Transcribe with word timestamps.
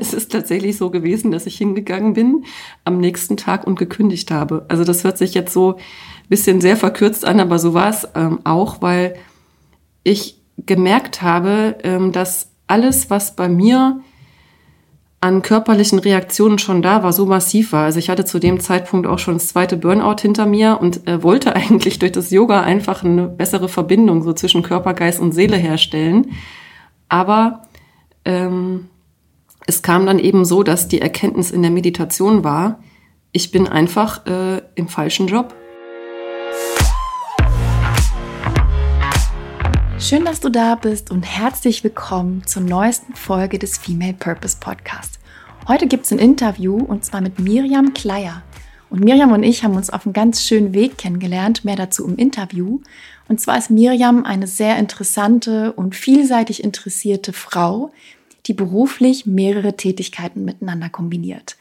es 0.10 0.14
ist 0.14 0.32
tatsächlich 0.32 0.76
so 0.76 0.90
gewesen, 0.90 1.30
dass 1.30 1.46
ich 1.46 1.56
hingegangen 1.56 2.14
bin 2.14 2.44
am 2.84 2.98
nächsten 2.98 3.36
Tag 3.36 3.66
und 3.66 3.78
gekündigt 3.78 4.30
habe. 4.30 4.64
Also 4.68 4.84
das 4.84 5.04
hört 5.04 5.18
sich 5.18 5.34
jetzt 5.34 5.52
so 5.52 5.74
ein 5.74 6.28
bisschen 6.28 6.60
sehr 6.60 6.76
verkürzt 6.76 7.24
an, 7.24 7.38
aber 7.40 7.58
so 7.58 7.74
war 7.74 7.90
es 7.90 8.08
ähm, 8.14 8.40
auch, 8.44 8.80
weil 8.82 9.14
ich 10.02 10.40
gemerkt 10.56 11.22
habe, 11.22 11.76
ähm, 11.84 12.12
dass 12.12 12.50
alles, 12.66 13.10
was 13.10 13.36
bei 13.36 13.48
mir 13.48 14.00
an 15.22 15.42
körperlichen 15.42 15.98
Reaktionen 15.98 16.58
schon 16.58 16.80
da 16.80 17.02
war, 17.02 17.12
so 17.12 17.26
massiv 17.26 17.72
war. 17.72 17.84
Also 17.84 17.98
ich 17.98 18.08
hatte 18.08 18.24
zu 18.24 18.38
dem 18.38 18.58
Zeitpunkt 18.58 19.06
auch 19.06 19.18
schon 19.18 19.34
das 19.34 19.48
zweite 19.48 19.76
Burnout 19.76 20.22
hinter 20.22 20.46
mir 20.46 20.78
und 20.80 21.06
äh, 21.06 21.22
wollte 21.22 21.54
eigentlich 21.56 21.98
durch 21.98 22.12
das 22.12 22.30
Yoga 22.30 22.62
einfach 22.62 23.04
eine 23.04 23.28
bessere 23.28 23.68
Verbindung 23.68 24.22
so 24.22 24.32
zwischen 24.32 24.62
Körper, 24.62 24.94
Geist 24.94 25.20
und 25.20 25.32
Seele 25.32 25.58
herstellen. 25.58 26.32
Aber 27.10 27.62
ähm, 28.24 28.88
es 29.70 29.82
kam 29.82 30.04
dann 30.04 30.18
eben 30.18 30.44
so, 30.44 30.64
dass 30.64 30.88
die 30.88 31.00
Erkenntnis 31.00 31.52
in 31.52 31.62
der 31.62 31.70
Meditation 31.70 32.42
war, 32.42 32.82
ich 33.30 33.52
bin 33.52 33.68
einfach 33.68 34.26
äh, 34.26 34.62
im 34.74 34.88
falschen 34.88 35.28
Job. 35.28 35.54
Schön, 40.00 40.24
dass 40.24 40.40
du 40.40 40.48
da 40.48 40.74
bist 40.74 41.12
und 41.12 41.22
herzlich 41.22 41.84
willkommen 41.84 42.44
zur 42.46 42.62
neuesten 42.62 43.14
Folge 43.14 43.60
des 43.60 43.78
Female 43.78 44.14
Purpose 44.14 44.56
Podcast. 44.58 45.20
Heute 45.68 45.86
gibt 45.86 46.04
es 46.04 46.10
ein 46.10 46.18
Interview 46.18 46.76
und 46.76 47.04
zwar 47.04 47.20
mit 47.20 47.38
Miriam 47.38 47.94
Kleier. 47.94 48.42
Und 48.88 49.04
Miriam 49.04 49.30
und 49.30 49.44
ich 49.44 49.62
haben 49.62 49.76
uns 49.76 49.88
auf 49.88 50.04
einem 50.04 50.14
ganz 50.14 50.44
schönen 50.44 50.74
Weg 50.74 50.98
kennengelernt, 50.98 51.64
mehr 51.64 51.76
dazu 51.76 52.04
im 52.08 52.16
Interview. 52.16 52.80
Und 53.28 53.40
zwar 53.40 53.56
ist 53.56 53.70
Miriam 53.70 54.24
eine 54.24 54.48
sehr 54.48 54.78
interessante 54.78 55.72
und 55.74 55.94
vielseitig 55.94 56.64
interessierte 56.64 57.32
Frau, 57.32 57.92
die 58.50 58.54
beruflich 58.54 59.26
mehrere 59.26 59.76
Tätigkeiten 59.76 60.44
miteinander 60.44 60.88
kombiniert. 60.88 61.56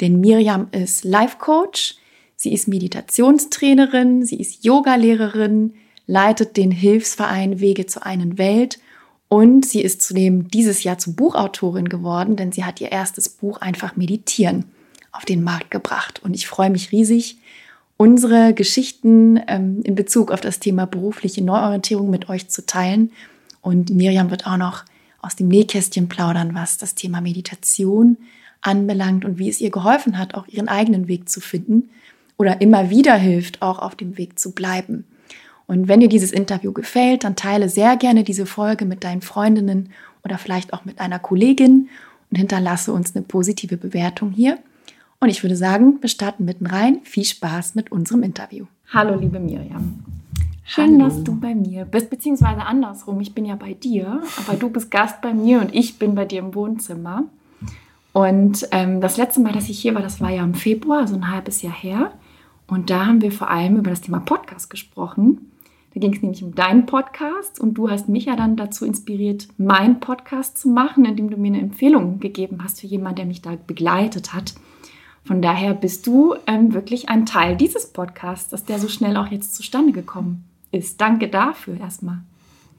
Denn 0.00 0.18
Miriam 0.18 0.66
ist 0.72 1.04
Life 1.04 1.36
Coach, 1.38 1.94
sie 2.34 2.52
ist 2.52 2.66
Meditationstrainerin, 2.66 4.26
sie 4.26 4.40
ist 4.40 4.64
Yogalehrerin, 4.64 5.74
leitet 6.08 6.56
den 6.56 6.72
Hilfsverein 6.72 7.60
Wege 7.60 7.86
zu 7.86 8.04
einen 8.04 8.38
Welt 8.38 8.80
und 9.28 9.64
sie 9.64 9.82
ist 9.82 10.02
zudem 10.02 10.48
dieses 10.48 10.82
Jahr 10.82 10.98
zur 10.98 11.14
Buchautorin 11.14 11.88
geworden, 11.88 12.34
denn 12.34 12.50
sie 12.50 12.64
hat 12.64 12.80
ihr 12.80 12.90
erstes 12.90 13.28
Buch 13.28 13.58
einfach 13.58 13.94
Meditieren 13.94 14.64
auf 15.12 15.24
den 15.24 15.44
Markt 15.44 15.70
gebracht. 15.70 16.20
Und 16.24 16.34
ich 16.34 16.48
freue 16.48 16.70
mich 16.70 16.90
riesig, 16.90 17.36
unsere 17.96 18.52
Geschichten 18.52 19.40
ähm, 19.46 19.82
in 19.84 19.94
Bezug 19.94 20.32
auf 20.32 20.40
das 20.40 20.58
Thema 20.58 20.86
berufliche 20.86 21.44
Neuorientierung 21.44 22.10
mit 22.10 22.28
euch 22.28 22.48
zu 22.48 22.66
teilen. 22.66 23.12
Und 23.60 23.90
Miriam 23.90 24.32
wird 24.32 24.44
auch 24.44 24.56
noch 24.56 24.84
aus 25.22 25.36
dem 25.36 25.48
Nähkästchen 25.48 26.08
plaudern, 26.08 26.54
was 26.54 26.76
das 26.76 26.94
Thema 26.94 27.20
Meditation 27.20 28.18
anbelangt 28.60 29.24
und 29.24 29.38
wie 29.38 29.48
es 29.48 29.60
ihr 29.60 29.70
geholfen 29.70 30.18
hat, 30.18 30.34
auch 30.34 30.46
ihren 30.48 30.68
eigenen 30.68 31.08
Weg 31.08 31.28
zu 31.28 31.40
finden 31.40 31.90
oder 32.36 32.60
immer 32.60 32.90
wieder 32.90 33.14
hilft, 33.14 33.62
auch 33.62 33.78
auf 33.78 33.94
dem 33.94 34.18
Weg 34.18 34.38
zu 34.38 34.52
bleiben. 34.52 35.04
Und 35.66 35.88
wenn 35.88 36.00
dir 36.00 36.08
dieses 36.08 36.32
Interview 36.32 36.72
gefällt, 36.72 37.24
dann 37.24 37.36
teile 37.36 37.68
sehr 37.68 37.96
gerne 37.96 38.24
diese 38.24 38.46
Folge 38.46 38.84
mit 38.84 39.04
deinen 39.04 39.22
Freundinnen 39.22 39.90
oder 40.24 40.38
vielleicht 40.38 40.72
auch 40.72 40.84
mit 40.84 41.00
einer 41.00 41.18
Kollegin 41.18 41.88
und 42.30 42.36
hinterlasse 42.36 42.92
uns 42.92 43.14
eine 43.14 43.24
positive 43.24 43.76
Bewertung 43.76 44.32
hier. 44.32 44.58
Und 45.20 45.28
ich 45.28 45.42
würde 45.42 45.56
sagen, 45.56 45.98
wir 46.00 46.08
starten 46.08 46.44
mitten 46.44 46.66
rein. 46.66 46.98
Viel 47.04 47.24
Spaß 47.24 47.76
mit 47.76 47.92
unserem 47.92 48.22
Interview. 48.24 48.66
Hallo, 48.92 49.14
liebe 49.18 49.38
Miriam. 49.38 50.04
Schön, 50.64 51.00
Hallo. 51.00 51.08
dass 51.08 51.24
du 51.24 51.38
bei 51.38 51.54
mir 51.54 51.84
bist, 51.84 52.08
beziehungsweise 52.08 52.64
andersrum. 52.64 53.20
Ich 53.20 53.34
bin 53.34 53.44
ja 53.44 53.56
bei 53.56 53.74
dir, 53.74 54.22
aber 54.38 54.56
du 54.56 54.70
bist 54.70 54.90
Gast 54.90 55.20
bei 55.20 55.34
mir 55.34 55.60
und 55.60 55.74
ich 55.74 55.98
bin 55.98 56.14
bei 56.14 56.24
dir 56.24 56.38
im 56.38 56.54
Wohnzimmer. 56.54 57.24
Und 58.12 58.68
ähm, 58.70 59.00
das 59.00 59.16
letzte 59.16 59.40
Mal, 59.40 59.52
dass 59.52 59.68
ich 59.68 59.80
hier 59.80 59.94
war, 59.94 60.02
das 60.02 60.20
war 60.20 60.30
ja 60.30 60.44
im 60.44 60.54
Februar, 60.54 61.08
so 61.08 61.16
ein 61.16 61.30
halbes 61.30 61.62
Jahr 61.62 61.74
her. 61.74 62.12
Und 62.68 62.90
da 62.90 63.06
haben 63.06 63.20
wir 63.22 63.32
vor 63.32 63.50
allem 63.50 63.76
über 63.76 63.90
das 63.90 64.02
Thema 64.02 64.20
Podcast 64.20 64.70
gesprochen. 64.70 65.50
Da 65.94 66.00
ging 66.00 66.14
es 66.14 66.22
nämlich 66.22 66.44
um 66.44 66.54
deinen 66.54 66.86
Podcast 66.86 67.60
und 67.60 67.74
du 67.74 67.90
hast 67.90 68.08
mich 68.08 68.26
ja 68.26 68.36
dann 68.36 68.56
dazu 68.56 68.86
inspiriert, 68.86 69.48
meinen 69.58 70.00
Podcast 70.00 70.56
zu 70.56 70.68
machen, 70.68 71.04
indem 71.04 71.28
du 71.28 71.36
mir 71.36 71.48
eine 71.48 71.60
Empfehlung 71.60 72.20
gegeben 72.20 72.60
hast 72.62 72.80
für 72.80 72.86
jemanden, 72.86 73.16
der 73.16 73.26
mich 73.26 73.42
da 73.42 73.56
begleitet 73.66 74.32
hat. 74.32 74.54
Von 75.24 75.42
daher 75.42 75.74
bist 75.74 76.06
du 76.06 76.34
ähm, 76.46 76.72
wirklich 76.72 77.08
ein 77.08 77.26
Teil 77.26 77.56
dieses 77.56 77.92
Podcasts, 77.92 78.48
dass 78.48 78.64
der 78.64 78.78
so 78.78 78.88
schnell 78.88 79.16
auch 79.16 79.26
jetzt 79.26 79.54
zustande 79.54 79.92
gekommen 79.92 80.44
ist. 80.72 81.00
Danke 81.00 81.28
dafür 81.28 81.78
erstmal. 81.78 82.18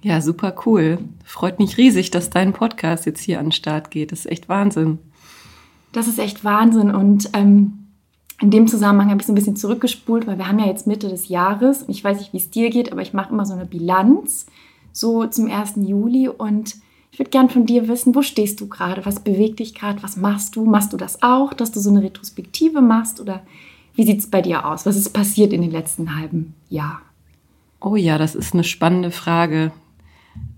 Ja, 0.02 0.20
super 0.20 0.54
cool. 0.66 1.00
Freut 1.24 1.59
mich 1.59 1.78
riesig, 1.78 2.12
dass 2.12 2.30
dein 2.30 2.52
Podcast 2.52 3.06
jetzt 3.06 3.22
hier 3.22 3.40
an 3.40 3.48
den 3.48 3.52
Start 3.54 3.90
geht. 3.90 4.12
Das 4.12 4.20
ist 4.20 4.31
echt 4.31 4.50
Wahnsinn. 4.50 5.00
Das 5.94 6.08
ist 6.08 6.20
echt 6.20 6.44
Wahnsinn. 6.44 6.94
Und 6.94 7.30
ähm, 7.34 7.86
in 8.42 8.52
dem 8.52 8.68
Zusammenhang 8.68 9.09
habe 9.09 9.22
ich 9.22 9.28
so 9.28 9.32
ein 9.32 9.36
bisschen 9.36 9.56
zurückgespult, 9.56 10.28
weil 10.28 10.38
wir 10.38 10.50
haben 10.50 10.59
ja 10.59 10.66
jetzt 10.66 10.88
Mitte 10.88 11.08
des 11.08 11.30
Jahres 11.30 11.84
und 11.84 11.92
ich 11.92 12.03
weiß 12.03 12.18
nicht, 12.18 12.34
wie 12.34 12.38
es 12.38 12.50
dir 12.50 12.70
geht, 12.70 12.92
aber 12.92 13.02
ich 13.02 13.14
mache 13.14 13.32
immer 13.32 13.46
so 13.46 13.53
eine 13.53 13.66
Bilanz 13.66 14.46
so 14.92 15.26
zum 15.26 15.50
1. 15.50 15.76
Juli 15.78 16.28
und 16.28 16.76
ich 17.12 17.20
würde 17.20 17.30
gern 17.30 17.50
von 17.50 17.66
dir 17.66 17.88
wissen, 17.88 18.16
wo 18.16 18.22
stehst 18.22 18.59
du 18.59 18.68
gerade? 18.68 19.06
Was 19.06 19.20
bewegt 19.20 19.59
dich 19.59 19.76
gerade? 19.76 20.02
Was 20.02 20.18
machst 20.18 20.56
du? 20.56 20.66
Machst 20.66 20.92
du 20.94 20.98
das 20.98 21.22
auch, 21.22 21.53
dass 21.53 21.72
du 21.72 21.80
so 21.80 21.92
eine 21.92 22.02
Retrospektive 22.02 22.82
machst 22.82 23.22
oder 23.22 23.44
wie 23.96 24.03
sieht 24.03 24.20
es 24.20 24.30
bei 24.30 24.42
dir 24.42 24.66
aus? 24.66 24.86
Was 24.86 24.98
ist 24.98 25.12
passiert 25.12 25.53
in 25.53 25.62
den 25.62 25.72
letzten 25.72 26.16
halben 26.16 26.56
Jahr? 26.70 27.02
Oh 27.86 27.98
ja, 27.98 28.18
das 28.18 28.34
ist 28.34 28.54
eine 28.54 28.64
spannende 28.64 29.12
Frage. 29.12 29.74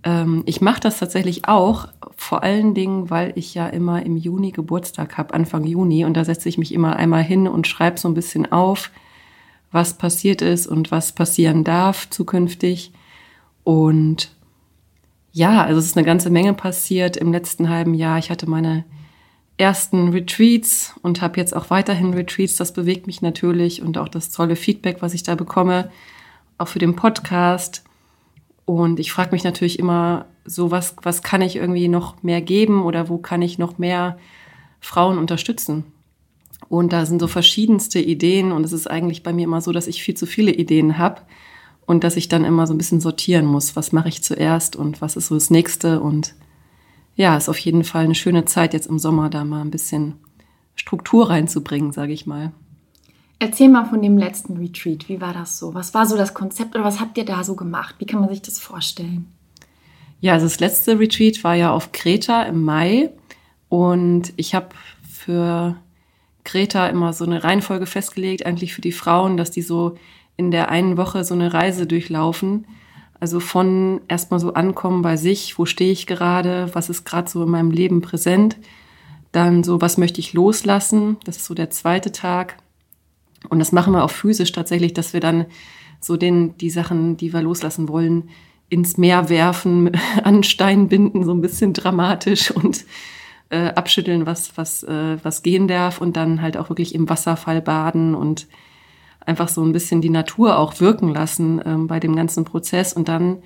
Ähm, 0.03 0.44
ich 0.46 0.62
mache 0.62 0.80
das 0.80 1.00
tatsächlich 1.00 1.47
auch, 1.47 1.88
vor 2.16 2.44
allen 2.44 2.75
Dingen, 2.75 3.09
weil 3.09 3.34
ich 3.36 3.56
ja 3.56 3.68
immer 3.68 4.06
im 4.06 4.16
Juni 4.16 4.52
Geburtstag 4.52 5.18
habe, 5.18 5.34
Anfang 5.34 5.63
Juni. 5.63 6.06
Und 6.06 6.16
da 6.16 6.24
setze 6.24 6.47
ich 6.47 6.59
mich 6.59 6.72
immer 6.72 6.96
einmal 6.97 7.24
hin 7.24 7.47
und 7.47 7.66
schreibe 7.66 8.00
so 8.00 8.08
ein 8.08 8.13
bisschen 8.13 8.52
auf, 8.52 8.91
was 9.72 9.97
passiert 9.97 10.44
ist 10.44 10.68
und 10.68 10.91
was 10.91 11.13
passieren 11.13 11.63
darf 11.63 12.08
zukünftig. 12.12 12.94
Und 13.63 14.30
ja, 15.31 15.63
also 15.63 15.80
es 15.80 15.88
ist 15.88 15.97
eine 15.97 16.06
ganze 16.06 16.30
Menge 16.30 16.53
passiert 16.53 17.18
im 17.18 17.31
letzten 17.31 17.69
halben 17.69 17.96
Jahr. 17.96 18.19
Ich 18.19 18.30
hatte 18.30 18.47
meine 18.47 18.86
ersten 19.57 20.09
Retreats 20.09 20.94
und 21.02 21.24
habe 21.24 21.40
jetzt 21.40 21.56
auch 21.56 21.72
weiterhin 21.72 22.13
Retreats. 22.13 22.56
Das 22.56 22.72
bewegt 22.72 23.07
mich 23.07 23.24
natürlich 23.24 23.81
und 23.81 23.97
auch 23.97 24.09
das 24.09 24.30
tolle 24.30 24.56
Feedback, 24.56 24.97
was 25.00 25.16
ich 25.16 25.24
da 25.24 25.34
bekomme, 25.34 25.90
auch 26.57 26.67
für 26.67 26.79
den 26.79 26.95
Podcast. 26.95 27.83
Und 28.66 28.99
ich 28.99 29.11
frage 29.11 29.31
mich 29.31 29.43
natürlich 29.43 29.79
immer 29.79 30.25
so, 30.45 30.71
was, 30.71 30.95
was 31.01 31.23
kann 31.23 31.41
ich 31.41 31.55
irgendwie 31.55 31.88
noch 31.88 32.21
mehr 32.23 32.41
geben 32.41 32.83
oder 32.83 33.09
wo 33.09 33.17
kann 33.17 33.41
ich 33.41 33.57
noch 33.57 33.77
mehr 33.77 34.17
Frauen 34.79 35.17
unterstützen? 35.17 35.85
Und 36.69 36.94
da 36.94 37.05
sind 37.05 37.19
so 37.19 37.27
verschiedenste 37.27 37.99
Ideen 37.99 38.51
und 38.51 38.63
es 38.63 38.71
ist 38.71 38.89
eigentlich 38.89 39.23
bei 39.23 39.33
mir 39.33 39.44
immer 39.44 39.61
so, 39.61 39.71
dass 39.71 39.88
ich 39.88 40.01
viel 40.01 40.15
zu 40.15 40.25
viele 40.25 40.51
Ideen 40.51 40.97
habe 40.97 41.21
und 41.85 42.03
dass 42.03 42.15
ich 42.15 42.27
dann 42.27 42.44
immer 42.44 42.65
so 42.65 42.73
ein 42.73 42.77
bisschen 42.77 43.01
sortieren 43.01 43.45
muss, 43.45 43.75
was 43.75 43.91
mache 43.91 44.09
ich 44.09 44.23
zuerst 44.23 44.75
und 44.75 45.01
was 45.01 45.15
ist 45.15 45.27
so 45.27 45.35
das 45.35 45.49
nächste. 45.49 45.99
Und 45.99 46.33
ja, 47.15 47.38
ist 47.38 47.49
auf 47.49 47.59
jeden 47.59 47.83
Fall 47.83 48.05
eine 48.05 48.15
schöne 48.15 48.45
Zeit 48.45 48.73
jetzt 48.73 48.88
im 48.88 48.99
Sommer, 48.99 49.29
da 49.29 49.44
mal 49.44 49.61
ein 49.61 49.71
bisschen 49.71 50.15
Struktur 50.75 51.29
reinzubringen, 51.29 51.91
sage 51.91 52.13
ich 52.13 52.25
mal. 52.25 52.51
Erzähl 53.40 53.69
mal 53.69 53.85
von 53.85 54.01
dem 54.01 54.18
letzten 54.18 54.57
Retreat. 54.57 55.09
Wie 55.09 55.19
war 55.19 55.34
das 55.34 55.59
so? 55.59 55.73
Was 55.73 55.94
war 55.94 56.06
so 56.06 56.16
das 56.16 56.34
Konzept 56.34 56.75
oder 56.75 56.85
was 56.85 57.00
habt 57.00 57.18
ihr 57.18 57.25
da 57.25 57.44
so 57.44 57.56
gemacht? 57.56 57.96
Wie 58.00 58.06
kann 58.06 58.22
man 58.22 58.29
sich 58.29 58.41
das 58.41 58.59
vorstellen? 58.59 59.28
Ja, 60.22 60.34
also 60.34 60.46
das 60.46 60.59
letzte 60.59 60.97
Retreat 60.97 61.44
war 61.44 61.56
ja 61.56 61.72
auf 61.72 61.91
Kreta 61.91 62.44
im 62.44 62.63
Mai 62.63 63.09
und 63.68 64.34
ich 64.38 64.56
habe 64.56 64.69
für 65.03 65.75
Kreta 66.45 66.88
immer 66.88 67.12
so 67.12 67.25
eine 67.25 67.44
Reihenfolge 67.44 67.85
festgelegt, 67.85 68.45
eigentlich 68.45 68.74
für 68.74 68.81
die 68.81 68.94
Frauen, 68.94 69.35
dass 69.35 69.51
die 69.51 69.62
so 69.62 69.97
in 70.38 70.51
der 70.51 70.69
einen 70.69 70.97
Woche 70.97 71.24
so 71.24 71.34
eine 71.34 71.53
Reise 71.53 71.85
durchlaufen. 71.85 72.66
Also 73.19 73.40
von 73.40 74.01
erstmal 74.07 74.40
so 74.40 74.53
ankommen 74.53 75.01
bei 75.01 75.18
sich, 75.18 75.57
wo 75.57 75.66
stehe 75.66 75.91
ich 75.91 76.07
gerade, 76.07 76.69
was 76.74 76.90
ist 76.90 77.06
gerade 77.06 77.29
so 77.29 77.44
in 77.44 77.50
meinem 77.50 77.72
Leben 77.72 78.01
präsent. 78.01 78.57
Dann 79.31 79.63
so, 79.63 79.81
was 79.81 79.97
möchte 79.97 80.19
ich 80.19 80.34
loslassen? 80.34 81.18
Das 81.25 81.38
ist 81.38 81.45
so 81.45 81.54
der 81.54 81.69
zweite 81.69 82.12
Tag. 82.12 82.57
Und 83.50 83.59
das 83.59 83.71
machen 83.71 83.94
wir 83.94 84.03
auch 84.03 84.12
physisch 84.12 84.51
tatsächlich, 84.51 84.94
dass 84.94 85.13
wir 85.13 85.19
dann 85.19 85.45
so 86.00 86.18
den, 86.18 86.57
die 86.57 86.69
Sachen, 86.69 87.18
die 87.18 87.33
wir 87.33 87.42
loslassen 87.42 87.88
wollen, 87.89 88.30
ins 88.69 88.97
Meer 88.97 89.30
werfen, 89.30 89.92
an 90.24 90.44
Stein 90.44 90.88
binden, 90.88 91.24
so 91.24 91.33
ein 91.33 91.42
bisschen 91.42 91.74
dramatisch 91.74 92.51
und 92.51 92.86
äh, 93.50 93.68
abschütteln, 93.69 94.25
was, 94.25 94.57
was, 94.57 94.83
äh, 94.83 95.18
was 95.24 95.44
gehen 95.44 95.68
darf 95.68 96.01
und 96.01 96.18
dann 96.18 96.42
halt 96.42 96.57
auch 96.57 96.69
wirklich 96.69 96.95
im 96.95 97.09
Wasserfall 97.09 97.62
baden 97.62 98.15
und 98.15 98.47
einfach 99.25 99.47
so 99.47 99.63
ein 99.63 99.71
bisschen 99.71 100.01
die 100.01 100.09
Natur 100.09 100.57
auch 100.57 100.80
wirken 100.80 101.09
lassen 101.09 101.62
ähm, 101.65 101.88
bei 101.88 102.00
dem 102.00 102.15
ganzen 102.15 102.45
Prozess. 102.45 102.94
Und 102.94 103.07
dann 103.07 103.38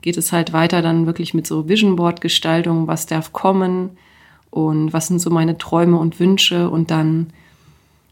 geht 0.00 0.16
es 0.16 0.32
halt 0.32 0.52
weiter 0.52 0.82
dann 0.82 1.06
wirklich 1.06 1.34
mit 1.34 1.46
so 1.46 1.68
Vision 1.68 1.96
Board 1.96 2.20
Gestaltung, 2.20 2.86
was 2.86 3.06
darf 3.06 3.32
kommen 3.32 3.90
und 4.50 4.92
was 4.92 5.08
sind 5.08 5.20
so 5.20 5.30
meine 5.30 5.58
Träume 5.58 5.98
und 5.98 6.18
Wünsche 6.20 6.70
und 6.70 6.90
dann 6.90 7.28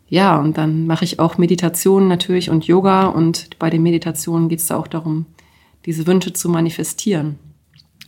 ja, 0.09 0.39
und 0.39 0.57
dann 0.57 0.87
mache 0.87 1.05
ich 1.05 1.19
auch 1.19 1.37
Meditation 1.37 2.07
natürlich 2.07 2.51
und 2.51 2.67
Yoga. 2.67 3.07
Und 3.07 3.59
bei 3.59 3.71
den 3.71 3.83
Meditationen 3.83 4.49
geht 4.49 4.61
es 4.61 4.67
da 4.67 4.77
auch 4.77 4.87
darum, 4.87 5.27
diese 5.85 6.07
Wünsche 6.07 6.33
zu 6.33 6.49
manifestieren. 6.49 7.39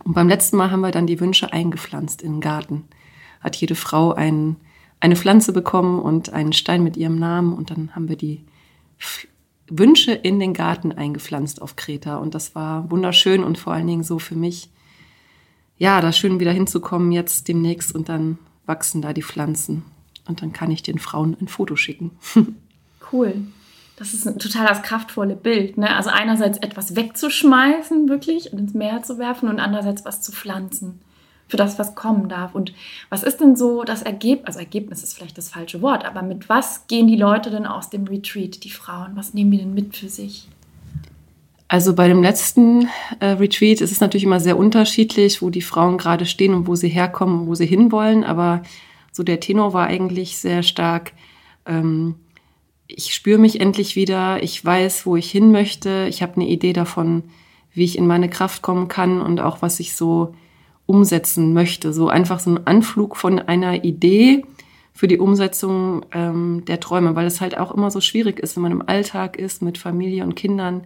Und 0.04 0.14
beim 0.14 0.28
letzten 0.28 0.56
Mal 0.56 0.70
haben 0.70 0.80
wir 0.80 0.92
dann 0.92 1.08
die 1.08 1.20
Wünsche 1.20 1.52
eingepflanzt 1.52 2.22
in 2.22 2.34
den 2.34 2.40
Garten. 2.40 2.84
hat 3.40 3.56
jede 3.56 3.74
Frau 3.74 4.12
ein, 4.12 4.56
eine 5.00 5.16
Pflanze 5.16 5.52
bekommen 5.52 6.00
und 6.00 6.32
einen 6.32 6.52
Stein 6.52 6.82
mit 6.82 6.96
ihrem 6.96 7.18
Namen. 7.18 7.52
Und 7.52 7.70
dann 7.70 7.94
haben 7.94 8.08
wir 8.08 8.16
die 8.16 8.44
Wünsche 9.68 10.12
in 10.12 10.38
den 10.38 10.54
Garten 10.54 10.92
eingepflanzt 10.92 11.60
auf 11.60 11.74
Kreta. 11.74 12.18
Und 12.18 12.34
das 12.34 12.54
war 12.54 12.90
wunderschön 12.90 13.42
und 13.42 13.58
vor 13.58 13.72
allen 13.72 13.86
Dingen 13.88 14.04
so 14.04 14.20
für 14.20 14.36
mich, 14.36 14.70
ja, 15.78 16.00
da 16.00 16.12
schön 16.12 16.40
wieder 16.40 16.52
hinzukommen 16.52 17.10
jetzt 17.10 17.48
demnächst. 17.48 17.92
Und 17.92 18.08
dann 18.08 18.38
wachsen 18.66 19.02
da 19.02 19.12
die 19.12 19.22
Pflanzen 19.22 19.82
und 20.28 20.42
dann 20.42 20.52
kann 20.52 20.70
ich 20.70 20.82
den 20.82 20.98
Frauen 20.98 21.36
ein 21.40 21.48
Foto 21.48 21.76
schicken. 21.76 22.12
Cool. 23.10 23.34
Das 23.96 24.12
ist 24.12 24.28
ein 24.28 24.38
total 24.38 24.66
das 24.66 24.82
kraftvolle 24.82 25.34
Bild. 25.34 25.78
Ne? 25.78 25.96
Also 25.96 26.10
einerseits 26.10 26.58
etwas 26.58 26.94
wegzuschmeißen, 26.94 28.08
wirklich, 28.08 28.52
und 28.52 28.58
ins 28.58 28.74
Meer 28.74 29.02
zu 29.02 29.18
werfen 29.18 29.48
und 29.48 29.58
andererseits 29.58 30.04
was 30.04 30.20
zu 30.20 30.30
pflanzen 30.30 31.00
für 31.48 31.56
das, 31.56 31.78
was 31.78 31.94
kommen 31.94 32.28
darf. 32.28 32.54
Und 32.54 32.72
was 33.08 33.22
ist 33.22 33.40
denn 33.40 33.56
so 33.56 33.82
das 33.82 34.02
Ergebnis? 34.02 34.46
Also 34.46 34.58
Ergebnis 34.60 35.02
ist 35.02 35.14
vielleicht 35.14 35.38
das 35.38 35.48
falsche 35.48 35.80
Wort, 35.82 36.04
aber 36.04 36.22
mit 36.22 36.48
was 36.48 36.86
gehen 36.86 37.08
die 37.08 37.16
Leute 37.16 37.50
denn 37.50 37.66
aus 37.66 37.90
dem 37.90 38.04
Retreat, 38.04 38.62
die 38.62 38.70
Frauen? 38.70 39.12
Was 39.14 39.34
nehmen 39.34 39.50
die 39.50 39.58
denn 39.58 39.74
mit 39.74 39.96
für 39.96 40.08
sich? 40.08 40.46
Also 41.66 41.94
bei 41.94 42.08
dem 42.08 42.22
letzten 42.22 42.88
äh, 43.20 43.26
Retreat 43.26 43.80
ist 43.80 43.92
es 43.92 44.00
natürlich 44.00 44.24
immer 44.24 44.40
sehr 44.40 44.56
unterschiedlich, 44.56 45.42
wo 45.42 45.50
die 45.50 45.60
Frauen 45.60 45.98
gerade 45.98 46.24
stehen 46.24 46.54
und 46.54 46.66
wo 46.66 46.74
sie 46.74 46.88
herkommen, 46.88 47.46
wo 47.46 47.54
sie 47.54 47.66
hinwollen. 47.66 48.24
Aber 48.24 48.62
so 49.12 49.22
der 49.22 49.40
Tenor 49.40 49.72
war 49.72 49.86
eigentlich 49.86 50.38
sehr 50.38 50.62
stark. 50.62 51.12
Ähm, 51.66 52.16
ich 52.86 53.14
spüre 53.14 53.38
mich 53.38 53.60
endlich 53.60 53.96
wieder, 53.96 54.42
ich 54.42 54.64
weiß, 54.64 55.04
wo 55.06 55.16
ich 55.16 55.30
hin 55.30 55.52
möchte, 55.52 56.06
ich 56.08 56.22
habe 56.22 56.36
eine 56.36 56.48
Idee 56.48 56.72
davon, 56.72 57.24
wie 57.72 57.84
ich 57.84 57.98
in 57.98 58.06
meine 58.06 58.30
Kraft 58.30 58.62
kommen 58.62 58.88
kann 58.88 59.20
und 59.20 59.40
auch 59.40 59.62
was 59.62 59.78
ich 59.78 59.94
so 59.94 60.34
umsetzen 60.86 61.52
möchte. 61.52 61.92
So 61.92 62.08
einfach 62.08 62.40
so 62.40 62.50
ein 62.50 62.66
Anflug 62.66 63.16
von 63.16 63.38
einer 63.38 63.84
Idee 63.84 64.42
für 64.94 65.06
die 65.06 65.18
Umsetzung 65.18 66.04
ähm, 66.12 66.64
der 66.66 66.80
Träume, 66.80 67.14
weil 67.14 67.26
es 67.26 67.40
halt 67.40 67.56
auch 67.56 67.72
immer 67.72 67.90
so 67.90 68.00
schwierig 68.00 68.40
ist, 68.40 68.56
wenn 68.56 68.62
man 68.62 68.72
im 68.72 68.88
Alltag 68.88 69.36
ist 69.36 69.62
mit 69.62 69.78
Familie 69.78 70.24
und 70.24 70.34
Kindern, 70.34 70.84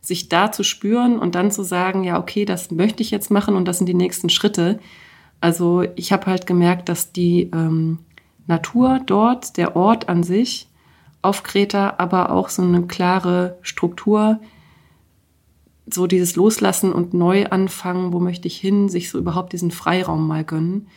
sich 0.00 0.28
da 0.28 0.52
zu 0.52 0.64
spüren 0.64 1.18
und 1.18 1.34
dann 1.34 1.50
zu 1.50 1.62
sagen, 1.62 2.04
ja, 2.04 2.18
okay, 2.18 2.44
das 2.44 2.70
möchte 2.70 3.02
ich 3.02 3.10
jetzt 3.10 3.30
machen 3.30 3.56
und 3.56 3.66
das 3.66 3.78
sind 3.78 3.86
die 3.86 3.94
nächsten 3.94 4.28
Schritte. 4.28 4.80
Also 5.44 5.84
ich 5.94 6.10
habe 6.10 6.24
halt 6.24 6.46
gemerkt, 6.46 6.88
dass 6.88 7.12
die 7.12 7.50
ähm, 7.52 7.98
Natur 8.46 9.02
dort, 9.04 9.58
der 9.58 9.76
Ort 9.76 10.08
an 10.08 10.22
sich, 10.22 10.70
auf 11.20 11.42
Kreta, 11.42 11.96
aber 11.98 12.30
auch 12.30 12.48
so 12.48 12.62
eine 12.62 12.86
klare 12.86 13.58
Struktur, 13.60 14.40
so 15.86 16.06
dieses 16.06 16.34
Loslassen 16.34 16.94
und 16.94 17.12
neu 17.12 17.44
anfangen, 17.44 18.14
wo 18.14 18.20
möchte 18.20 18.48
ich 18.48 18.56
hin, 18.56 18.88
sich 18.88 19.10
so 19.10 19.18
überhaupt 19.18 19.52
diesen 19.52 19.70
Freiraum 19.70 20.26
mal 20.26 20.44
gönnen, 20.44 20.88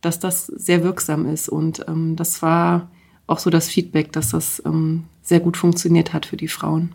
dass 0.00 0.18
das 0.18 0.46
sehr 0.46 0.82
wirksam 0.82 1.26
ist. 1.26 1.50
Und 1.50 1.84
ähm, 1.86 2.16
das 2.16 2.40
war 2.40 2.90
auch 3.26 3.40
so 3.40 3.50
das 3.50 3.68
Feedback, 3.68 4.10
dass 4.10 4.30
das 4.30 4.62
ähm, 4.64 5.04
sehr 5.20 5.40
gut 5.40 5.58
funktioniert 5.58 6.14
hat 6.14 6.24
für 6.24 6.38
die 6.38 6.48
Frauen. 6.48 6.94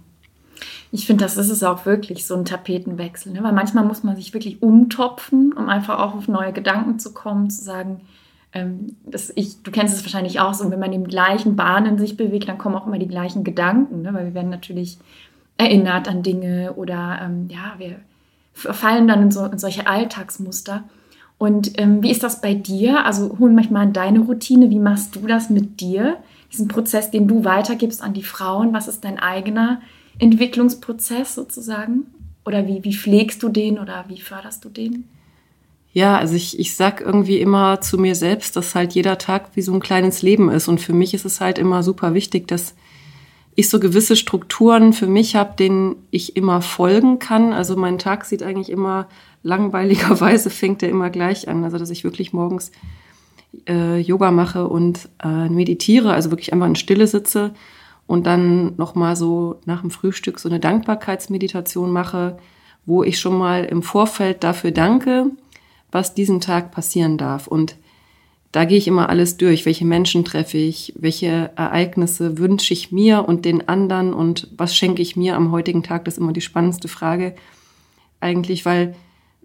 Ich 0.91 1.05
finde, 1.05 1.23
das 1.23 1.37
ist 1.37 1.49
es 1.49 1.63
auch 1.63 1.85
wirklich 1.85 2.25
so 2.25 2.35
ein 2.35 2.45
Tapetenwechsel, 2.45 3.33
ne? 3.33 3.43
weil 3.43 3.53
manchmal 3.53 3.83
muss 3.83 4.03
man 4.03 4.15
sich 4.15 4.33
wirklich 4.33 4.61
umtopfen, 4.61 5.53
um 5.53 5.69
einfach 5.69 5.99
auch 5.99 6.15
auf 6.15 6.27
neue 6.27 6.53
Gedanken 6.53 6.99
zu 6.99 7.13
kommen, 7.13 7.49
zu 7.49 7.63
sagen, 7.63 8.01
ähm, 8.53 8.95
ich, 9.35 9.61
du 9.61 9.71
kennst 9.71 9.95
es 9.95 10.03
wahrscheinlich 10.03 10.39
auch 10.39 10.53
so, 10.53 10.69
wenn 10.71 10.79
man 10.79 10.93
in 10.93 11.03
den 11.03 11.09
gleichen 11.09 11.55
Bahnen 11.55 11.97
sich 11.97 12.17
bewegt, 12.17 12.47
dann 12.47 12.57
kommen 12.57 12.75
auch 12.75 12.87
immer 12.87 12.99
die 12.99 13.07
gleichen 13.07 13.43
Gedanken, 13.43 14.01
ne? 14.01 14.13
weil 14.13 14.25
wir 14.25 14.33
werden 14.33 14.49
natürlich 14.49 14.97
erinnert 15.57 16.07
an 16.07 16.23
Dinge 16.23 16.73
oder 16.73 17.19
ähm, 17.21 17.47
ja, 17.49 17.73
wir 17.77 17.99
fallen 18.53 19.07
dann 19.07 19.23
in, 19.23 19.31
so, 19.31 19.45
in 19.45 19.57
solche 19.57 19.87
Alltagsmuster. 19.87 20.83
Und 21.37 21.79
ähm, 21.79 22.01
wie 22.01 22.11
ist 22.11 22.23
das 22.23 22.41
bei 22.41 22.55
dir? 22.55 23.05
Also 23.05 23.37
hol 23.39 23.51
mich 23.51 23.69
mal 23.69 23.83
in 23.83 23.93
deine 23.93 24.19
Routine. 24.19 24.69
Wie 24.69 24.79
machst 24.79 25.15
du 25.15 25.27
das 25.27 25.49
mit 25.49 25.79
dir? 25.79 26.17
Diesen 26.51 26.67
Prozess, 26.67 27.11
den 27.11 27.27
du 27.27 27.45
weitergibst 27.45 28.01
an 28.01 28.13
die 28.13 28.23
Frauen. 28.23 28.73
Was 28.73 28.87
ist 28.87 29.03
dein 29.03 29.19
eigener 29.19 29.81
Entwicklungsprozess 30.19 31.35
sozusagen? 31.35 32.07
Oder 32.45 32.65
wie, 32.65 32.83
wie 32.83 32.95
pflegst 32.95 33.43
du 33.43 33.49
den 33.49 33.77
oder 33.77 34.05
wie 34.07 34.21
förderst 34.21 34.63
du 34.63 34.69
den? 34.69 35.05
Ja, 35.91 36.17
also 36.17 36.35
ich, 36.35 36.59
ich 36.59 36.75
sag 36.75 37.01
irgendwie 37.01 37.39
immer 37.39 37.81
zu 37.81 37.97
mir 37.97 38.15
selbst, 38.15 38.55
dass 38.55 38.75
halt 38.75 38.93
jeder 38.93 39.17
Tag 39.17 39.49
wie 39.55 39.61
so 39.61 39.73
ein 39.73 39.79
kleines 39.79 40.21
Leben 40.21 40.49
ist. 40.49 40.67
Und 40.67 40.79
für 40.79 40.93
mich 40.93 41.13
ist 41.13 41.25
es 41.25 41.41
halt 41.41 41.57
immer 41.57 41.83
super 41.83 42.13
wichtig, 42.13 42.47
dass 42.47 42.75
ich 43.55 43.69
so 43.69 43.79
gewisse 43.79 44.15
Strukturen 44.15 44.93
für 44.93 45.07
mich 45.07 45.35
habe, 45.35 45.55
denen 45.57 45.95
ich 46.11 46.35
immer 46.37 46.61
folgen 46.61 47.17
kann. 47.17 47.51
Also 47.51 47.75
mein 47.75 47.97
Tag 47.97 48.25
sieht 48.25 48.43
eigentlich 48.43 48.69
immer 48.69 49.07
langweiligerweise 49.43 50.49
fängt 50.49 50.83
er 50.83 50.89
immer 50.89 51.09
gleich 51.09 51.47
an. 51.47 51.63
Also 51.63 51.77
dass 51.77 51.89
ich 51.89 52.03
wirklich 52.03 52.31
morgens 52.31 52.71
äh, 53.67 53.99
Yoga 53.99 54.31
mache 54.31 54.67
und 54.67 55.09
äh, 55.23 55.49
meditiere, 55.49 56.13
also 56.13 56.29
wirklich 56.31 56.53
einfach 56.53 56.67
in 56.67 56.75
Stille 56.75 57.07
sitze 57.07 57.53
und 58.07 58.25
dann 58.25 58.75
nochmal 58.77 59.15
so 59.15 59.59
nach 59.65 59.81
dem 59.81 59.91
Frühstück 59.91 60.39
so 60.39 60.49
eine 60.49 60.59
Dankbarkeitsmeditation 60.59 61.91
mache, 61.91 62.37
wo 62.85 63.03
ich 63.03 63.19
schon 63.19 63.37
mal 63.37 63.65
im 63.65 63.83
Vorfeld 63.83 64.43
dafür 64.43 64.71
danke, 64.71 65.31
was 65.91 66.13
diesen 66.13 66.39
Tag 66.39 66.71
passieren 66.71 67.17
darf. 67.17 67.47
Und 67.47 67.75
da 68.53 68.63
gehe 68.63 68.77
ich 68.77 68.87
immer 68.87 69.09
alles 69.09 69.35
durch. 69.35 69.65
Welche 69.65 69.85
Menschen 69.85 70.23
treffe 70.23 70.57
ich? 70.57 70.93
Welche 70.97 71.51
Ereignisse 71.57 72.37
wünsche 72.37 72.73
ich 72.73 72.93
mir 72.93 73.27
und 73.27 73.43
den 73.43 73.67
anderen? 73.67 74.13
Und 74.13 74.47
was 74.55 74.75
schenke 74.75 75.01
ich 75.01 75.17
mir 75.17 75.35
am 75.35 75.51
heutigen 75.51 75.83
Tag? 75.83 76.05
Das 76.05 76.15
ist 76.15 76.19
immer 76.19 76.33
die 76.33 76.41
spannendste 76.41 76.87
Frage 76.87 77.35
eigentlich, 78.21 78.65
weil 78.65 78.95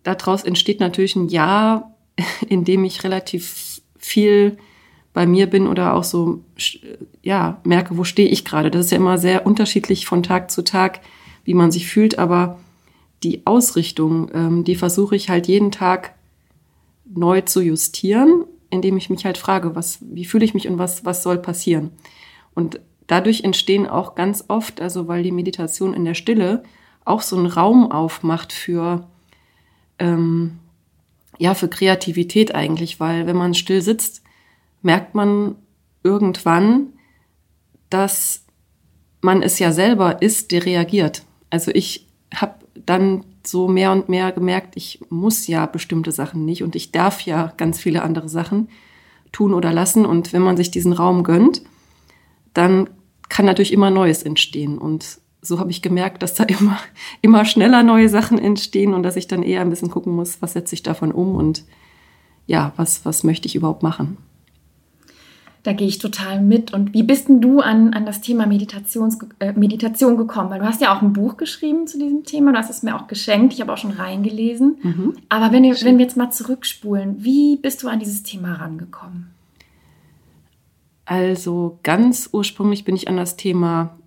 daraus 0.05 0.45
entsteht 0.45 0.79
natürlich 0.79 1.17
ein 1.17 1.29
Jahr, 1.29 1.97
in 2.49 2.65
dem 2.65 2.85
ich 2.85 3.03
relativ 3.03 3.83
viel 3.99 4.57
bei 5.13 5.27
mir 5.27 5.47
bin 5.47 5.67
oder 5.67 5.95
auch 5.95 6.05
so, 6.05 6.41
ja, 7.23 7.61
merke, 7.65 7.97
wo 7.97 8.05
stehe 8.05 8.29
ich 8.29 8.45
gerade. 8.45 8.71
Das 8.71 8.87
ist 8.87 8.91
ja 8.93 8.97
immer 8.97 9.19
sehr 9.19 9.47
unterschiedlich 9.47 10.07
von 10.07 10.23
Tag 10.23 10.51
zu 10.51 10.63
Tag, 10.63 11.01
wie 11.45 11.55
man 11.55 11.71
sich 11.71 11.87
fühlt, 11.89 12.19
aber 12.19 12.59
die 13.23 13.47
Ausrichtung, 13.47 14.31
ähm, 14.35 14.65
die 14.65 14.75
versuche 14.75 15.15
ich 15.15 15.29
halt 15.29 15.49
jeden 15.49 15.71
Tag 15.71 16.15
neu 17.05 17.43
zu 17.43 17.61
justieren, 17.61 18.45
indem 18.71 18.97
ich 18.97 19.11
mich 19.11 19.25
halt 19.25 19.39
frage, 19.39 19.75
was, 19.75 19.99
wie 20.01 20.25
fühle 20.25 20.45
ich 20.45 20.55
mich 20.55 20.67
und 20.67 20.79
was, 20.79 21.05
was 21.05 21.23
soll 21.23 21.39
passieren? 21.39 21.91
Und 22.55 22.81
dadurch 23.07 23.45
entstehen 23.45 23.87
auch 23.87 24.15
ganz 24.15 24.45
oft, 24.49 24.81
also 24.81 25.09
weil 25.09 25.23
die 25.23 25.33
Meditation 25.33 25.95
in 25.95 26.05
der 26.05 26.15
Stille 26.15 26.63
auch 27.05 27.21
so 27.21 27.37
einen 27.37 27.47
Raum 27.47 27.91
aufmacht 27.91 28.53
für, 28.53 29.07
ähm, 29.99 30.59
ja, 31.39 31.55
für 31.55 31.69
Kreativität 31.69 32.55
eigentlich, 32.55 33.01
weil 33.01 33.27
wenn 33.27 33.37
man 33.37 33.55
still 33.55 33.83
sitzt, 33.83 34.22
merkt 34.83 35.15
man 35.15 35.57
irgendwann, 36.03 36.89
dass 37.91 38.45
man 39.21 39.43
es 39.43 39.59
ja 39.59 39.73
selber 39.73 40.21
ist, 40.21 40.51
der 40.51 40.65
reagiert. 40.65 41.25
Also 41.51 41.71
ich 41.73 42.09
habe 42.35 42.55
dann 42.87 43.25
so 43.47 43.69
mehr 43.69 43.93
und 43.93 44.09
mehr 44.09 44.33
gemerkt, 44.33 44.77
ich 44.77 45.01
muss 45.09 45.47
ja 45.47 45.67
bestimmte 45.67 46.13
Sachen 46.13 46.45
nicht 46.45 46.63
und 46.63 46.77
ich 46.77 46.93
darf 46.93 47.23
ja 47.23 47.53
ganz 47.57 47.79
viele 47.79 48.03
andere 48.03 48.29
Sachen 48.29 48.69
tun 49.31 49.55
oder 49.55 49.73
lassen. 49.73 50.07
Und 50.07 50.33
wenn 50.33 50.43
man 50.43 50.57
sich 50.57 50.71
diesen 50.71 50.93
Raum 50.93 51.25
gönnt, 51.25 51.63
dann 52.55 52.89
kann 53.29 53.47
natürlich 53.47 53.73
immer 53.73 53.91
Neues 53.91 54.23
entstehen. 54.23 54.79
Und 54.79 55.21
so 55.41 55.59
habe 55.59 55.71
ich 55.71 55.83
gemerkt, 55.83 56.23
dass 56.23 56.35
da 56.35 56.45
immer, 56.45 56.79
immer 57.21 57.45
schneller 57.45 57.83
neue 57.83 58.09
Sachen 58.09 58.39
entstehen 58.39 58.95
und 58.95 59.03
dass 59.03 59.17
ich 59.17 59.27
dann 59.27 59.43
eher 59.43 59.61
ein 59.61 59.71
bisschen 59.71 59.91
gucken 59.91 60.15
muss, 60.15 60.41
was 60.41 60.53
setze 60.53 60.75
ich 60.75 60.83
davon 60.83 61.13
um 61.13 61.35
und 61.35 61.65
ja, 62.47 62.73
was, 62.77 63.05
was 63.05 63.23
möchte 63.23 63.47
ich 63.47 63.55
überhaupt 63.55 63.83
machen. 63.83 64.17
Da 65.63 65.73
gehe 65.73 65.87
ich 65.87 65.99
total 65.99 66.41
mit. 66.41 66.73
Und 66.73 66.93
wie 66.93 67.05
bist 67.05 67.29
denn 67.29 67.41
du 67.41 67.61
an, 67.61 67.95
an 67.95 68.05
das 68.05 68.21
Thema 68.21 68.47
Meditations, 68.47 69.19
äh, 69.39 69.53
Meditation 69.53 70.17
gekommen? 70.17 70.51
Weil 70.51 70.59
du 70.59 70.67
hast 70.67 70.81
ja 70.81 70.97
auch 70.97 71.03
ein 71.03 71.13
Buch 71.13 71.37
geschrieben 71.37 71.87
zu 71.87 71.99
diesem 71.99 72.25
Thema, 72.25 72.53
du 72.53 72.59
hast 72.59 72.71
es 72.71 72.83
mir 72.83 72.97
auch 72.97 73.07
geschenkt, 73.07 73.55
ich 73.55 73.61
habe 73.61 73.73
auch 73.73 73.79
schon 73.79 73.93
reingelesen. 73.93 74.79
Mhm. 74.83 75.15
Aber 75.29 75.53
wenn, 75.53 75.63
wenn 75.63 75.99
wir 75.99 76.05
jetzt 76.05 76.17
mal 76.17 76.31
zurückspulen, 76.31 77.23
wie 77.25 77.57
bist 77.57 77.83
du 77.83 77.89
an 77.89 78.01
dieses 78.01 78.25
Thema 78.25 78.55
rangekommen? 78.55 79.31
Also 81.05 81.79
ganz 81.83 82.31
ursprünglich 82.33 82.85
bin 82.85 82.97
ich 82.97 83.07
an 83.07 83.17
das 83.17 83.37
Thema, 83.37 83.99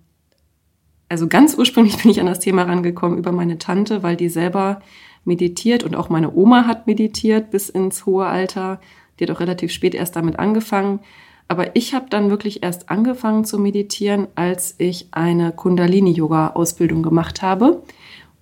also 1.08 1.26
ganz 1.26 1.56
ursprünglich 1.56 1.96
bin 2.02 2.10
ich 2.10 2.20
an 2.20 2.26
das 2.26 2.40
Thema 2.40 2.64
rangekommen 2.64 3.16
über 3.16 3.32
meine 3.32 3.56
Tante, 3.56 4.02
weil 4.02 4.16
die 4.16 4.28
selber 4.28 4.82
meditiert 5.24 5.84
und 5.84 5.96
auch 5.96 6.08
meine 6.10 6.34
Oma 6.34 6.66
hat 6.66 6.86
meditiert 6.86 7.50
bis 7.50 7.68
ins 7.70 8.06
hohe 8.06 8.26
Alter. 8.26 8.80
Die 9.18 9.24
hat 9.24 9.30
auch 9.30 9.40
relativ 9.40 9.72
spät 9.72 9.94
erst 9.94 10.16
damit 10.16 10.38
angefangen. 10.38 11.00
Aber 11.48 11.76
ich 11.76 11.94
habe 11.94 12.06
dann 12.10 12.30
wirklich 12.30 12.62
erst 12.62 12.90
angefangen 12.90 13.44
zu 13.44 13.58
meditieren, 13.58 14.26
als 14.34 14.74
ich 14.78 15.08
eine 15.12 15.52
Kundalini-Yoga-Ausbildung 15.52 17.02
gemacht 17.02 17.42
habe. 17.42 17.82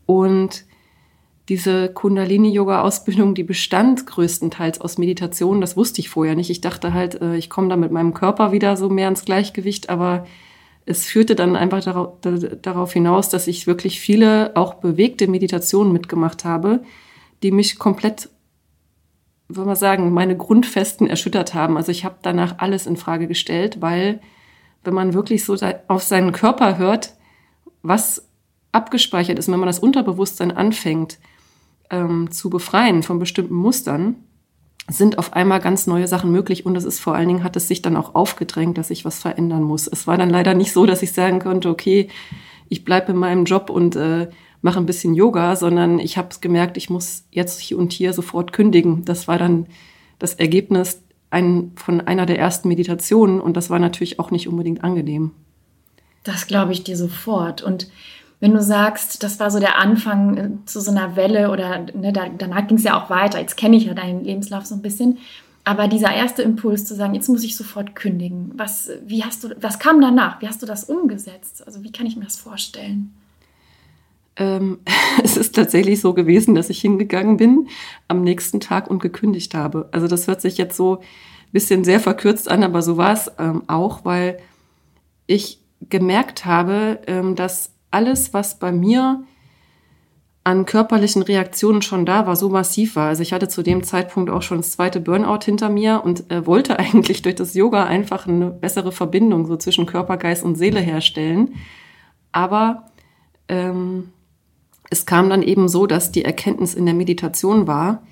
Und 0.07 0.65
diese 1.51 1.91
Kundalini-Yoga-Ausbildung, 1.91 3.35
die 3.35 3.43
bestand 3.43 4.07
größtenteils 4.07 4.81
aus 4.81 4.97
Meditation. 4.97 5.61
Das 5.61 5.77
wusste 5.77 6.01
ich 6.01 6.09
vorher 6.09 6.35
nicht. 6.35 6.49
Ich 6.49 6.63
dachte 6.63 6.95
halt, 6.95 7.21
äh, 7.21 7.37
ich 7.37 7.51
komme 7.51 7.69
da 7.69 7.77
mit 7.77 7.93
meinem 7.93 8.15
Körper 8.15 8.53
wieder 8.53 8.77
so 8.77 8.89
mehr 8.89 9.09
ins 9.09 9.27
Gleichgewicht, 9.27 9.91
aber 9.91 10.27
es 10.87 11.05
führte 11.07 11.35
dann 11.35 11.57
einfach 11.57 11.83
darauf 12.63 12.93
hinaus, 12.93 13.31
dass 13.31 13.47
ich 13.47 13.67
wirklich 13.67 14.01
viele 14.01 14.55
auch 14.55 14.75
bewegte 14.75 15.29
Meditationen 15.29 15.93
mitgemacht 15.93 16.45
habe, 16.45 16.83
die 17.43 17.53
mich 17.53 17.79
komplett 17.79 18.29
würde 19.49 19.67
man 19.67 19.77
sagen, 19.77 20.13
meine 20.13 20.37
Grundfesten 20.37 21.07
erschüttert 21.07 21.55
haben. 21.55 21.77
Also 21.77 21.91
ich 21.91 22.05
habe 22.05 22.17
danach 22.23 22.59
alles 22.59 22.87
in 22.87 22.97
Frage 22.97 23.27
gestellt, 23.27 23.81
weil 23.81 24.21
wenn 24.83 24.95
man 24.95 25.15
wirklich 25.15 25.45
so 25.45 25.57
auf 25.89 26.03
seinen 26.03 26.33
Körper 26.33 26.79
hört, 26.79 27.15
was 27.83 28.29
abgespeichert 28.73 29.39
ist, 29.39 29.51
wenn 29.51 29.61
man 29.61 29.67
das 29.67 29.79
Unterbewusstsein 29.79 30.51
anfängt 30.51 31.19
ähm, 31.91 32.31
zu 32.31 32.51
befreien 32.51 33.03
von 33.03 33.19
bestimmten 33.19 33.55
Mustern, 33.55 34.17
sind 34.89 35.19
auf 35.19 35.33
einmal 35.33 35.61
ganz 35.61 35.87
neue 35.87 36.09
Sachen 36.09 36.31
möglich 36.31 36.67
und 36.67 36.77
es 36.77 36.85
ist 36.85 37.01
vor 37.01 37.15
allen 37.15 37.29
Dingen, 37.29 37.45
hat 37.45 37.57
es 37.57 37.69
sich 37.69 37.81
dann 37.81 37.97
auch 37.97 38.15
aufgedrängt, 38.15 38.77
dass 38.77 38.91
ich 38.91 39.05
was 39.05 39.19
verändern 39.19 39.63
muss. 39.63 39.87
Es 39.87 40.07
war 40.07 40.19
dann 40.19 40.29
leider 40.29 40.53
nicht 40.55 40.73
so, 40.73 40.85
dass 40.85 41.03
ich 41.03 41.13
sagen 41.13 41.39
konnte, 41.39 41.71
okay, 41.71 42.09
ich 42.69 42.85
bleibe 42.85 43.13
in 43.13 43.19
meinem 43.19 43.45
Job 43.45 43.71
und 43.71 43.97
äh, 43.97 44.29
mache 44.65 44.79
ein 44.79 44.87
bisschen 44.87 45.15
Yoga, 45.15 45.57
sondern 45.57 45.99
ich 45.99 46.17
habe 46.17 46.31
gemerkt, 46.41 46.79
ich 46.79 46.89
muss 46.89 47.25
jetzt 47.31 47.61
hier 47.61 47.79
und 47.79 47.93
hier 47.93 48.15
sofort 48.15 48.55
kündigen. 48.55 49.05
Das 49.05 49.29
war 49.29 49.37
dann 49.37 49.67
das 50.19 50.35
Ergebnis 50.35 51.03
ein, 51.31 51.73
von 51.77 52.01
einer 52.01 52.25
der 52.25 52.39
ersten 52.39 52.69
Meditationen 52.69 53.43
und 53.43 53.59
das 53.59 53.69
war 53.69 53.79
natürlich 53.79 54.19
auch 54.19 54.31
nicht 54.31 54.49
unbedingt 54.49 54.83
angenehm. 54.83 55.33
Das 56.23 56.47
glaube 56.47 56.73
ich 56.73 56.83
dir 56.83 56.97
sofort. 56.97 57.61
Und 57.63 57.89
wenn 58.41 58.55
du 58.55 58.63
sagst, 58.63 59.23
das 59.23 59.39
war 59.39 59.51
so 59.51 59.61
der 59.61 59.79
Anfang 59.79 60.37
äh, 60.39 60.51
zu 60.65 60.81
so 60.81 60.91
einer 60.91 61.15
Welle 61.15 61.51
oder 61.51 61.85
ne, 61.93 62.15
da, 62.15 62.31
danach 62.31 62.67
ging 62.67 62.79
es 62.79 62.85
ja 62.85 62.99
auch 62.99 63.11
weiter, 63.11 63.41
jetzt 63.41 63.59
kenne 63.59 63.77
ich 63.77 63.85
ja 63.85 63.93
deinen 63.93 64.25
Lebenslauf 64.25 64.65
so 64.65 64.75
ein 64.75 64.83
bisschen, 64.83 65.19
aber 65.65 65.89
dieser 65.89 66.15
erste 66.15 66.41
Impuls 66.41 66.87
zu 66.87 66.95
sagen, 66.95 67.15
jetzt 67.15 67.29
muss 67.29 67.45
ich 67.45 67.55
sofort 67.55 67.95
kündigen, 67.95 68.53
was, 68.55 68.91
wie 69.05 69.25
hast 69.25 69.45
du, 69.45 69.51
was 69.61 69.79
kam 69.79 70.01
danach? 70.01 70.41
Wie 70.41 70.49
hast 70.49 70.63
du 70.63 70.67
das 70.67 70.85
umgesetzt? 70.85 71.67
Also 71.67 71.83
wie 71.83 71.93
kann 71.93 72.07
ich 72.07 72.17
mir 72.17 72.25
das 72.25 72.37
vorstellen? 72.37 73.13
Ähm, 74.37 74.79
es 75.23 75.37
ist 75.37 75.55
tatsächlich 75.55 76.01
so 76.01 76.15
gewesen, 76.15 76.55
dass 76.55 76.71
ich 76.71 76.81
hingegangen 76.81 77.37
bin 77.37 77.69
am 78.09 78.23
nächsten 78.23 78.61
Tag 78.61 78.91
und 78.91 79.01
gekündigt 79.01 79.55
habe. 79.55 79.89
Also 79.93 80.09
das 80.09 80.27
hört 80.27 80.41
sich 80.41 80.59
jetzt 80.59 80.77
so 80.77 80.97
ein 80.99 81.53
bisschen 81.53 81.85
sehr 81.85 82.01
verkürzt 82.01 82.51
an, 82.51 82.63
aber 82.63 82.83
so 82.83 82.97
war 82.97 83.13
es 83.13 83.31
ähm, 83.39 83.63
auch, 83.67 84.05
weil 84.05 84.39
ich 85.27 85.61
gemerkt 85.81 86.45
habe, 86.45 87.01
ähm, 87.07 87.35
dass 87.35 87.73
alles, 87.91 88.35
was 88.35 88.59
bei 88.59 88.73
mir 88.73 89.25
an 90.43 90.67
körperlichen 90.67 91.23
Reaktionen 91.23 91.81
schon 91.81 92.05
da 92.05 92.27
war, 92.27 92.37
so 92.37 92.51
massiv 92.51 92.97
war. 92.97 93.09
Also 93.09 93.23
ich 93.23 93.33
hatte 93.33 93.49
zu 93.49 93.63
dem 93.63 93.83
Zeitpunkt 93.83 94.31
auch 94.31 94.43
schon 94.43 94.59
das 94.59 94.73
zweite 94.73 95.01
Burnout 95.01 95.45
hinter 95.45 95.71
mir 95.71 96.03
und 96.05 96.31
äh, 96.31 96.47
wollte 96.47 96.79
eigentlich 96.79 97.23
durch 97.23 97.35
das 97.35 97.55
Yoga 97.55 97.85
einfach 97.85 98.27
eine 98.27 98.51
bessere 98.51 98.93
Verbindung 98.93 99.47
so 99.47 99.57
zwischen 99.57 99.87
Körper, 99.87 100.19
Geist 100.19 100.45
und 100.45 100.57
Seele 100.57 100.81
herstellen. 100.81 101.55
Aber 102.31 102.91
ähm, 103.49 104.11
es 104.91 105.07
kam 105.07 105.31
dann 105.31 105.43
eben 105.43 105.69
so, 105.69 105.87
dass 105.87 106.13
die 106.13 106.25
Erkenntnis 106.25 106.75
in 106.75 106.87
der 106.87 106.95
Meditation 106.95 107.67
war, 107.67 108.03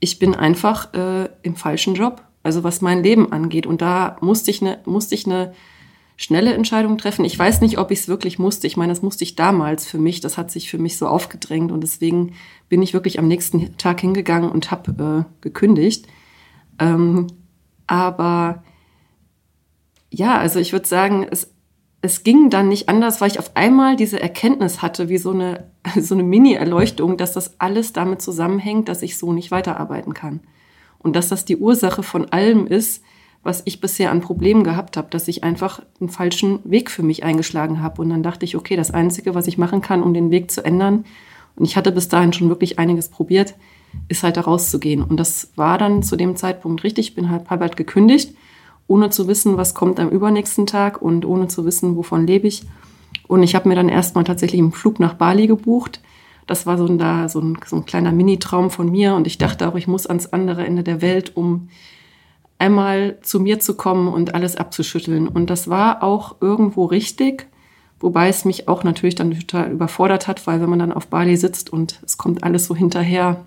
ich 0.00 0.18
bin 0.18 0.34
einfach 0.34 0.94
äh, 0.94 1.28
im 1.42 1.56
falschen 1.56 1.94
Job, 1.94 2.22
also 2.42 2.62
was 2.64 2.80
mein 2.80 3.02
Leben 3.02 3.32
angeht. 3.32 3.66
Und 3.66 3.82
da 3.82 4.16
musste 4.20 4.50
ich 4.50 4.60
eine, 4.60 4.78
musste 4.84 5.14
ich 5.14 5.26
eine 5.26 5.54
schnelle 6.16 6.52
Entscheidung 6.54 6.98
treffen. 6.98 7.24
Ich 7.24 7.38
weiß 7.38 7.60
nicht, 7.60 7.78
ob 7.78 7.90
ich 7.90 8.00
es 8.00 8.08
wirklich 8.08 8.38
musste. 8.38 8.66
Ich 8.66 8.76
meine, 8.76 8.92
das 8.92 9.02
musste 9.02 9.24
ich 9.24 9.36
damals 9.36 9.86
für 9.86 9.98
mich. 9.98 10.20
Das 10.20 10.36
hat 10.36 10.50
sich 10.50 10.70
für 10.70 10.78
mich 10.78 10.98
so 10.98 11.06
aufgedrängt 11.06 11.72
und 11.72 11.80
deswegen 11.80 12.34
bin 12.68 12.82
ich 12.82 12.92
wirklich 12.92 13.18
am 13.18 13.28
nächsten 13.28 13.76
Tag 13.76 14.00
hingegangen 14.00 14.50
und 14.50 14.70
habe 14.70 15.26
äh, 15.26 15.32
gekündigt. 15.40 16.06
Ähm, 16.78 17.28
aber 17.86 18.62
ja, 20.10 20.38
also 20.38 20.58
ich 20.58 20.72
würde 20.72 20.88
sagen, 20.88 21.26
es, 21.30 21.52
es 22.00 22.22
ging 22.22 22.48
dann 22.48 22.68
nicht 22.68 22.88
anders, 22.88 23.20
weil 23.20 23.30
ich 23.30 23.38
auf 23.38 23.56
einmal 23.56 23.96
diese 23.96 24.20
Erkenntnis 24.20 24.82
hatte, 24.82 25.08
wie 25.08 25.18
so 25.18 25.32
eine, 25.32 25.70
so 26.00 26.14
eine 26.14 26.22
Mini-Erleuchtung, 26.22 27.16
dass 27.16 27.32
das 27.32 27.60
alles 27.60 27.92
damit 27.92 28.22
zusammenhängt, 28.22 28.88
dass 28.88 29.02
ich 29.02 29.18
so 29.18 29.32
nicht 29.32 29.50
weiterarbeiten 29.50 30.14
kann. 30.14 30.40
Und 30.98 31.16
dass 31.16 31.28
das 31.28 31.44
die 31.44 31.56
Ursache 31.56 32.02
von 32.02 32.26
allem 32.32 32.66
ist, 32.66 33.02
was 33.42 33.62
ich 33.64 33.80
bisher 33.80 34.10
an 34.10 34.20
Problemen 34.20 34.64
gehabt 34.64 34.96
habe, 34.96 35.08
dass 35.10 35.28
ich 35.28 35.44
einfach 35.44 35.80
einen 36.00 36.10
falschen 36.10 36.58
Weg 36.64 36.90
für 36.90 37.04
mich 37.04 37.22
eingeschlagen 37.22 37.82
habe. 37.82 38.02
Und 38.02 38.10
dann 38.10 38.22
dachte 38.22 38.44
ich, 38.44 38.56
okay, 38.56 38.76
das 38.76 38.90
Einzige, 38.90 39.34
was 39.34 39.46
ich 39.46 39.58
machen 39.58 39.80
kann, 39.80 40.02
um 40.02 40.12
den 40.12 40.30
Weg 40.30 40.50
zu 40.50 40.64
ändern, 40.64 41.04
und 41.58 41.64
ich 41.64 41.76
hatte 41.76 41.90
bis 41.90 42.08
dahin 42.08 42.32
schon 42.32 42.48
wirklich 42.48 42.78
einiges 42.78 43.08
probiert, 43.08 43.56
ist 44.06 44.22
halt 44.22 44.36
da 44.36 44.42
rauszugehen. 44.42 45.02
Und 45.02 45.18
das 45.18 45.50
war 45.56 45.76
dann 45.76 46.04
zu 46.04 46.14
dem 46.14 46.36
Zeitpunkt 46.36 46.84
richtig. 46.84 47.08
Ich 47.08 47.14
bin 47.16 47.30
halt 47.30 47.50
halb 47.50 47.58
bald 47.58 47.76
gekündigt, 47.76 48.36
ohne 48.88 49.10
zu 49.10 49.28
wissen, 49.28 49.56
was 49.56 49.74
kommt 49.74 50.00
am 50.00 50.08
übernächsten 50.08 50.66
Tag 50.66 51.00
und 51.00 51.24
ohne 51.24 51.46
zu 51.46 51.64
wissen, 51.64 51.94
wovon 51.94 52.26
lebe 52.26 52.48
ich. 52.48 52.64
Und 53.28 53.42
ich 53.42 53.54
habe 53.54 53.68
mir 53.68 53.76
dann 53.76 53.90
erstmal 53.90 54.24
tatsächlich 54.24 54.60
einen 54.60 54.72
Flug 54.72 54.98
nach 54.98 55.14
Bali 55.14 55.46
gebucht. 55.46 56.00
Das 56.46 56.66
war 56.66 56.78
so 56.78 56.86
ein, 56.86 56.98
da, 56.98 57.28
so 57.28 57.40
ein, 57.40 57.58
so 57.66 57.76
ein 57.76 57.84
kleiner 57.84 58.10
Mini-Traum 58.10 58.70
von 58.70 58.90
mir. 58.90 59.14
Und 59.14 59.26
ich 59.26 59.36
dachte 59.36 59.68
auch, 59.68 59.76
ich 59.76 59.86
muss 59.86 60.06
ans 60.06 60.26
andere 60.26 60.66
Ende 60.66 60.82
der 60.82 61.02
Welt, 61.02 61.36
um 61.36 61.68
einmal 62.58 63.18
zu 63.20 63.38
mir 63.38 63.60
zu 63.60 63.74
kommen 63.74 64.08
und 64.08 64.34
alles 64.34 64.56
abzuschütteln. 64.56 65.28
Und 65.28 65.50
das 65.50 65.68
war 65.68 66.02
auch 66.02 66.36
irgendwo 66.40 66.86
richtig, 66.86 67.46
wobei 68.00 68.28
es 68.28 68.46
mich 68.46 68.68
auch 68.68 68.82
natürlich 68.82 69.14
dann 69.14 69.32
total 69.32 69.70
überfordert 69.70 70.26
hat, 70.26 70.46
weil 70.46 70.62
wenn 70.62 70.70
man 70.70 70.78
dann 70.78 70.92
auf 70.92 71.08
Bali 71.08 71.36
sitzt 71.36 71.70
und 71.70 72.00
es 72.04 72.16
kommt 72.16 72.42
alles 72.42 72.64
so 72.64 72.74
hinterher, 72.74 73.44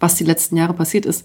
was 0.00 0.16
die 0.16 0.24
letzten 0.24 0.56
Jahre 0.56 0.74
passiert 0.74 1.06
ist, 1.06 1.24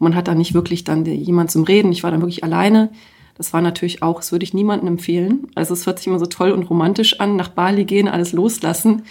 man 0.00 0.14
hat 0.14 0.28
da 0.28 0.34
nicht 0.34 0.54
wirklich 0.54 0.82
dann 0.82 1.04
jemand 1.04 1.50
zum 1.50 1.62
Reden. 1.62 1.92
Ich 1.92 2.02
war 2.02 2.10
dann 2.10 2.22
wirklich 2.22 2.42
alleine. 2.42 2.90
Das 3.36 3.52
war 3.52 3.60
natürlich 3.60 4.02
auch, 4.02 4.16
das 4.16 4.32
würde 4.32 4.44
ich 4.44 4.54
niemandem 4.54 4.88
empfehlen. 4.88 5.48
Also 5.54 5.72
es 5.74 5.86
hört 5.86 5.98
sich 5.98 6.08
immer 6.08 6.18
so 6.18 6.26
toll 6.26 6.50
und 6.50 6.64
romantisch 6.64 7.20
an, 7.20 7.36
nach 7.36 7.48
Bali 7.48 7.84
gehen, 7.84 8.08
alles 8.08 8.32
loslassen. 8.32 9.04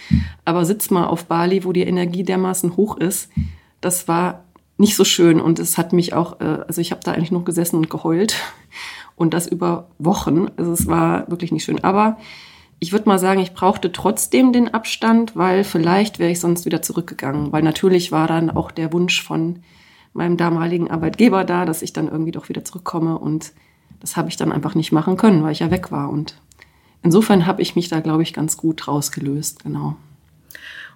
Aber 0.44 0.64
sitz 0.64 0.90
mal 0.90 1.06
auf 1.06 1.24
Bali, 1.24 1.64
wo 1.64 1.72
die 1.72 1.82
Energie 1.82 2.22
dermaßen 2.22 2.76
hoch 2.76 2.96
ist. 2.96 3.30
Das 3.80 4.08
war 4.08 4.44
nicht 4.76 4.96
so 4.96 5.04
schön 5.04 5.40
und 5.40 5.58
es 5.58 5.78
hat 5.78 5.92
mich 5.92 6.14
auch, 6.14 6.40
äh, 6.40 6.58
also 6.66 6.80
ich 6.80 6.90
habe 6.90 7.02
da 7.04 7.12
eigentlich 7.12 7.32
nur 7.32 7.44
gesessen 7.44 7.76
und 7.76 7.90
geheult 7.90 8.34
und 9.16 9.34
das 9.34 9.46
über 9.46 9.88
Wochen. 9.98 10.48
Also 10.56 10.72
es 10.72 10.86
war 10.86 11.30
wirklich 11.30 11.52
nicht 11.52 11.64
schön. 11.64 11.84
Aber 11.84 12.16
ich 12.78 12.92
würde 12.92 13.08
mal 13.08 13.18
sagen, 13.18 13.40
ich 13.40 13.52
brauchte 13.52 13.92
trotzdem 13.92 14.52
den 14.52 14.72
Abstand, 14.72 15.36
weil 15.36 15.64
vielleicht 15.64 16.18
wäre 16.18 16.30
ich 16.30 16.40
sonst 16.40 16.64
wieder 16.64 16.82
zurückgegangen. 16.82 17.52
Weil 17.52 17.62
natürlich 17.62 18.10
war 18.10 18.26
dann 18.26 18.50
auch 18.50 18.70
der 18.70 18.92
Wunsch 18.92 19.22
von 19.22 19.60
meinem 20.12 20.36
damaligen 20.36 20.90
Arbeitgeber 20.90 21.44
da, 21.44 21.64
dass 21.64 21.82
ich 21.82 21.92
dann 21.92 22.08
irgendwie 22.08 22.32
doch 22.32 22.48
wieder 22.48 22.64
zurückkomme. 22.64 23.18
Und 23.18 23.52
das 24.00 24.16
habe 24.16 24.28
ich 24.28 24.36
dann 24.36 24.52
einfach 24.52 24.74
nicht 24.74 24.92
machen 24.92 25.16
können, 25.16 25.42
weil 25.42 25.52
ich 25.52 25.60
ja 25.60 25.70
weg 25.70 25.92
war. 25.92 26.10
Und 26.10 26.34
insofern 27.02 27.46
habe 27.46 27.62
ich 27.62 27.76
mich 27.76 27.88
da, 27.88 28.00
glaube 28.00 28.22
ich, 28.22 28.32
ganz 28.32 28.56
gut 28.56 28.88
rausgelöst, 28.88 29.64
genau. 29.64 29.96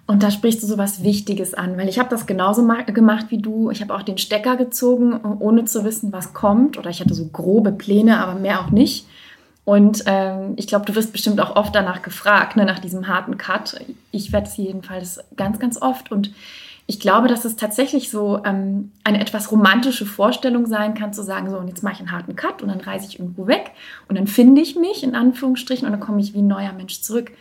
Und 0.07 0.21
da 0.21 0.29
sprichst 0.29 0.61
du 0.61 0.67
so 0.67 0.77
was 0.77 1.01
Wichtiges 1.01 1.55
an, 1.55 1.77
weil 1.77 1.89
ich 1.89 1.97
habe 1.97 2.09
das 2.09 2.27
genauso 2.27 2.67
gemacht 2.93 3.27
wie 3.29 3.39
du. 3.39 3.71
Ich 3.71 3.81
habe 3.81 3.95
auch 3.95 4.03
den 4.03 4.19
Stecker 4.19 4.55
gezogen, 4.55 5.19
ohne 5.39 5.65
zu 5.65 5.83
wissen, 5.83 6.13
was 6.13 6.33
kommt. 6.33 6.77
Oder 6.77 6.91
ich 6.91 6.99
hatte 6.99 7.15
so 7.15 7.25
grobe 7.25 7.71
Pläne, 7.71 8.19
aber 8.19 8.39
mehr 8.39 8.61
auch 8.61 8.69
nicht. 8.69 9.07
Und 9.63 10.03
ähm, 10.05 10.53
ich 10.57 10.67
glaube, 10.67 10.85
du 10.85 10.93
wirst 10.93 11.11
bestimmt 11.11 11.41
auch 11.41 11.55
oft 11.55 11.73
danach 11.73 12.03
gefragt, 12.03 12.55
ne, 12.55 12.65
nach 12.65 12.77
diesem 12.77 13.07
harten 13.07 13.39
Cut. 13.39 13.81
Ich 14.11 14.31
werde 14.31 14.47
es 14.47 14.57
jedenfalls 14.57 15.19
ganz, 15.37 15.57
ganz 15.57 15.81
oft. 15.81 16.11
Und 16.11 16.31
ich 16.87 16.99
glaube, 16.99 17.27
dass 17.27 17.45
es 17.45 17.55
tatsächlich 17.55 18.11
so 18.11 18.43
ähm, 18.45 18.91
eine 19.03 19.19
etwas 19.19 19.51
romantische 19.51 20.05
Vorstellung 20.05 20.67
sein 20.67 20.93
kann, 20.93 21.13
zu 21.13 21.23
sagen, 21.23 21.49
so, 21.49 21.57
und 21.57 21.67
jetzt 21.67 21.81
mache 21.81 21.95
ich 21.95 21.99
einen 21.99 22.11
harten 22.11 22.35
Cut 22.35 22.61
und 22.61 22.67
dann 22.69 22.81
reise 22.81 23.07
ich 23.07 23.19
irgendwo 23.19 23.47
weg 23.47 23.71
und 24.07 24.17
dann 24.17 24.27
finde 24.27 24.61
ich 24.61 24.75
mich 24.75 25.03
in 25.03 25.15
Anführungsstrichen 25.15 25.85
und 25.85 25.91
dann 25.91 25.99
komme 25.99 26.21
ich 26.21 26.33
wie 26.33 26.39
ein 26.39 26.47
neuer 26.47 26.73
Mensch 26.73 27.01
zurück. 27.01 27.31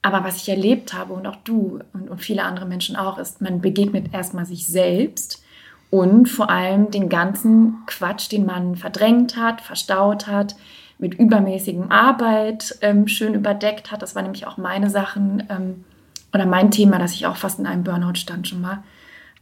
Aber 0.00 0.24
was 0.24 0.36
ich 0.36 0.48
erlebt 0.48 0.94
habe 0.94 1.12
und 1.12 1.26
auch 1.26 1.36
du 1.36 1.80
und, 1.92 2.08
und 2.08 2.22
viele 2.22 2.44
andere 2.44 2.64
Menschen 2.64 2.96
auch, 2.96 3.18
ist, 3.18 3.42
man 3.42 3.60
begegnet 3.60 4.14
erstmal 4.14 4.46
sich 4.46 4.66
selbst 4.66 5.42
und 5.90 6.28
vor 6.28 6.48
allem 6.48 6.90
den 6.90 7.08
ganzen 7.08 7.82
Quatsch, 7.86 8.32
den 8.32 8.46
man 8.46 8.76
verdrängt 8.76 9.36
hat, 9.36 9.60
verstaut 9.60 10.26
hat, 10.26 10.56
mit 10.98 11.14
übermäßigem 11.14 11.90
Arbeit 11.90 12.78
ähm, 12.80 13.08
schön 13.08 13.34
überdeckt 13.34 13.92
hat. 13.92 14.00
Das 14.00 14.14
war 14.14 14.22
nämlich 14.22 14.46
auch 14.46 14.56
meine 14.56 14.88
Sachen 14.88 15.42
ähm, 15.50 15.84
oder 16.32 16.46
mein 16.46 16.70
Thema, 16.70 16.98
dass 16.98 17.12
ich 17.12 17.26
auch 17.26 17.36
fast 17.36 17.58
in 17.58 17.66
einem 17.66 17.84
Burnout 17.84 18.16
stand 18.16 18.48
schon 18.48 18.60
mal. 18.60 18.82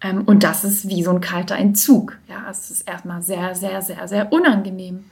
Ähm, 0.00 0.22
und 0.22 0.42
das 0.42 0.64
ist 0.64 0.88
wie 0.88 1.02
so 1.02 1.10
ein 1.10 1.20
kalter 1.20 1.56
Entzug. 1.56 2.18
Ja, 2.28 2.44
es 2.50 2.70
ist 2.70 2.88
erstmal 2.88 3.22
sehr, 3.22 3.54
sehr, 3.54 3.80
sehr, 3.82 4.06
sehr 4.06 4.32
unangenehm. 4.32 5.04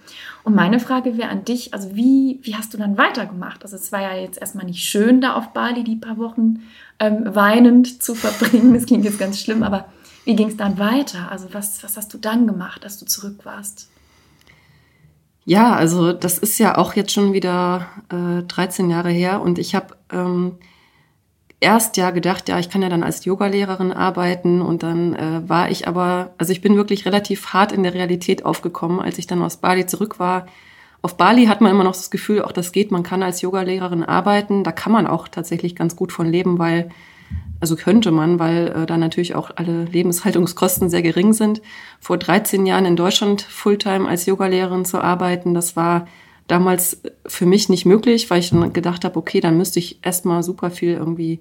Und 0.44 0.54
meine 0.54 0.80
Frage 0.80 1.16
wäre 1.16 1.30
an 1.30 1.44
dich, 1.44 1.72
also 1.72 1.94
wie, 1.94 2.40
wie 2.42 2.56
hast 2.56 2.74
du 2.74 2.78
dann 2.78 2.98
weitergemacht? 2.98 3.62
Also 3.62 3.76
es 3.76 3.90
war 3.92 4.02
ja 4.02 4.14
jetzt 4.14 4.38
erstmal 4.38 4.66
nicht 4.66 4.84
schön, 4.84 5.20
da 5.20 5.34
auf 5.34 5.52
Bali 5.52 5.84
die 5.84 5.96
paar 5.96 6.18
Wochen 6.18 6.62
ähm, 6.98 7.22
weinend 7.24 8.02
zu 8.02 8.14
verbringen. 8.14 8.74
Das 8.82 8.86
klingt 8.86 9.04
jetzt 9.04 9.18
ganz 9.18 9.40
schlimm, 9.40 9.62
aber 9.62 9.86
wie 10.24 10.36
ging 10.36 10.48
es 10.48 10.56
dann 10.56 10.78
weiter? 10.78 11.30
Also 11.30 11.48
was, 11.52 11.82
was 11.82 11.96
hast 11.96 12.12
du 12.12 12.18
dann 12.18 12.46
gemacht, 12.46 12.84
als 12.84 12.98
du 12.98 13.06
zurück 13.06 13.44
warst? 13.44 13.88
Ja, 15.44 15.74
also 15.74 16.12
das 16.12 16.38
ist 16.38 16.58
ja 16.58 16.78
auch 16.78 16.94
jetzt 16.94 17.12
schon 17.12 17.32
wieder 17.32 17.88
äh, 18.10 18.42
13 18.42 18.90
Jahre 18.90 19.10
her 19.10 19.40
und 19.40 19.58
ich 19.58 19.74
habe 19.74 19.96
ähm, 20.12 20.58
erst 21.62 21.96
ja 21.96 22.10
gedacht, 22.10 22.48
ja, 22.48 22.58
ich 22.58 22.68
kann 22.68 22.82
ja 22.82 22.88
dann 22.88 23.02
als 23.02 23.24
Yogalehrerin 23.24 23.92
arbeiten 23.92 24.60
und 24.60 24.82
dann 24.82 25.14
äh, 25.14 25.48
war 25.48 25.70
ich 25.70 25.88
aber, 25.88 26.34
also 26.36 26.52
ich 26.52 26.60
bin 26.60 26.76
wirklich 26.76 27.06
relativ 27.06 27.52
hart 27.52 27.72
in 27.72 27.82
der 27.82 27.94
Realität 27.94 28.44
aufgekommen, 28.44 29.00
als 29.00 29.18
ich 29.18 29.26
dann 29.26 29.42
aus 29.42 29.56
Bali 29.56 29.86
zurück 29.86 30.18
war. 30.18 30.46
Auf 31.00 31.16
Bali 31.16 31.46
hat 31.46 31.60
man 31.60 31.70
immer 31.70 31.84
noch 31.84 31.92
das 31.92 32.10
Gefühl, 32.10 32.42
auch 32.42 32.52
das 32.52 32.72
geht, 32.72 32.90
man 32.90 33.02
kann 33.02 33.22
als 33.22 33.40
Yogalehrerin 33.40 34.04
arbeiten, 34.04 34.64
da 34.64 34.72
kann 34.72 34.92
man 34.92 35.06
auch 35.06 35.28
tatsächlich 35.28 35.74
ganz 35.74 35.96
gut 35.96 36.12
von 36.12 36.26
leben, 36.26 36.58
weil 36.58 36.90
Also 37.60 37.76
könnte 37.76 38.10
man, 38.10 38.40
weil 38.40 38.68
äh, 38.68 38.86
da 38.86 38.96
natürlich 38.96 39.36
auch 39.36 39.52
alle 39.54 39.84
Lebenshaltungskosten 39.84 40.90
sehr 40.90 41.02
gering 41.02 41.32
sind. 41.32 41.62
Vor 42.00 42.18
13 42.18 42.66
Jahren 42.66 42.86
in 42.86 42.96
Deutschland 42.96 43.40
Fulltime 43.40 44.08
als 44.08 44.26
Yogalehrerin 44.26 44.84
zu 44.84 45.00
arbeiten, 45.00 45.54
das 45.54 45.76
war 45.76 46.08
damals 46.52 47.00
für 47.26 47.46
mich 47.46 47.70
nicht 47.70 47.86
möglich, 47.86 48.28
weil 48.28 48.40
ich 48.40 48.50
dann 48.50 48.74
gedacht 48.74 49.06
habe, 49.06 49.18
okay, 49.18 49.40
dann 49.40 49.56
müsste 49.56 49.78
ich 49.78 50.04
erstmal 50.04 50.42
super 50.42 50.70
viel 50.70 50.92
irgendwie 50.92 51.40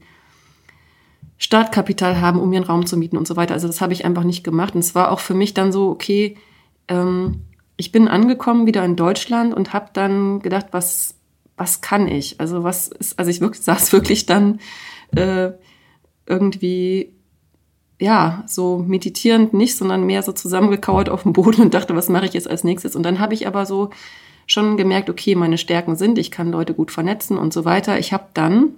Startkapital 1.38 2.22
haben, 2.22 2.39
um 2.39 2.50
mir 2.50 2.58
einen 2.58 2.65
Raum 2.65 2.86
zu 2.86 2.96
mieten 2.96 3.18
und 3.18 3.27
so 3.27 3.36
weiter. 3.36 3.53
Also 3.53 3.68
das 3.68 3.82
habe 3.82 3.91
ich 3.91 4.06
einfach 4.06 4.24
nicht 4.24 4.41
gemacht. 4.41 4.74
Und 4.74 4.80
es 4.80 4.96
war 4.96 5.12
auch 5.12 5.20
für 5.20 5.34
mich 5.34 5.53
dann 5.53 5.74
so, 5.74 5.89
okay, 5.89 6.38
ähm, 6.88 7.41
ich 7.75 7.91
bin 7.91 8.08
angekommen 8.08 8.68
wieder 8.68 8.86
in 8.86 8.96
Deutschland 8.96 9.53
und 9.53 9.74
habe 9.74 9.89
dann 9.91 10.39
gedacht, 10.39 10.68
was, 10.72 11.15
was 11.58 11.82
kann 11.82 12.08
ich? 12.08 12.39
Also 12.39 12.63
was 12.63 12.88
ist, 12.88 13.20
also 13.20 13.30
ich 13.30 13.41
wirklich, 13.41 13.63
saß 13.65 13.91
wirklich 13.91 14.25
dann 14.25 14.62
äh, 15.13 15.51
irgendwie 16.25 17.13
ja, 18.00 18.44
so 18.48 18.77
meditierend 18.77 19.53
nicht, 19.53 19.75
sondern 19.75 20.06
mehr 20.06 20.24
so 20.24 20.32
zusammengekauert 20.32 21.10
auf 21.10 21.24
dem 21.24 21.34
Boden 21.34 21.62
und 21.62 21.74
dachte, 21.74 21.96
was 21.98 22.08
mache 22.08 22.25
ich 22.25 22.34
jetzt 22.34 22.50
als 22.50 22.63
nächstes? 22.63 22.96
Und 22.96 23.03
dann 23.03 23.20
habe 23.20 23.34
ich 23.34 23.46
aber 23.46 23.65
so 23.65 23.89
schon 24.51 24.77
gemerkt, 24.77 25.10
okay, 25.10 25.36
meine 25.36 25.58
Stärken 25.58 25.96
sind, 25.96 26.17
ich 26.17 26.29
kann 26.29 26.51
Leute 26.51 26.74
gut 26.74 26.91
vernetzen 26.91 27.38
und 27.38 27.53
so 27.53 27.63
weiter. 27.63 28.00
Ich 28.00 28.12
habe 28.12 28.25
dann 28.34 28.75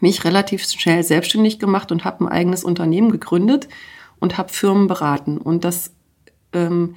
mich 0.00 0.24
relativ 0.24 0.62
schnell 0.64 1.02
selbstständig 1.02 1.58
gemacht 1.58 1.90
und 1.90 2.04
habe 2.04 2.24
ein 2.24 2.28
eigenes 2.28 2.64
Unternehmen 2.64 3.10
gegründet 3.10 3.68
und 4.18 4.36
habe 4.36 4.52
Firmen 4.52 4.86
beraten. 4.88 5.38
Und 5.38 5.64
das 5.64 5.92
ähm, 6.52 6.96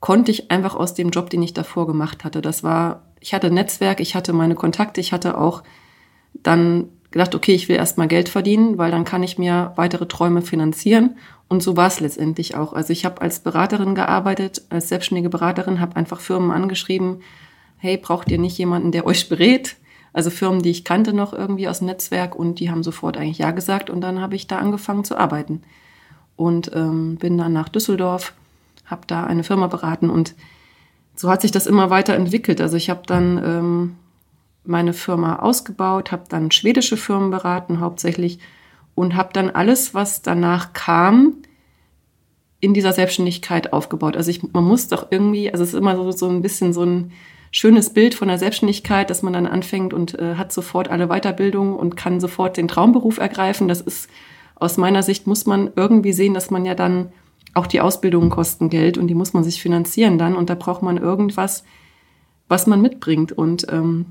konnte 0.00 0.30
ich 0.30 0.50
einfach 0.50 0.74
aus 0.74 0.94
dem 0.94 1.10
Job, 1.10 1.30
den 1.30 1.42
ich 1.42 1.52
davor 1.52 1.86
gemacht 1.86 2.24
hatte. 2.24 2.40
Das 2.40 2.62
war, 2.62 3.02
ich 3.20 3.34
hatte 3.34 3.50
Netzwerk, 3.50 4.00
ich 4.00 4.14
hatte 4.14 4.32
meine 4.32 4.54
Kontakte, 4.54 5.00
ich 5.00 5.12
hatte 5.12 5.36
auch 5.36 5.62
dann 6.34 6.88
gedacht, 7.10 7.34
okay, 7.34 7.54
ich 7.54 7.68
will 7.68 7.76
erstmal 7.76 8.08
Geld 8.08 8.28
verdienen, 8.28 8.78
weil 8.78 8.90
dann 8.90 9.04
kann 9.04 9.22
ich 9.22 9.38
mir 9.38 9.72
weitere 9.76 10.06
Träume 10.06 10.42
finanzieren. 10.42 11.16
Und 11.48 11.62
so 11.62 11.76
war 11.76 11.86
es 11.86 12.00
letztendlich 12.00 12.56
auch. 12.56 12.74
Also 12.74 12.92
ich 12.92 13.04
habe 13.04 13.22
als 13.22 13.40
Beraterin 13.40 13.94
gearbeitet, 13.94 14.62
als 14.68 14.88
selbstständige 14.88 15.30
Beraterin, 15.30 15.80
habe 15.80 15.96
einfach 15.96 16.20
Firmen 16.20 16.50
angeschrieben, 16.50 17.22
hey, 17.78 17.96
braucht 17.96 18.30
ihr 18.30 18.38
nicht 18.38 18.58
jemanden, 18.58 18.92
der 18.92 19.06
euch 19.06 19.28
berät? 19.28 19.76
Also 20.12 20.30
Firmen, 20.30 20.62
die 20.62 20.70
ich 20.70 20.84
kannte 20.84 21.12
noch 21.12 21.32
irgendwie 21.32 21.68
aus 21.68 21.78
dem 21.78 21.86
Netzwerk 21.86 22.34
und 22.34 22.60
die 22.60 22.70
haben 22.70 22.82
sofort 22.82 23.16
eigentlich 23.16 23.38
Ja 23.38 23.50
gesagt 23.50 23.88
und 23.90 24.00
dann 24.00 24.20
habe 24.20 24.36
ich 24.36 24.46
da 24.46 24.58
angefangen 24.58 25.04
zu 25.04 25.16
arbeiten. 25.16 25.62
Und 26.36 26.70
ähm, 26.74 27.16
bin 27.16 27.36
dann 27.36 27.52
nach 27.52 27.68
Düsseldorf, 27.68 28.32
habe 28.86 29.02
da 29.06 29.24
eine 29.24 29.44
Firma 29.44 29.66
beraten 29.66 30.08
und 30.08 30.34
so 31.14 31.30
hat 31.30 31.42
sich 31.42 31.50
das 31.50 31.66
immer 31.66 31.90
weiter 31.90 32.14
entwickelt. 32.14 32.60
Also 32.60 32.76
ich 32.76 32.90
habe 32.90 33.02
dann 33.06 33.42
ähm, 33.44 33.96
meine 34.64 34.92
Firma 34.92 35.40
ausgebaut, 35.40 36.12
habe 36.12 36.24
dann 36.28 36.50
schwedische 36.50 36.96
Firmen 36.96 37.30
beraten 37.30 37.80
hauptsächlich 37.80 38.38
und 38.98 39.16
habe 39.16 39.30
dann 39.32 39.50
alles, 39.50 39.94
was 39.94 40.22
danach 40.22 40.72
kam, 40.72 41.34
in 42.60 42.74
dieser 42.74 42.92
Selbstständigkeit 42.92 43.72
aufgebaut. 43.72 44.16
Also 44.16 44.30
ich, 44.30 44.42
man 44.52 44.64
muss 44.64 44.88
doch 44.88 45.08
irgendwie, 45.10 45.50
also 45.52 45.62
es 45.62 45.70
ist 45.70 45.78
immer 45.78 45.96
so, 45.96 46.10
so 46.10 46.28
ein 46.28 46.42
bisschen 46.42 46.72
so 46.72 46.84
ein 46.84 47.12
schönes 47.52 47.90
Bild 47.90 48.14
von 48.14 48.28
der 48.28 48.38
Selbstständigkeit, 48.38 49.08
dass 49.10 49.22
man 49.22 49.32
dann 49.32 49.46
anfängt 49.46 49.94
und 49.94 50.18
äh, 50.18 50.34
hat 50.34 50.52
sofort 50.52 50.88
alle 50.88 51.06
Weiterbildung 51.06 51.76
und 51.76 51.96
kann 51.96 52.20
sofort 52.20 52.56
den 52.56 52.68
Traumberuf 52.68 53.18
ergreifen. 53.18 53.68
Das 53.68 53.80
ist 53.80 54.10
aus 54.56 54.76
meiner 54.76 55.04
Sicht 55.04 55.26
muss 55.26 55.46
man 55.46 55.70
irgendwie 55.76 56.12
sehen, 56.12 56.34
dass 56.34 56.50
man 56.50 56.66
ja 56.66 56.74
dann 56.74 57.12
auch 57.54 57.68
die 57.68 57.80
Ausbildungen 57.80 58.28
kosten 58.28 58.68
Geld 58.68 58.98
und 58.98 59.06
die 59.06 59.14
muss 59.14 59.32
man 59.32 59.44
sich 59.44 59.62
finanzieren 59.62 60.18
dann 60.18 60.36
und 60.36 60.50
da 60.50 60.56
braucht 60.56 60.82
man 60.82 60.98
irgendwas, 60.98 61.62
was 62.48 62.66
man 62.66 62.82
mitbringt 62.82 63.30
und 63.30 63.66
ähm, 63.70 64.06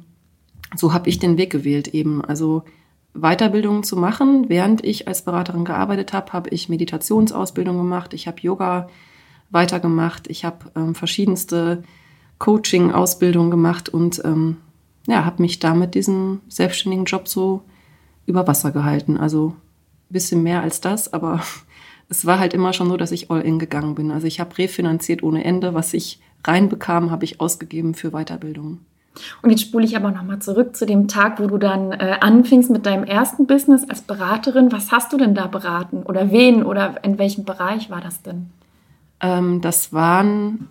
so 0.75 0.93
habe 0.93 1.09
ich 1.09 1.19
den 1.19 1.37
Weg 1.37 1.51
gewählt 1.51 1.89
eben. 1.89 2.23
Also 2.23 2.63
Weiterbildungen 3.19 3.83
zu 3.83 3.97
machen. 3.97 4.49
Während 4.49 4.83
ich 4.83 5.07
als 5.07 5.23
Beraterin 5.23 5.65
gearbeitet 5.65 6.13
habe, 6.13 6.33
habe 6.33 6.49
ich 6.49 6.69
Meditationsausbildung 6.69 7.77
gemacht, 7.77 8.13
ich 8.13 8.27
habe 8.27 8.41
Yoga 8.41 8.89
weitergemacht, 9.49 10.27
ich 10.27 10.45
habe 10.45 10.71
ähm, 10.75 10.93
verschiedenste 10.95 11.83
Coaching-Ausbildungen 12.39 13.49
gemacht 13.49 13.89
und 13.89 14.21
ähm, 14.25 14.57
ja, 15.07 15.25
habe 15.25 15.41
mich 15.41 15.59
damit 15.59 15.95
diesen 15.95 16.41
selbstständigen 16.49 17.05
Job 17.05 17.27
so 17.27 17.63
über 18.25 18.45
Wasser 18.45 18.71
gehalten. 18.71 19.17
Also 19.17 19.55
ein 20.09 20.13
bisschen 20.13 20.43
mehr 20.43 20.61
als 20.61 20.81
das, 20.81 21.11
aber 21.13 21.41
es 22.09 22.25
war 22.25 22.39
halt 22.39 22.53
immer 22.53 22.73
schon 22.73 22.89
so, 22.89 22.97
dass 22.97 23.11
ich 23.11 23.31
all 23.31 23.41
in 23.41 23.57
gegangen 23.57 23.95
bin. 23.95 24.11
Also 24.11 24.27
ich 24.27 24.39
habe 24.39 24.57
refinanziert 24.57 25.23
ohne 25.23 25.43
Ende. 25.43 25.73
Was 25.73 25.93
ich 25.93 26.19
reinbekam, 26.43 27.09
habe 27.09 27.25
ich 27.25 27.39
ausgegeben 27.39 27.93
für 27.95 28.11
Weiterbildung. 28.11 28.79
Und 29.41 29.49
jetzt 29.49 29.61
spule 29.61 29.85
ich 29.85 29.95
aber 29.95 30.11
nochmal 30.11 30.39
zurück 30.39 30.75
zu 30.75 30.85
dem 30.85 31.07
Tag, 31.07 31.39
wo 31.39 31.47
du 31.47 31.57
dann 31.57 31.91
äh, 31.91 32.17
anfingst 32.19 32.69
mit 32.69 32.85
deinem 32.85 33.03
ersten 33.03 33.47
Business 33.47 33.87
als 33.89 34.01
Beraterin. 34.01 34.71
Was 34.71 34.91
hast 34.91 35.13
du 35.13 35.17
denn 35.17 35.35
da 35.35 35.47
beraten? 35.47 36.03
Oder 36.03 36.31
wen? 36.31 36.63
Oder 36.63 37.03
in 37.03 37.17
welchem 37.17 37.45
Bereich 37.45 37.89
war 37.89 38.01
das 38.01 38.21
denn? 38.21 38.49
Ähm, 39.19 39.61
das 39.61 39.93
waren 39.93 40.69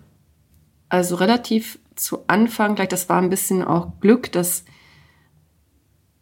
also 0.89 1.15
relativ 1.15 1.79
zu 1.95 2.19
Anfang, 2.27 2.75
gleich 2.75 2.89
das 2.89 3.09
war 3.09 3.21
ein 3.21 3.29
bisschen 3.29 3.63
auch 3.63 3.91
Glück, 3.99 4.31
dass 4.31 4.63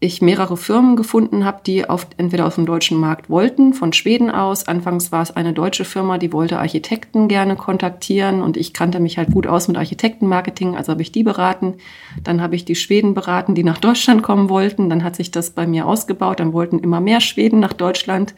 ich 0.02 0.22
mehrere 0.22 0.58
Firmen 0.58 0.98
gefunden 0.98 1.46
habe, 1.46 1.62
die 1.66 1.90
auf, 1.90 2.08
entweder 2.18 2.46
auf 2.46 2.56
dem 2.56 2.66
deutschen 2.66 2.98
Markt 2.98 3.30
wollten, 3.30 3.74
von 3.74 3.94
Schweden 3.94 4.30
aus. 4.30 4.68
Anfangs 4.68 5.12
war 5.12 5.22
es 5.22 5.32
eine 5.32 5.54
deutsche 5.54 5.86
Firma, 5.86 6.18
die 6.18 6.34
wollte 6.34 6.60
Architekten 6.60 7.28
gerne 7.28 7.56
kontaktieren 7.56 8.42
und 8.42 8.58
ich 8.58 8.74
kannte 8.74 9.00
mich 9.00 9.18
halt 9.18 9.32
gut 9.32 9.48
aus 9.48 9.68
mit 9.68 9.78
Architektenmarketing, 9.78 10.76
also 10.76 10.92
habe 10.92 11.02
ich 11.02 11.14
die 11.14 11.24
beraten. 11.24 11.76
Dann 12.24 12.42
habe 12.42 12.56
ich 12.56 12.66
die 12.66 12.76
Schweden 12.76 13.14
beraten, 13.14 13.56
die 13.56 13.64
nach 13.64 13.78
Deutschland 13.78 14.22
kommen 14.22 14.50
wollten. 14.50 14.90
Dann 14.90 15.04
hat 15.04 15.16
sich 15.16 15.32
das 15.32 15.52
bei 15.52 15.66
mir 15.66 15.88
ausgebaut, 15.88 16.42
dann 16.42 16.54
wollten 16.54 16.80
immer 16.80 17.00
mehr 17.00 17.22
Schweden 17.22 17.60
nach 17.60 17.74
Deutschland, 17.74 18.36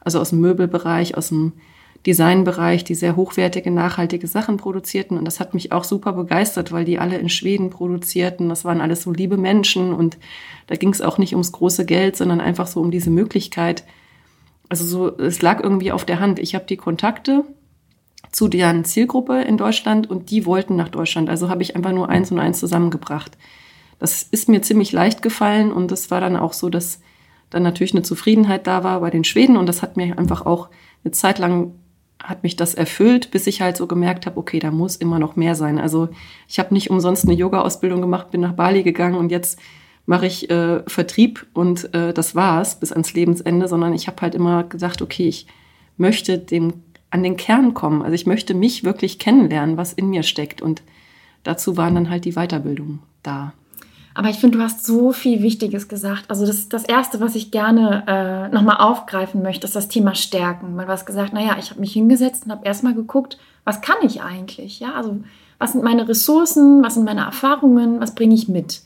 also 0.00 0.18
aus 0.20 0.30
dem 0.30 0.40
Möbelbereich, 0.40 1.16
aus 1.16 1.28
dem 1.28 1.52
Designbereich, 2.06 2.84
die 2.84 2.94
sehr 2.94 3.16
hochwertige, 3.16 3.72
nachhaltige 3.72 4.28
Sachen 4.28 4.58
produzierten. 4.58 5.18
Und 5.18 5.24
das 5.24 5.40
hat 5.40 5.54
mich 5.54 5.72
auch 5.72 5.82
super 5.82 6.12
begeistert, 6.12 6.70
weil 6.70 6.84
die 6.84 7.00
alle 7.00 7.18
in 7.18 7.28
Schweden 7.28 7.68
produzierten. 7.68 8.48
Das 8.48 8.64
waren 8.64 8.80
alles 8.80 9.02
so 9.02 9.12
liebe 9.12 9.36
Menschen 9.36 9.92
und 9.92 10.16
da 10.68 10.76
ging 10.76 10.90
es 10.90 11.02
auch 11.02 11.18
nicht 11.18 11.32
ums 11.32 11.50
große 11.50 11.84
Geld, 11.84 12.16
sondern 12.16 12.40
einfach 12.40 12.68
so 12.68 12.80
um 12.80 12.92
diese 12.92 13.10
Möglichkeit. 13.10 13.84
Also 14.68 14.84
so, 14.84 15.18
es 15.18 15.42
lag 15.42 15.60
irgendwie 15.62 15.90
auf 15.90 16.04
der 16.04 16.20
Hand. 16.20 16.38
Ich 16.38 16.54
habe 16.54 16.64
die 16.66 16.76
Kontakte 16.76 17.44
zu 18.30 18.46
deren 18.46 18.84
Zielgruppe 18.84 19.42
in 19.42 19.56
Deutschland 19.56 20.08
und 20.08 20.30
die 20.30 20.46
wollten 20.46 20.76
nach 20.76 20.88
Deutschland. 20.88 21.28
Also 21.28 21.48
habe 21.48 21.62
ich 21.62 21.74
einfach 21.74 21.92
nur 21.92 22.08
eins 22.08 22.30
und 22.30 22.38
eins 22.38 22.60
zusammengebracht. 22.60 23.36
Das 23.98 24.22
ist 24.22 24.48
mir 24.48 24.62
ziemlich 24.62 24.92
leicht 24.92 25.22
gefallen 25.22 25.72
und 25.72 25.90
es 25.90 26.10
war 26.12 26.20
dann 26.20 26.36
auch 26.36 26.52
so, 26.52 26.68
dass 26.68 27.00
dann 27.50 27.64
natürlich 27.64 27.94
eine 27.94 28.02
Zufriedenheit 28.02 28.66
da 28.66 28.84
war 28.84 29.00
bei 29.00 29.10
den 29.10 29.24
Schweden 29.24 29.56
und 29.56 29.66
das 29.66 29.82
hat 29.82 29.96
mir 29.96 30.18
einfach 30.18 30.46
auch 30.46 30.68
eine 31.04 31.12
Zeit 31.12 31.38
lang 31.38 31.72
hat 32.22 32.42
mich 32.42 32.56
das 32.56 32.74
erfüllt, 32.74 33.30
bis 33.30 33.46
ich 33.46 33.60
halt 33.60 33.76
so 33.76 33.86
gemerkt 33.86 34.26
habe, 34.26 34.38
okay, 34.38 34.58
da 34.58 34.70
muss 34.70 34.96
immer 34.96 35.18
noch 35.18 35.36
mehr 35.36 35.54
sein. 35.54 35.78
Also 35.78 36.08
ich 36.48 36.58
habe 36.58 36.74
nicht 36.74 36.90
umsonst 36.90 37.24
eine 37.24 37.34
Yoga-Ausbildung 37.34 38.00
gemacht, 38.00 38.30
bin 38.30 38.40
nach 38.40 38.54
Bali 38.54 38.82
gegangen 38.82 39.16
und 39.16 39.30
jetzt 39.30 39.58
mache 40.06 40.26
ich 40.26 40.48
äh, 40.50 40.82
Vertrieb 40.86 41.46
und 41.52 41.92
äh, 41.94 42.14
das 42.14 42.34
war's 42.34 42.80
bis 42.80 42.92
ans 42.92 43.12
Lebensende, 43.12 43.68
sondern 43.68 43.92
ich 43.92 44.06
habe 44.06 44.20
halt 44.22 44.34
immer 44.34 44.64
gesagt, 44.64 45.02
okay, 45.02 45.28
ich 45.28 45.46
möchte 45.96 46.38
dem 46.38 46.74
an 47.10 47.22
den 47.22 47.36
Kern 47.36 47.74
kommen. 47.74 48.02
Also 48.02 48.14
ich 48.14 48.26
möchte 48.26 48.54
mich 48.54 48.84
wirklich 48.84 49.18
kennenlernen, 49.18 49.76
was 49.76 49.92
in 49.92 50.10
mir 50.10 50.22
steckt 50.22 50.62
und 50.62 50.82
dazu 51.42 51.76
waren 51.76 51.94
dann 51.94 52.10
halt 52.10 52.24
die 52.24 52.32
Weiterbildungen 52.32 53.00
da. 53.22 53.52
Aber 54.16 54.30
ich 54.30 54.38
finde, 54.38 54.56
du 54.56 54.64
hast 54.64 54.82
so 54.86 55.12
viel 55.12 55.42
Wichtiges 55.42 55.88
gesagt. 55.88 56.24
Also 56.28 56.46
das, 56.46 56.70
das 56.70 56.84
Erste, 56.84 57.20
was 57.20 57.34
ich 57.34 57.50
gerne 57.50 58.02
äh, 58.06 58.48
nochmal 58.48 58.78
aufgreifen 58.78 59.42
möchte, 59.42 59.66
ist 59.66 59.76
das 59.76 59.88
Thema 59.88 60.14
Stärken. 60.14 60.74
Man 60.74 60.88
hat 60.88 61.04
gesagt, 61.04 61.34
naja, 61.34 61.56
ich 61.58 61.68
habe 61.68 61.80
mich 61.80 61.92
hingesetzt 61.92 62.46
und 62.46 62.50
habe 62.50 62.64
erstmal 62.64 62.94
geguckt, 62.94 63.36
was 63.64 63.82
kann 63.82 63.98
ich 64.00 64.22
eigentlich? 64.22 64.80
Ja, 64.80 64.94
also 64.94 65.18
was 65.58 65.72
sind 65.72 65.84
meine 65.84 66.08
Ressourcen, 66.08 66.82
was 66.82 66.94
sind 66.94 67.04
meine 67.04 67.26
Erfahrungen, 67.26 68.00
was 68.00 68.14
bringe 68.14 68.34
ich 68.34 68.48
mit? 68.48 68.80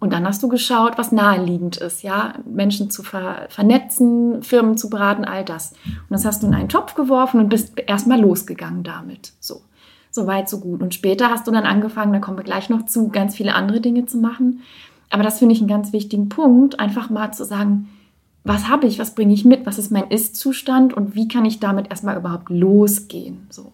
Und 0.00 0.12
dann 0.12 0.26
hast 0.26 0.42
du 0.42 0.48
geschaut, 0.48 0.98
was 0.98 1.12
naheliegend 1.12 1.76
ist, 1.76 2.02
ja, 2.02 2.34
Menschen 2.44 2.90
zu 2.90 3.04
ver 3.04 3.46
vernetzen, 3.50 4.42
Firmen 4.42 4.76
zu 4.76 4.90
beraten, 4.90 5.24
all 5.24 5.44
das. 5.44 5.74
Und 5.84 6.10
das 6.10 6.24
hast 6.24 6.42
du 6.42 6.48
in 6.48 6.54
einen 6.54 6.68
Topf 6.68 6.96
geworfen 6.96 7.38
und 7.38 7.50
bist 7.50 7.78
erstmal 7.86 8.20
losgegangen 8.20 8.82
damit. 8.82 9.32
So. 9.38 9.60
So 10.12 10.26
weit, 10.26 10.48
so 10.48 10.60
gut. 10.60 10.82
Und 10.82 10.94
später 10.94 11.30
hast 11.30 11.46
du 11.46 11.50
dann 11.50 11.64
angefangen, 11.64 12.12
da 12.12 12.18
kommen 12.20 12.36
wir 12.36 12.44
gleich 12.44 12.68
noch 12.68 12.86
zu, 12.86 13.08
ganz 13.08 13.34
viele 13.34 13.54
andere 13.54 13.80
Dinge 13.80 14.06
zu 14.06 14.18
machen. 14.18 14.60
Aber 15.10 15.22
das 15.22 15.38
finde 15.38 15.54
ich 15.54 15.60
einen 15.60 15.68
ganz 15.68 15.92
wichtigen 15.92 16.28
Punkt, 16.28 16.78
einfach 16.78 17.10
mal 17.10 17.32
zu 17.32 17.44
sagen, 17.44 17.88
was 18.44 18.68
habe 18.68 18.86
ich, 18.86 18.98
was 18.98 19.14
bringe 19.14 19.34
ich 19.34 19.44
mit, 19.44 19.66
was 19.66 19.78
ist 19.78 19.90
mein 19.90 20.10
Ist-Zustand 20.10 20.94
und 20.94 21.14
wie 21.14 21.28
kann 21.28 21.44
ich 21.44 21.60
damit 21.60 21.90
erstmal 21.90 22.16
überhaupt 22.16 22.50
losgehen. 22.50 23.46
So. 23.50 23.72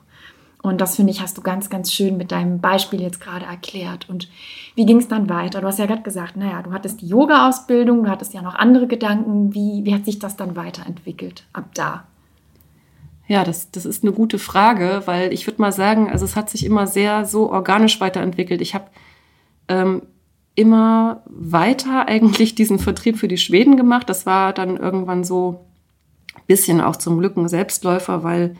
Und 0.62 0.80
das 0.80 0.96
finde 0.96 1.12
ich, 1.12 1.20
hast 1.20 1.38
du 1.38 1.42
ganz, 1.42 1.70
ganz 1.70 1.92
schön 1.92 2.16
mit 2.16 2.30
deinem 2.32 2.60
Beispiel 2.60 3.00
jetzt 3.00 3.20
gerade 3.20 3.46
erklärt. 3.46 4.08
Und 4.08 4.28
wie 4.74 4.84
ging 4.84 4.98
es 4.98 5.08
dann 5.08 5.28
weiter? 5.28 5.60
Du 5.60 5.66
hast 5.66 5.78
ja 5.78 5.86
gerade 5.86 6.02
gesagt, 6.02 6.36
naja, 6.36 6.62
du 6.62 6.72
hattest 6.72 7.00
die 7.00 7.08
Yoga-Ausbildung, 7.08 8.04
du 8.04 8.10
hattest 8.10 8.34
ja 8.34 8.42
noch 8.42 8.54
andere 8.54 8.86
Gedanken. 8.86 9.54
Wie, 9.54 9.84
wie 9.84 9.94
hat 9.94 10.04
sich 10.04 10.18
das 10.18 10.36
dann 10.36 10.56
weiterentwickelt 10.56 11.44
ab 11.52 11.70
da? 11.74 12.04
Ja, 13.28 13.44
das, 13.44 13.70
das 13.70 13.84
ist 13.84 14.02
eine 14.02 14.12
gute 14.12 14.38
Frage, 14.38 15.02
weil 15.04 15.34
ich 15.34 15.46
würde 15.46 15.60
mal 15.60 15.70
sagen, 15.70 16.10
also 16.10 16.24
es 16.24 16.34
hat 16.34 16.48
sich 16.48 16.64
immer 16.64 16.86
sehr 16.86 17.26
so 17.26 17.52
organisch 17.52 18.00
weiterentwickelt. 18.00 18.62
Ich 18.62 18.74
habe 18.74 18.86
ähm, 19.68 20.02
immer 20.54 21.22
weiter 21.26 22.08
eigentlich 22.08 22.54
diesen 22.54 22.78
Vertrieb 22.78 23.18
für 23.18 23.28
die 23.28 23.36
Schweden 23.36 23.76
gemacht. 23.76 24.08
Das 24.08 24.24
war 24.24 24.54
dann 24.54 24.78
irgendwann 24.78 25.24
so 25.24 25.66
ein 26.34 26.42
bisschen 26.46 26.80
auch 26.80 26.96
zum 26.96 27.18
Glück 27.18 27.36
ein 27.36 27.48
Selbstläufer, 27.48 28.24
weil 28.24 28.56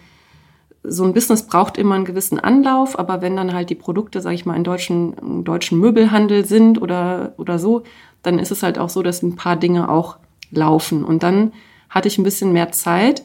so 0.84 1.02
ein 1.04 1.14
Business 1.14 1.46
braucht 1.46 1.78
immer 1.78 1.94
einen 1.94 2.04
gewissen 2.04 2.38
Anlauf, 2.38 2.98
aber 2.98 3.20
wenn 3.20 3.36
dann 3.36 3.52
halt 3.52 3.68
die 3.68 3.74
Produkte, 3.74 4.20
sage 4.20 4.34
ich 4.34 4.46
mal, 4.46 4.54
in 4.54 4.64
deutschen, 4.64 5.14
im 5.14 5.44
deutschen 5.44 5.80
Möbelhandel 5.80 6.44
sind 6.44 6.80
oder, 6.80 7.32
oder 7.36 7.58
so, 7.58 7.82
dann 8.22 8.38
ist 8.38 8.52
es 8.52 8.62
halt 8.62 8.78
auch 8.78 8.88
so, 8.88 9.02
dass 9.02 9.22
ein 9.22 9.34
paar 9.34 9.56
Dinge 9.56 9.88
auch 9.88 10.18
laufen. 10.50 11.04
Und 11.04 11.22
dann 11.22 11.52
hatte 11.90 12.08
ich 12.08 12.18
ein 12.18 12.22
bisschen 12.24 12.52
mehr 12.52 12.70
Zeit 12.70 13.24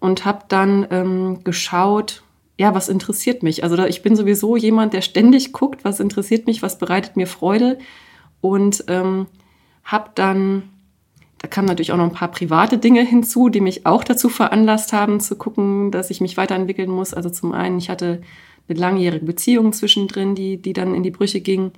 und 0.00 0.24
habe 0.24 0.44
dann 0.48 0.86
ähm, 0.90 1.44
geschaut, 1.44 2.22
ja, 2.58 2.74
was 2.74 2.88
interessiert 2.88 3.42
mich? 3.42 3.62
Also 3.62 3.82
ich 3.84 4.02
bin 4.02 4.16
sowieso 4.16 4.56
jemand, 4.56 4.92
der 4.92 5.02
ständig 5.02 5.52
guckt, 5.52 5.84
was 5.84 6.00
interessiert 6.00 6.46
mich, 6.46 6.62
was 6.62 6.78
bereitet 6.78 7.16
mir 7.16 7.26
Freude 7.26 7.78
und 8.40 8.84
ähm, 8.88 9.26
habe 9.84 10.10
dann, 10.14 10.64
da 11.38 11.48
kamen 11.48 11.68
natürlich 11.68 11.92
auch 11.92 11.96
noch 11.96 12.04
ein 12.04 12.12
paar 12.12 12.30
private 12.30 12.78
Dinge 12.78 13.02
hinzu, 13.02 13.48
die 13.48 13.60
mich 13.60 13.86
auch 13.86 14.04
dazu 14.04 14.28
veranlasst 14.28 14.92
haben, 14.92 15.20
zu 15.20 15.36
gucken, 15.36 15.90
dass 15.90 16.10
ich 16.10 16.20
mich 16.20 16.36
weiterentwickeln 16.36 16.90
muss. 16.90 17.14
Also 17.14 17.30
zum 17.30 17.52
einen, 17.52 17.78
ich 17.78 17.90
hatte 17.90 18.22
eine 18.68 18.78
langjährige 18.78 19.24
Beziehung 19.24 19.72
zwischendrin, 19.72 20.34
die, 20.34 20.60
die 20.60 20.72
dann 20.72 20.94
in 20.94 21.02
die 21.02 21.10
Brüche 21.10 21.40
ging. 21.40 21.72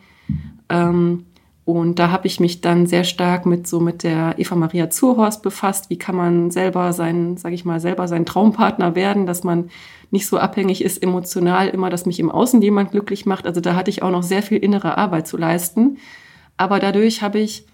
Ähm, 0.69 1.27
und 1.73 1.99
da 1.99 2.11
habe 2.11 2.27
ich 2.27 2.41
mich 2.41 2.61
dann 2.61 2.87
sehr 2.87 3.05
stark 3.05 3.47
mit 3.47 3.67
so 3.67 3.81
mit 3.81 4.03
der 4.03 4.39
Eva 4.39 4.55
Maria 4.55 4.91
Zurhorst 4.91 5.43
befasst. 5.43 5.91
Wie 5.91 5.99
kann 5.99 6.15
man 6.17 6.51
selber 6.51 6.93
sein, 6.93 7.37
sage 7.37 7.55
ich 7.55 7.65
mal, 7.65 7.81
selber 7.81 8.09
sein 8.09 8.27
Traumpartner 8.27 8.95
werden, 8.95 9.27
dass 9.27 9.45
man 9.45 9.71
nicht 10.11 10.27
so 10.27 10.39
abhängig 10.39 10.83
ist 10.83 11.03
emotional 11.03 11.69
immer, 11.69 11.91
dass 11.91 12.07
mich 12.07 12.21
im 12.21 12.31
Außen 12.31 12.61
jemand 12.63 12.91
glücklich 12.91 13.27
macht. 13.27 13.47
Also 13.47 13.61
da 13.61 13.75
hatte 13.75 13.91
ich 13.91 14.03
auch 14.03 14.11
noch 14.11 14.23
sehr 14.23 14.43
viel 14.43 14.59
innere 14.59 14.99
Arbeit 14.99 15.27
zu 15.27 15.37
leisten. 15.37 15.99
Aber 16.57 16.79
dadurch 16.79 17.23
habe 17.23 17.39
ich, 17.39 17.67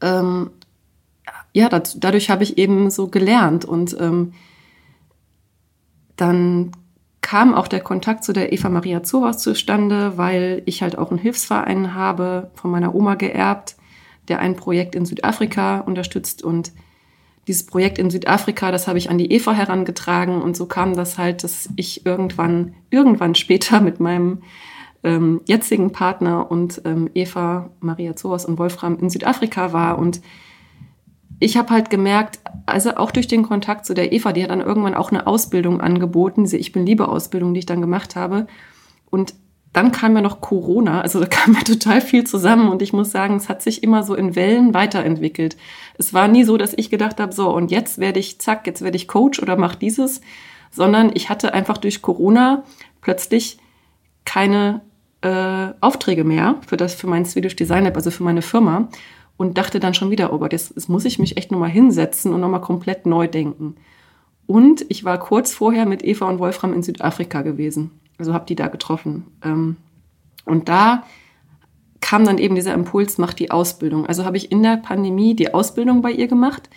ähm, 0.00 0.50
ja, 1.52 1.68
dadurch 1.68 2.30
habe 2.30 2.42
ich 2.42 2.58
eben 2.58 2.90
so 2.90 3.08
gelernt 3.08 3.64
und 3.64 3.96
ähm, 4.00 4.32
dann 6.16 6.72
kam 7.26 7.54
auch 7.54 7.66
der 7.66 7.80
Kontakt 7.80 8.22
zu 8.22 8.32
der 8.32 8.52
Eva 8.52 8.68
Maria 8.68 9.02
Zoras 9.02 9.38
zustande, 9.38 10.16
weil 10.16 10.62
ich 10.64 10.80
halt 10.80 10.96
auch 10.96 11.10
einen 11.10 11.18
Hilfsverein 11.18 11.92
habe, 11.92 12.52
von 12.54 12.70
meiner 12.70 12.94
Oma 12.94 13.16
geerbt, 13.16 13.74
der 14.28 14.38
ein 14.38 14.54
Projekt 14.54 14.94
in 14.94 15.06
Südafrika 15.06 15.80
unterstützt 15.80 16.44
und 16.44 16.70
dieses 17.48 17.66
Projekt 17.66 17.98
in 17.98 18.10
Südafrika, 18.10 18.70
das 18.70 18.86
habe 18.86 18.98
ich 18.98 19.10
an 19.10 19.18
die 19.18 19.32
Eva 19.32 19.52
herangetragen 19.52 20.40
und 20.40 20.56
so 20.56 20.66
kam 20.66 20.94
das 20.94 21.18
halt, 21.18 21.42
dass 21.42 21.68
ich 21.74 22.06
irgendwann, 22.06 22.74
irgendwann 22.90 23.34
später 23.34 23.80
mit 23.88 23.98
meinem 23.98 24.42
ähm, 25.02 25.40
jetzigen 25.46 25.90
Partner 25.90 26.48
und 26.48 26.80
ähm, 26.84 27.10
Eva, 27.12 27.70
Maria 27.80 28.14
Zoas 28.14 28.44
und 28.44 28.56
Wolfram 28.56 29.00
in 29.00 29.10
Südafrika 29.10 29.72
war. 29.72 29.98
Und 29.98 30.20
ich 31.38 31.56
habe 31.56 31.70
halt 31.70 31.90
gemerkt, 31.90 32.40
also 32.64 32.96
auch 32.96 33.10
durch 33.10 33.26
den 33.26 33.42
Kontakt 33.42 33.84
zu 33.84 33.94
der 33.94 34.12
Eva, 34.12 34.32
die 34.32 34.42
hat 34.42 34.50
dann 34.50 34.60
irgendwann 34.60 34.94
auch 34.94 35.10
eine 35.10 35.26
Ausbildung 35.26 35.80
angeboten, 35.80 36.44
diese 36.44 36.56
Ich 36.56 36.72
bin 36.72 36.86
Liebe 36.86 37.08
Ausbildung, 37.08 37.52
die 37.52 37.60
ich 37.60 37.66
dann 37.66 37.80
gemacht 37.80 38.16
habe. 38.16 38.46
Und 39.10 39.34
dann 39.72 39.92
kam 39.92 40.16
ja 40.16 40.22
noch 40.22 40.40
Corona, 40.40 41.02
also 41.02 41.20
da 41.20 41.26
kam 41.30 41.52
ja 41.54 41.60
total 41.60 42.00
viel 42.00 42.24
zusammen 42.24 42.70
und 42.70 42.80
ich 42.80 42.94
muss 42.94 43.10
sagen, 43.10 43.36
es 43.36 43.50
hat 43.50 43.60
sich 43.60 43.82
immer 43.82 44.02
so 44.02 44.14
in 44.14 44.34
Wellen 44.34 44.72
weiterentwickelt. 44.72 45.56
Es 45.98 46.14
war 46.14 46.28
nie 46.28 46.44
so, 46.44 46.56
dass 46.56 46.72
ich 46.74 46.88
gedacht 46.88 47.20
habe, 47.20 47.32
so 47.32 47.54
und 47.54 47.70
jetzt 47.70 47.98
werde 47.98 48.18
ich, 48.18 48.38
zack, 48.40 48.66
jetzt 48.66 48.82
werde 48.82 48.96
ich 48.96 49.06
Coach 49.06 49.40
oder 49.40 49.56
mach 49.56 49.74
dieses, 49.74 50.22
sondern 50.70 51.10
ich 51.12 51.28
hatte 51.28 51.52
einfach 51.52 51.76
durch 51.76 52.00
Corona 52.00 52.64
plötzlich 53.02 53.58
keine 54.24 54.80
äh, 55.20 55.74
Aufträge 55.80 56.24
mehr 56.24 56.56
für 56.66 56.78
das, 56.78 56.94
für 56.94 57.06
mein 57.06 57.26
Swedish 57.26 57.56
Design 57.56 57.84
Lab, 57.84 57.96
also 57.96 58.10
für 58.10 58.24
meine 58.24 58.42
Firma 58.42 58.88
und 59.36 59.58
dachte 59.58 59.80
dann 59.80 59.94
schon 59.94 60.10
wieder, 60.10 60.32
oh 60.32 60.38
Gott, 60.38 60.52
jetzt, 60.52 60.72
jetzt 60.74 60.88
muss 60.88 61.04
ich 61.04 61.18
mich 61.18 61.36
echt 61.36 61.50
nochmal 61.50 61.70
hinsetzen 61.70 62.32
und 62.32 62.40
nochmal 62.40 62.60
komplett 62.60 63.06
neu 63.06 63.28
denken. 63.28 63.76
Und 64.46 64.86
ich 64.88 65.04
war 65.04 65.18
kurz 65.18 65.52
vorher 65.52 65.86
mit 65.86 66.04
Eva 66.04 66.28
und 66.28 66.38
Wolfram 66.38 66.72
in 66.72 66.82
Südafrika 66.82 67.42
gewesen. 67.42 67.90
Also 68.18 68.32
habe 68.32 68.46
die 68.46 68.54
da 68.54 68.68
getroffen. 68.68 69.26
Ähm, 69.44 69.76
und 70.44 70.68
da 70.68 71.04
kam 72.00 72.24
dann 72.24 72.38
eben 72.38 72.54
dieser 72.54 72.72
Impuls, 72.72 73.18
mach 73.18 73.34
die 73.34 73.50
Ausbildung. 73.50 74.06
Also 74.06 74.24
habe 74.24 74.36
ich 74.36 74.52
in 74.52 74.62
der 74.62 74.76
Pandemie 74.76 75.34
die 75.34 75.52
Ausbildung 75.52 76.02
bei 76.02 76.12
ihr 76.12 76.28
gemacht, 76.28 76.70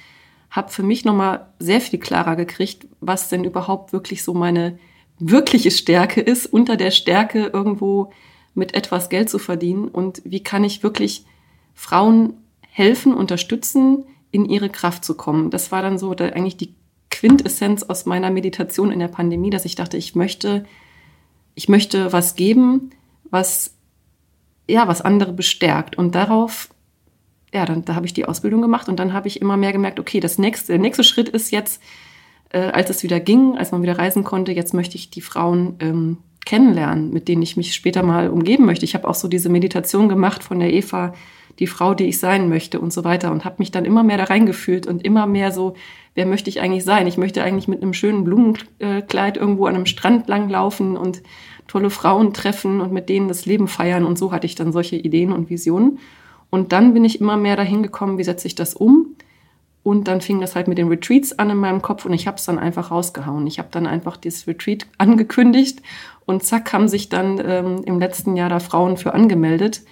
habe 0.49 0.71
für 0.71 0.83
mich 0.83 1.05
nochmal 1.05 1.47
sehr 1.59 1.81
viel 1.81 1.99
klarer 1.99 2.35
gekriegt, 2.35 2.87
was 2.99 3.29
denn 3.29 3.43
überhaupt 3.43 3.93
wirklich 3.93 4.23
so 4.23 4.33
meine 4.33 4.79
wirkliche 5.19 5.69
Stärke 5.69 6.21
ist, 6.21 6.47
unter 6.47 6.77
der 6.77 6.91
Stärke 6.91 7.51
irgendwo 7.53 8.11
mit 8.55 8.73
etwas 8.73 9.09
Geld 9.09 9.29
zu 9.29 9.37
verdienen 9.37 9.87
und 9.87 10.21
wie 10.25 10.41
kann 10.41 10.63
ich 10.63 10.81
wirklich 10.81 11.25
Frauen 11.75 12.33
helfen, 12.79 13.13
unterstützen, 13.13 14.05
in 14.31 14.45
ihre 14.45 14.69
Kraft 14.69 15.03
zu 15.03 15.15
kommen. 15.15 15.49
Das 15.49 15.71
war 15.73 15.81
dann 15.81 15.99
so 15.99 16.13
da 16.13 16.27
eigentlich 16.27 16.55
die 16.55 16.75
Quintessenz 17.11 17.83
aus 17.83 18.05
meiner 18.05 18.31
Meditation 18.31 18.91
in 18.91 18.99
der 18.99 19.09
Pandemie, 19.09 19.49
dass 19.49 19.65
ich 19.65 19.75
dachte, 19.75 19.97
ich 19.97 20.15
möchte, 20.15 20.63
ich 21.55 21.67
möchte 21.67 22.13
was 22.13 22.37
geben, 22.37 22.91
was 23.29 23.75
ja, 24.69 24.87
was 24.87 25.01
andere 25.01 25.33
bestärkt. 25.33 25.97
Und 25.97 26.15
darauf, 26.15 26.69
ja, 27.53 27.65
dann 27.65 27.83
da 27.83 27.95
habe 27.95 28.05
ich 28.05 28.13
die 28.13 28.25
Ausbildung 28.25 28.61
gemacht 28.61 28.87
und 28.87 28.97
dann 28.97 29.11
habe 29.11 29.27
ich 29.27 29.41
immer 29.41 29.57
mehr 29.57 29.73
gemerkt, 29.73 29.99
okay, 29.99 30.21
das 30.21 30.37
nächste, 30.37 30.73
der 30.73 30.79
nächste 30.79 31.03
Schritt 31.03 31.27
ist 31.27 31.51
jetzt, 31.51 31.81
äh, 32.51 32.59
als 32.59 32.89
es 32.89 33.03
wieder 33.03 33.19
ging, 33.19 33.57
als 33.57 33.71
man 33.71 33.81
wieder 33.81 33.97
reisen 33.97 34.23
konnte, 34.23 34.53
jetzt 34.53 34.73
möchte 34.73 34.95
ich 34.95 35.09
die 35.09 35.21
Frauen 35.21 35.75
ähm, 35.79 36.17
kennenlernen, 36.45 37.11
mit 37.11 37.27
denen 37.27 37.41
ich 37.41 37.57
mich 37.57 37.73
später 37.73 38.03
mal 38.03 38.29
umgeben 38.29 38.65
möchte. 38.65 38.85
Ich 38.85 38.93
habe 38.95 39.07
auch 39.07 39.15
so 39.15 39.27
diese 39.27 39.49
Meditation 39.49 40.07
gemacht 40.07 40.43
von 40.43 40.59
der 40.59 40.71
Eva, 40.71 41.13
die 41.59 41.67
Frau, 41.67 41.93
die 41.93 42.05
ich 42.05 42.19
sein 42.19 42.49
möchte 42.49 42.79
und 42.79 42.93
so 42.93 43.03
weiter 43.03 43.31
und 43.31 43.45
habe 43.45 43.57
mich 43.59 43.71
dann 43.71 43.85
immer 43.85 44.03
mehr 44.03 44.17
da 44.17 44.23
reingefühlt 44.25 44.87
und 44.87 45.03
immer 45.03 45.27
mehr 45.27 45.51
so, 45.51 45.75
wer 46.15 46.25
möchte 46.25 46.49
ich 46.49 46.61
eigentlich 46.61 46.85
sein? 46.85 47.05
Ich 47.05 47.17
möchte 47.17 47.43
eigentlich 47.43 47.67
mit 47.67 47.81
einem 47.81 47.93
schönen 47.93 48.23
Blumenkleid 48.23 49.37
irgendwo 49.37 49.65
an 49.65 49.75
einem 49.75 49.85
Strand 49.85 50.27
langlaufen 50.27 50.95
und 50.95 51.21
tolle 51.67 51.89
Frauen 51.89 52.33
treffen 52.33 52.81
und 52.81 52.91
mit 52.93 53.09
denen 53.09 53.27
das 53.27 53.45
Leben 53.45 53.67
feiern 53.67 54.05
und 54.05 54.17
so 54.17 54.31
hatte 54.31 54.45
ich 54.45 54.55
dann 54.55 54.71
solche 54.71 54.95
Ideen 54.95 55.33
und 55.33 55.49
Visionen. 55.49 55.99
Und 56.49 56.71
dann 56.71 56.93
bin 56.93 57.05
ich 57.05 57.21
immer 57.21 57.37
mehr 57.37 57.55
dahin 57.55 57.83
gekommen, 57.83 58.17
wie 58.17 58.23
setze 58.23 58.47
ich 58.47 58.55
das 58.55 58.73
um? 58.73 59.15
Und 59.83 60.07
dann 60.07 60.21
fing 60.21 60.41
das 60.41 60.55
halt 60.55 60.67
mit 60.67 60.77
den 60.77 60.87
Retreats 60.87 61.37
an 61.37 61.49
in 61.49 61.57
meinem 61.57 61.81
Kopf 61.81 62.05
und 62.05 62.13
ich 62.13 62.27
habe 62.27 62.37
es 62.37 62.45
dann 62.45 62.59
einfach 62.59 62.91
rausgehauen. 62.91 63.47
Ich 63.47 63.59
habe 63.59 63.69
dann 63.71 63.87
einfach 63.87 64.17
dieses 64.17 64.47
Retreat 64.47 64.87
angekündigt 64.97 65.81
und 66.25 66.43
zack 66.43 66.73
haben 66.73 66.87
sich 66.87 67.09
dann 67.09 67.41
ähm, 67.43 67.81
im 67.85 67.99
letzten 67.99 68.35
Jahr 68.35 68.49
da 68.49 68.59
Frauen 68.59 68.97
für 68.97 69.13
angemeldet. 69.13 69.83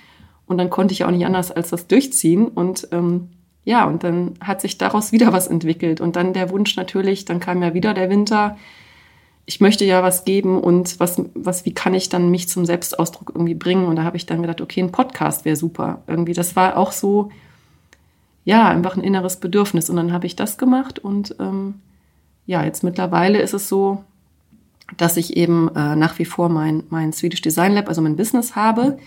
Und 0.47 0.57
dann 0.57 0.69
konnte 0.69 0.93
ich 0.93 1.03
auch 1.03 1.11
nicht 1.11 1.25
anders 1.25 1.51
als 1.51 1.69
das 1.69 1.87
durchziehen. 1.87 2.47
Und 2.47 2.87
ähm, 2.91 3.29
ja, 3.65 3.85
und 3.85 4.03
dann 4.03 4.35
hat 4.39 4.61
sich 4.61 4.77
daraus 4.77 5.11
wieder 5.11 5.33
was 5.33 5.47
entwickelt. 5.47 5.99
Und 6.01 6.15
dann 6.15 6.33
der 6.33 6.49
Wunsch 6.49 6.75
natürlich, 6.77 7.25
dann 7.25 7.39
kam 7.39 7.61
ja 7.61 7.73
wieder 7.73 7.93
der 7.93 8.09
Winter. 8.09 8.57
Ich 9.45 9.59
möchte 9.59 9.85
ja 9.85 10.01
was 10.03 10.25
geben 10.25 10.59
und 10.59 10.99
was, 10.99 11.21
was, 11.33 11.65
wie 11.65 11.73
kann 11.73 11.93
ich 11.93 12.09
dann 12.09 12.31
mich 12.31 12.49
zum 12.49 12.65
Selbstausdruck 12.65 13.31
irgendwie 13.35 13.55
bringen? 13.55 13.85
Und 13.85 13.97
da 13.97 14.03
habe 14.03 14.17
ich 14.17 14.25
dann 14.25 14.41
gedacht, 14.41 14.61
okay, 14.61 14.81
ein 14.81 14.91
Podcast 14.91 15.43
wäre 15.43 15.55
super. 15.57 16.01
Irgendwie, 16.07 16.33
das 16.33 16.55
war 16.55 16.77
auch 16.77 16.91
so, 16.91 17.29
ja, 18.45 18.69
einfach 18.69 18.95
ein 18.95 19.03
inneres 19.03 19.37
Bedürfnis. 19.37 19.89
Und 19.89 19.97
dann 19.97 20.13
habe 20.13 20.25
ich 20.25 20.37
das 20.37 20.57
gemacht 20.57 20.99
und 20.99 21.35
ähm, 21.39 21.75
ja, 22.45 22.63
jetzt 22.63 22.83
mittlerweile 22.83 23.41
ist 23.41 23.53
es 23.53 23.67
so, 23.67 24.03
dass 24.95 25.17
ich 25.17 25.35
eben 25.35 25.67
äh, 25.75 25.97
nach 25.97 26.17
wie 26.17 26.25
vor 26.25 26.47
mein, 26.47 26.83
mein 26.89 27.11
Swedish 27.11 27.41
Design 27.41 27.73
Lab, 27.73 27.89
also 27.89 28.01
mein 28.01 28.15
Business 28.15 28.55
habe, 28.55 28.97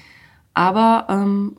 aber 0.54 1.06
ähm, 1.08 1.56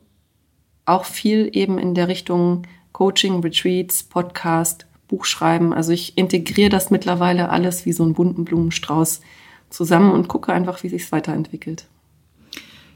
auch 0.84 1.04
viel 1.04 1.50
eben 1.52 1.78
in 1.78 1.94
der 1.94 2.08
Richtung 2.08 2.62
Coaching, 2.92 3.40
Retreats, 3.40 4.02
Podcast, 4.02 4.86
Buchschreiben. 5.08 5.72
Also 5.72 5.92
ich 5.92 6.16
integriere 6.16 6.70
das 6.70 6.90
mittlerweile 6.90 7.50
alles 7.50 7.86
wie 7.86 7.92
so 7.92 8.02
einen 8.02 8.14
bunten 8.14 8.44
Blumenstrauß 8.44 9.20
zusammen 9.70 10.12
und 10.12 10.28
gucke 10.28 10.52
einfach, 10.52 10.82
wie 10.82 10.88
sich 10.88 11.04
es 11.04 11.12
weiterentwickelt. 11.12 11.86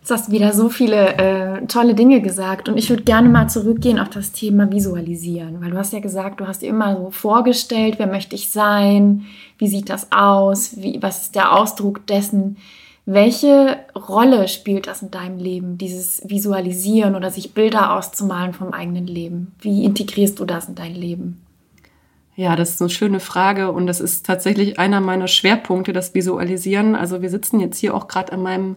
Jetzt 0.01 0.11
hast 0.13 0.29
du 0.29 0.33
wieder 0.33 0.53
so 0.53 0.69
viele 0.69 1.17
äh, 1.17 1.67
tolle 1.67 1.95
Dinge 1.97 2.21
gesagt 2.21 2.69
und 2.69 2.79
ich 2.79 2.89
würde 2.91 3.03
gerne 3.03 3.29
mal 3.29 3.49
zurückgehen 3.49 3.99
auf 3.99 4.09
das 4.09 4.31
Thema 4.31 4.71
Visualisieren, 4.71 5.61
weil 5.61 5.73
du 5.73 5.77
hast 5.77 5.93
ja 5.93 5.99
gesagt, 5.99 6.39
du 6.39 6.47
hast 6.47 6.63
dir 6.63 6.69
immer 6.69 6.97
so 6.97 7.11
vorgestellt, 7.11 7.97
wer 7.99 8.07
möchte 8.07 8.37
ich 8.37 8.51
sein, 8.51 9.27
wie 9.59 9.67
sieht 9.67 9.91
das 9.91 10.13
aus, 10.13 10.77
wie, 10.77 11.03
was 11.03 11.23
ist 11.23 11.35
der 11.35 11.53
Ausdruck 11.53 12.07
dessen. 12.07 12.57
Welche 13.09 13.79
Rolle 13.95 14.49
spielt 14.49 14.89
das 14.89 15.01
in 15.01 15.13
deinem 15.13 15.39
Leben, 15.39 15.79
dieses 15.79 16.29
Visualisieren 16.29 17.15
oder 17.15 17.31
sich 17.31 17.55
Bilder 17.55 17.95
auszumalen 17.95 18.53
vom 18.53 18.73
eigenen 18.73 19.07
Leben? 19.07 19.53
Wie 19.61 19.85
integrierst 19.85 20.41
du 20.41 20.45
das 20.45 20.69
in 20.69 20.75
dein 20.75 20.97
Leben? 20.97 21.41
Ja, 22.35 22.57
das 22.57 22.71
ist 22.71 22.83
eine 22.83 22.91
schöne 22.91 23.21
Frage 23.21 23.71
und 23.71 23.87
das 23.87 24.01
ist 24.01 24.27
tatsächlich 24.27 24.81
einer 24.81 25.01
meiner 25.01 25.29
Schwerpunkte, 25.29 25.93
das 25.93 26.15
Visualisieren. 26.15 26.97
Also 26.97 27.23
wir 27.23 27.31
sitzen 27.31 27.61
jetzt 27.61 27.79
hier 27.79 27.95
auch 27.95 28.09
gerade 28.09 28.33
an 28.33 28.43
meinem 28.43 28.77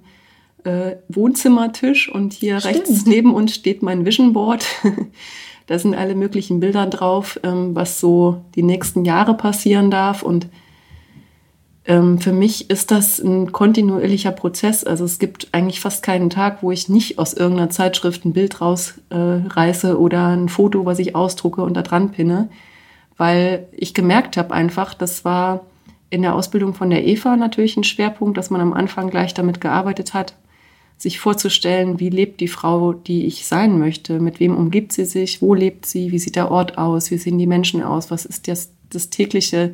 äh, 0.64 0.98
Wohnzimmertisch 1.10 2.08
und 2.08 2.34
hier 2.34 2.60
Stimmt. 2.60 2.76
rechts 2.76 3.06
neben 3.08 3.34
uns 3.34 3.56
steht 3.56 3.82
mein 3.82 4.06
Vision 4.06 4.34
Board. 4.34 4.64
da 5.68 5.80
sind 5.80 5.96
alle 5.96 6.14
möglichen 6.14 6.60
Bilder 6.60 6.86
drauf, 6.86 7.40
ähm, 7.42 7.76
was 7.76 8.00
so 8.00 8.42
die 8.54 8.64
nächsten 8.64 9.06
Jahre 9.06 9.34
passieren 9.34 9.90
darf 9.90 10.22
und 10.22 10.48
für 11.90 12.34
mich 12.34 12.70
ist 12.70 12.92
das 12.92 13.18
ein 13.18 13.52
kontinuierlicher 13.52 14.32
Prozess. 14.32 14.84
Also 14.84 15.06
es 15.06 15.18
gibt 15.18 15.48
eigentlich 15.54 15.80
fast 15.80 16.04
keinen 16.04 16.30
Tag, 16.30 16.62
wo 16.62 16.70
ich 16.70 16.88
nicht 16.88 17.18
aus 17.18 17.34
irgendeiner 17.34 17.72
Zeitschrift 17.72 18.26
ein 18.26 18.34
Bild 18.34 18.62
rausreiße 18.62 19.90
äh, 19.90 19.94
oder 19.94 20.28
ein 20.28 20.50
Foto, 20.50 20.86
was 20.86 21.00
ich 21.00 21.16
ausdrucke 21.16 21.64
und 21.64 21.74
da 21.74 21.82
dran 21.82 22.12
pinne, 22.12 22.50
weil 23.18 23.68
ich 23.72 23.96
gemerkt 23.96 24.38
habe 24.38 24.54
einfach, 24.54 24.94
das 24.94 25.26
war 25.26 25.66
in 26.12 26.22
der 26.22 26.36
Ausbildung 26.36 26.76
von 26.76 26.92
der 26.92 27.08
Eva 27.08 27.36
natürlich 27.36 27.76
ein 27.76 27.84
Schwerpunkt, 27.84 28.38
dass 28.38 28.52
man 28.52 28.62
am 28.62 28.74
Anfang 28.74 29.10
gleich 29.10 29.34
damit 29.34 29.60
gearbeitet 29.60 30.14
hat, 30.14 30.36
sich 30.96 31.20
vorzustellen, 31.20 32.00
wie 32.00 32.10
lebt 32.10 32.40
die 32.40 32.48
Frau, 32.48 32.94
die 32.94 33.26
ich 33.26 33.48
sein 33.48 33.80
möchte, 33.80 34.20
mit 34.20 34.40
wem 34.40 34.56
umgibt 34.56 34.94
sie 34.94 35.06
sich, 35.06 35.42
wo 35.42 35.56
lebt 35.56 35.88
sie, 35.88 36.12
wie 36.12 36.20
sieht 36.20 36.36
der 36.36 36.52
Ort 36.52 36.78
aus, 36.78 37.10
wie 37.10 37.18
sehen 37.18 37.40
die 37.40 37.48
Menschen 37.48 37.82
aus, 37.82 38.12
was 38.12 38.26
ist 38.26 38.48
das, 38.48 38.74
das 38.92 39.10
tägliche 39.10 39.74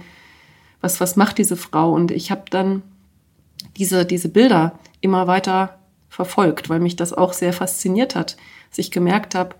was, 0.85 1.01
was 1.01 1.15
macht 1.15 1.39
diese 1.39 1.57
Frau? 1.57 1.91
Und 1.91 2.11
ich 2.11 2.31
habe 2.31 2.43
dann 2.49 2.83
diese, 3.75 4.05
diese 4.05 4.29
Bilder 4.29 4.79
immer 5.01 5.27
weiter 5.27 5.79
verfolgt, 6.07 6.69
weil 6.69 6.79
mich 6.79 6.95
das 6.95 7.11
auch 7.11 7.33
sehr 7.33 7.51
fasziniert 7.51 8.15
hat, 8.15 8.37
dass 8.69 8.77
ich 8.77 8.91
gemerkt 8.91 9.35
habe, 9.35 9.55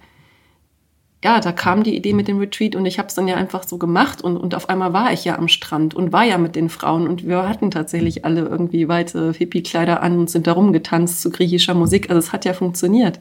ja, 1.24 1.40
da 1.40 1.52
kam 1.52 1.82
die 1.82 1.96
Idee 1.96 2.14
mit 2.14 2.28
dem 2.28 2.38
Retreat 2.38 2.76
und 2.76 2.86
ich 2.86 3.00
habe 3.00 3.08
es 3.08 3.16
dann 3.16 3.28
ja 3.28 3.36
einfach 3.36 3.64
so 3.64 3.80
gemacht 3.80 4.22
und, 4.22 4.38
und 4.38 4.54
auf 4.54 4.70
einmal 4.70 4.94
war 4.94 5.12
ich 5.12 5.26
ja 5.26 5.40
am 5.40 5.48
Strand 5.48 5.96
und 5.96 6.14
war 6.14 6.24
ja 6.24 6.38
mit 6.38 6.56
den 6.56 6.70
Frauen 6.70 7.08
und 7.08 7.26
wir 7.26 7.50
hatten 7.50 7.72
tatsächlich 7.72 8.24
alle 8.24 8.42
irgendwie 8.42 8.88
weite 8.88 9.34
Hippie-Kleider 9.34 10.04
an 10.04 10.20
und 10.20 10.30
sind 10.30 10.46
da 10.46 10.52
rumgetanzt 10.52 11.22
zu 11.22 11.32
griechischer 11.32 11.74
Musik. 11.74 12.12
Also 12.12 12.20
es 12.20 12.32
hat 12.32 12.46
ja 12.46 12.54
funktioniert. 12.54 13.20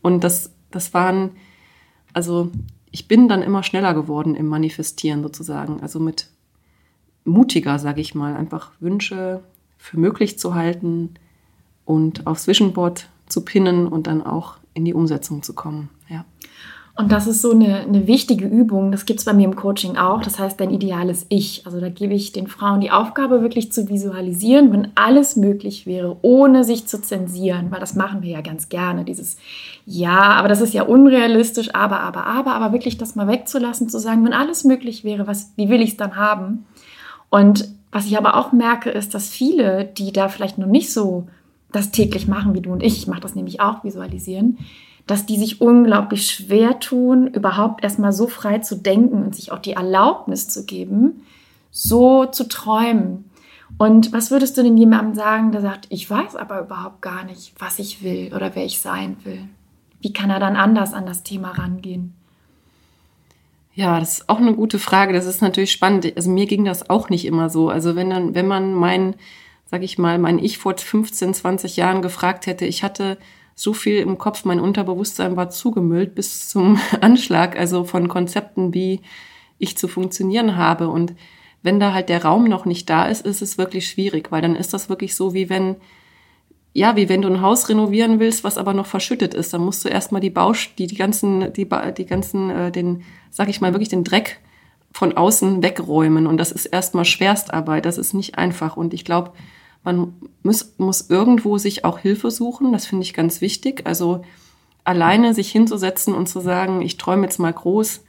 Und 0.00 0.24
das, 0.24 0.50
das 0.70 0.94
waren, 0.94 1.32
also 2.14 2.50
ich 2.90 3.06
bin 3.06 3.28
dann 3.28 3.42
immer 3.42 3.62
schneller 3.62 3.92
geworden 3.92 4.34
im 4.34 4.46
Manifestieren 4.46 5.22
sozusagen. 5.22 5.82
Also 5.82 6.00
mit 6.00 6.30
mutiger, 7.26 7.78
sage 7.78 8.00
ich 8.00 8.14
mal, 8.14 8.34
einfach 8.34 8.70
Wünsche 8.80 9.40
für 9.78 9.98
möglich 9.98 10.38
zu 10.38 10.54
halten 10.54 11.14
und 11.84 12.26
aufs 12.26 12.46
Visionboard 12.48 13.08
zu 13.26 13.42
pinnen 13.42 13.86
und 13.86 14.06
dann 14.06 14.24
auch 14.24 14.56
in 14.74 14.84
die 14.84 14.94
Umsetzung 14.94 15.42
zu 15.42 15.54
kommen. 15.54 15.88
Ja. 16.08 16.24
Und 16.98 17.12
das 17.12 17.26
ist 17.26 17.42
so 17.42 17.50
eine, 17.50 17.80
eine 17.80 18.06
wichtige 18.06 18.46
Übung. 18.46 18.90
Das 18.90 19.04
gibt 19.04 19.18
es 19.18 19.26
bei 19.26 19.34
mir 19.34 19.44
im 19.44 19.54
Coaching 19.54 19.98
auch. 19.98 20.22
Das 20.22 20.38
heißt, 20.38 20.58
dein 20.58 20.70
ideales 20.70 21.26
Ich. 21.28 21.66
Also 21.66 21.78
da 21.78 21.90
gebe 21.90 22.14
ich 22.14 22.32
den 22.32 22.46
Frauen 22.46 22.80
die 22.80 22.90
Aufgabe, 22.90 23.42
wirklich 23.42 23.70
zu 23.70 23.90
visualisieren, 23.90 24.72
wenn 24.72 24.88
alles 24.94 25.36
möglich 25.36 25.86
wäre, 25.86 26.16
ohne 26.22 26.64
sich 26.64 26.86
zu 26.86 27.02
zensieren. 27.02 27.70
Weil 27.70 27.80
das 27.80 27.96
machen 27.96 28.22
wir 28.22 28.30
ja 28.30 28.40
ganz 28.40 28.70
gerne. 28.70 29.04
Dieses 29.04 29.36
Ja, 29.84 30.20
aber 30.20 30.48
das 30.48 30.62
ist 30.62 30.72
ja 30.72 30.84
unrealistisch, 30.84 31.74
aber, 31.74 32.00
aber, 32.00 32.24
aber, 32.24 32.54
aber 32.54 32.72
wirklich 32.72 32.96
das 32.96 33.14
mal 33.14 33.28
wegzulassen, 33.28 33.90
zu 33.90 33.98
sagen, 33.98 34.24
wenn 34.24 34.32
alles 34.32 34.64
möglich 34.64 35.04
wäre, 35.04 35.26
was, 35.26 35.52
wie 35.56 35.68
will 35.68 35.82
ich 35.82 35.90
es 35.90 35.96
dann 35.98 36.16
haben? 36.16 36.64
Und 37.30 37.68
was 37.92 38.06
ich 38.06 38.18
aber 38.18 38.36
auch 38.36 38.52
merke, 38.52 38.90
ist, 38.90 39.14
dass 39.14 39.28
viele, 39.28 39.84
die 39.84 40.12
da 40.12 40.28
vielleicht 40.28 40.58
noch 40.58 40.66
nicht 40.66 40.92
so 40.92 41.28
das 41.72 41.90
täglich 41.90 42.26
machen 42.28 42.54
wie 42.54 42.60
du 42.60 42.72
und 42.72 42.82
ich, 42.82 42.98
ich 42.98 43.06
mache 43.06 43.20
das 43.20 43.34
nämlich 43.34 43.60
auch, 43.60 43.84
visualisieren, 43.84 44.58
dass 45.06 45.26
die 45.26 45.38
sich 45.38 45.60
unglaublich 45.60 46.30
schwer 46.30 46.80
tun, 46.80 47.28
überhaupt 47.28 47.84
erstmal 47.84 48.12
so 48.12 48.26
frei 48.26 48.58
zu 48.58 48.76
denken 48.76 49.22
und 49.22 49.34
sich 49.34 49.52
auch 49.52 49.60
die 49.60 49.72
Erlaubnis 49.72 50.48
zu 50.48 50.64
geben, 50.64 51.22
so 51.70 52.26
zu 52.26 52.48
träumen. 52.48 53.30
Und 53.78 54.12
was 54.12 54.30
würdest 54.30 54.56
du 54.56 54.62
denn 54.62 54.76
jemandem 54.76 55.14
sagen, 55.14 55.52
der 55.52 55.60
sagt, 55.60 55.86
ich 55.90 56.08
weiß 56.08 56.36
aber 56.36 56.60
überhaupt 56.60 57.02
gar 57.02 57.24
nicht, 57.24 57.52
was 57.58 57.78
ich 57.78 58.02
will 58.02 58.32
oder 58.34 58.54
wer 58.54 58.64
ich 58.64 58.80
sein 58.80 59.16
will? 59.24 59.48
Wie 60.00 60.12
kann 60.12 60.30
er 60.30 60.40
dann 60.40 60.56
anders 60.56 60.92
an 60.92 61.06
das 61.06 61.22
Thema 61.22 61.50
rangehen? 61.50 62.14
Ja, 63.76 64.00
das 64.00 64.20
ist 64.20 64.28
auch 64.30 64.38
eine 64.38 64.54
gute 64.54 64.78
Frage. 64.78 65.12
Das 65.12 65.26
ist 65.26 65.42
natürlich 65.42 65.70
spannend. 65.70 66.10
Also 66.16 66.30
mir 66.30 66.46
ging 66.46 66.64
das 66.64 66.88
auch 66.88 67.10
nicht 67.10 67.26
immer 67.26 67.50
so. 67.50 67.68
Also 67.68 67.94
wenn 67.94 68.08
dann, 68.08 68.34
wenn 68.34 68.46
man 68.46 68.72
mein, 68.72 69.16
sag 69.66 69.82
ich 69.82 69.98
mal, 69.98 70.18
mein 70.18 70.38
Ich 70.38 70.56
vor 70.56 70.74
15, 70.78 71.34
20 71.34 71.76
Jahren 71.76 72.00
gefragt 72.00 72.46
hätte, 72.46 72.64
ich 72.64 72.82
hatte 72.82 73.18
so 73.54 73.74
viel 73.74 73.98
im 73.98 74.16
Kopf, 74.16 74.46
mein 74.46 74.60
Unterbewusstsein 74.60 75.36
war 75.36 75.50
zugemüllt 75.50 76.14
bis 76.14 76.48
zum 76.48 76.80
Anschlag, 77.02 77.58
also 77.58 77.84
von 77.84 78.08
Konzepten, 78.08 78.72
wie 78.72 79.02
ich 79.58 79.76
zu 79.76 79.88
funktionieren 79.88 80.56
habe. 80.56 80.88
Und 80.88 81.14
wenn 81.62 81.78
da 81.78 81.92
halt 81.92 82.08
der 82.08 82.24
Raum 82.24 82.44
noch 82.44 82.64
nicht 82.64 82.88
da 82.88 83.06
ist, 83.06 83.26
ist 83.26 83.42
es 83.42 83.58
wirklich 83.58 83.88
schwierig, 83.88 84.32
weil 84.32 84.40
dann 84.40 84.56
ist 84.56 84.72
das 84.72 84.88
wirklich 84.88 85.14
so, 85.14 85.34
wie 85.34 85.50
wenn 85.50 85.76
ja, 86.76 86.94
wie 86.94 87.08
wenn 87.08 87.22
du 87.22 87.28
ein 87.28 87.40
Haus 87.40 87.70
renovieren 87.70 88.20
willst, 88.20 88.44
was 88.44 88.58
aber 88.58 88.74
noch 88.74 88.84
verschüttet 88.84 89.32
ist, 89.32 89.54
dann 89.54 89.62
musst 89.62 89.82
du 89.82 89.88
erstmal 89.88 90.20
die 90.20 90.28
Bausch, 90.28 90.74
die, 90.76 90.86
die 90.86 90.94
ganzen, 90.94 91.50
die, 91.54 91.66
die 91.96 92.06
ganzen, 92.06 92.50
äh, 92.50 92.70
den, 92.70 93.02
sag 93.30 93.48
ich 93.48 93.62
mal, 93.62 93.72
wirklich 93.72 93.88
den 93.88 94.04
Dreck 94.04 94.40
von 94.92 95.16
außen 95.16 95.62
wegräumen. 95.62 96.26
Und 96.26 96.36
das 96.36 96.52
ist 96.52 96.66
erstmal 96.66 97.06
Schwerstarbeit, 97.06 97.86
das 97.86 97.96
ist 97.96 98.12
nicht 98.12 98.36
einfach. 98.36 98.76
Und 98.76 98.92
ich 98.92 99.06
glaube, 99.06 99.32
man 99.84 100.12
muss, 100.42 100.74
muss 100.76 101.08
irgendwo 101.08 101.56
sich 101.56 101.86
auch 101.86 101.98
Hilfe 101.98 102.30
suchen, 102.30 102.72
das 102.72 102.84
finde 102.84 103.04
ich 103.04 103.14
ganz 103.14 103.40
wichtig. 103.40 103.86
Also 103.86 104.22
alleine 104.84 105.32
sich 105.32 105.50
hinzusetzen 105.50 106.12
und 106.12 106.28
zu 106.28 106.40
sagen, 106.40 106.82
ich 106.82 106.98
träume 106.98 107.22
jetzt 107.22 107.38
mal 107.38 107.54
groß 107.54 108.04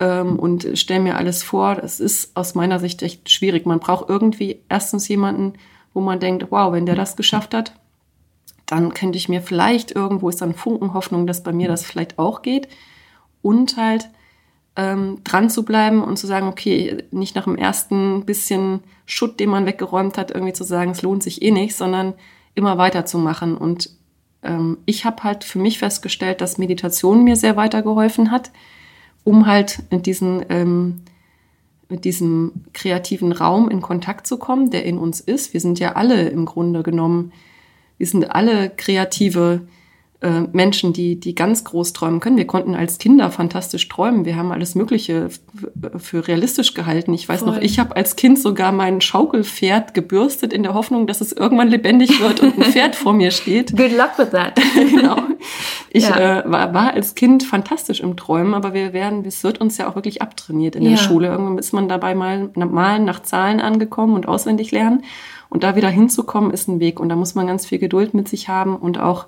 ähm, 0.00 0.38
und 0.38 0.66
stelle 0.78 1.00
mir 1.00 1.18
alles 1.18 1.42
vor, 1.42 1.74
das 1.74 2.00
ist 2.00 2.34
aus 2.34 2.54
meiner 2.54 2.78
Sicht 2.78 3.02
echt 3.02 3.28
schwierig. 3.28 3.66
Man 3.66 3.80
braucht 3.80 4.08
irgendwie 4.08 4.62
erstens 4.70 5.08
jemanden, 5.08 5.58
wo 5.92 6.00
man 6.00 6.20
denkt, 6.20 6.46
wow, 6.48 6.72
wenn 6.72 6.86
der 6.86 6.94
das 6.94 7.14
geschafft 7.14 7.52
hat, 7.52 7.74
dann 8.68 8.92
könnte 8.92 9.16
ich 9.16 9.30
mir 9.30 9.40
vielleicht 9.40 9.92
irgendwo 9.92 10.28
ist 10.28 10.42
dann 10.42 10.54
Funken 10.54 10.92
Hoffnung, 10.92 11.26
dass 11.26 11.42
bei 11.42 11.52
mir 11.52 11.68
das 11.68 11.84
vielleicht 11.84 12.18
auch 12.18 12.42
geht. 12.42 12.68
Und 13.40 13.78
halt 13.78 14.10
ähm, 14.76 15.20
dran 15.24 15.48
zu 15.48 15.64
bleiben 15.64 16.04
und 16.04 16.18
zu 16.18 16.26
sagen, 16.26 16.48
okay, 16.48 17.02
nicht 17.10 17.34
nach 17.34 17.44
dem 17.44 17.56
ersten 17.56 18.26
bisschen 18.26 18.80
Schutt, 19.06 19.40
den 19.40 19.48
man 19.48 19.64
weggeräumt 19.64 20.18
hat, 20.18 20.30
irgendwie 20.30 20.52
zu 20.52 20.64
sagen, 20.64 20.90
es 20.90 21.00
lohnt 21.00 21.22
sich 21.22 21.40
eh 21.40 21.50
nicht, 21.50 21.76
sondern 21.76 22.12
immer 22.54 22.76
weiterzumachen. 22.76 23.56
Und 23.56 23.90
ähm, 24.42 24.76
ich 24.84 25.06
habe 25.06 25.24
halt 25.24 25.44
für 25.44 25.58
mich 25.58 25.78
festgestellt, 25.78 26.42
dass 26.42 26.58
Meditation 26.58 27.24
mir 27.24 27.36
sehr 27.36 27.56
weitergeholfen 27.56 28.30
hat, 28.30 28.50
um 29.24 29.46
halt 29.46 29.82
in 29.88 30.02
diesen 30.02 30.44
ähm, 30.50 31.02
mit 31.88 32.04
diesem 32.04 32.52
kreativen 32.74 33.32
Raum 33.32 33.70
in 33.70 33.80
Kontakt 33.80 34.26
zu 34.26 34.36
kommen, 34.36 34.70
der 34.70 34.84
in 34.84 34.98
uns 34.98 35.20
ist. 35.20 35.54
Wir 35.54 35.60
sind 35.62 35.78
ja 35.78 35.92
alle 35.92 36.28
im 36.28 36.44
Grunde 36.44 36.82
genommen 36.82 37.32
wir 37.98 38.06
sind 38.06 38.30
alle 38.30 38.70
kreative 38.70 39.62
äh, 40.20 40.40
Menschen, 40.50 40.92
die, 40.92 41.20
die 41.20 41.36
ganz 41.36 41.62
groß 41.62 41.92
träumen 41.92 42.18
können. 42.18 42.36
Wir 42.36 42.46
konnten 42.48 42.74
als 42.74 42.98
Kinder 42.98 43.30
fantastisch 43.30 43.88
träumen. 43.88 44.24
Wir 44.24 44.34
haben 44.34 44.50
alles 44.50 44.74
Mögliche 44.74 45.28
für 45.96 46.26
realistisch 46.26 46.74
gehalten. 46.74 47.14
Ich 47.14 47.28
weiß 47.28 47.40
Voll. 47.40 47.54
noch, 47.54 47.62
ich 47.62 47.78
habe 47.78 47.94
als 47.94 48.16
Kind 48.16 48.36
sogar 48.36 48.72
mein 48.72 49.00
Schaukelpferd 49.00 49.94
gebürstet 49.94 50.52
in 50.52 50.64
der 50.64 50.74
Hoffnung, 50.74 51.06
dass 51.06 51.20
es 51.20 51.32
irgendwann 51.32 51.68
lebendig 51.68 52.20
wird 52.20 52.40
und 52.40 52.58
ein 52.58 52.64
Pferd 52.64 52.96
vor 52.96 53.12
mir 53.12 53.30
steht. 53.30 53.70
Good 53.76 53.92
luck 53.92 54.18
with 54.18 54.30
that. 54.30 54.60
genau. 54.74 55.18
Ich 55.90 56.08
ja. 56.08 56.40
äh, 56.40 56.50
war, 56.50 56.74
war 56.74 56.94
als 56.94 57.14
Kind 57.14 57.44
fantastisch 57.44 58.00
im 58.00 58.16
Träumen, 58.16 58.54
aber 58.54 58.74
wir 58.74 58.92
werden, 58.92 59.24
es 59.24 59.44
wird 59.44 59.60
uns 59.60 59.78
ja 59.78 59.88
auch 59.88 59.94
wirklich 59.94 60.20
abtrainiert 60.20 60.74
in 60.74 60.82
ja. 60.82 60.90
der 60.90 60.96
Schule. 60.96 61.28
Irgendwann 61.28 61.58
ist 61.58 61.72
man 61.72 61.88
dabei 61.88 62.16
mal, 62.16 62.50
mal 62.56 62.98
nach 62.98 63.22
Zahlen 63.22 63.60
angekommen 63.60 64.14
und 64.14 64.26
auswendig 64.26 64.72
lernen. 64.72 65.04
Und 65.50 65.62
da 65.64 65.76
wieder 65.76 65.88
hinzukommen, 65.88 66.50
ist 66.50 66.68
ein 66.68 66.80
Weg. 66.80 67.00
Und 67.00 67.08
da 67.08 67.16
muss 67.16 67.34
man 67.34 67.46
ganz 67.46 67.66
viel 67.66 67.78
Geduld 67.78 68.14
mit 68.14 68.28
sich 68.28 68.48
haben 68.48 68.76
und 68.76 68.98
auch 68.98 69.26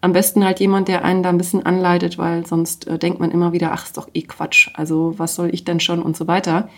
am 0.00 0.12
besten 0.12 0.44
halt 0.44 0.60
jemand, 0.60 0.88
der 0.88 1.04
einen 1.04 1.22
da 1.22 1.28
ein 1.28 1.38
bisschen 1.38 1.64
anleitet, 1.64 2.18
weil 2.18 2.44
sonst 2.44 2.88
äh, 2.88 2.98
denkt 2.98 3.20
man 3.20 3.30
immer 3.30 3.52
wieder, 3.52 3.72
ach, 3.72 3.84
ist 3.84 3.96
doch 3.96 4.08
eh 4.12 4.22
Quatsch. 4.22 4.70
Also 4.74 5.14
was 5.16 5.36
soll 5.36 5.54
ich 5.54 5.64
denn 5.64 5.80
schon 5.80 6.02
und 6.02 6.16
so 6.16 6.26
weiter. 6.26 6.68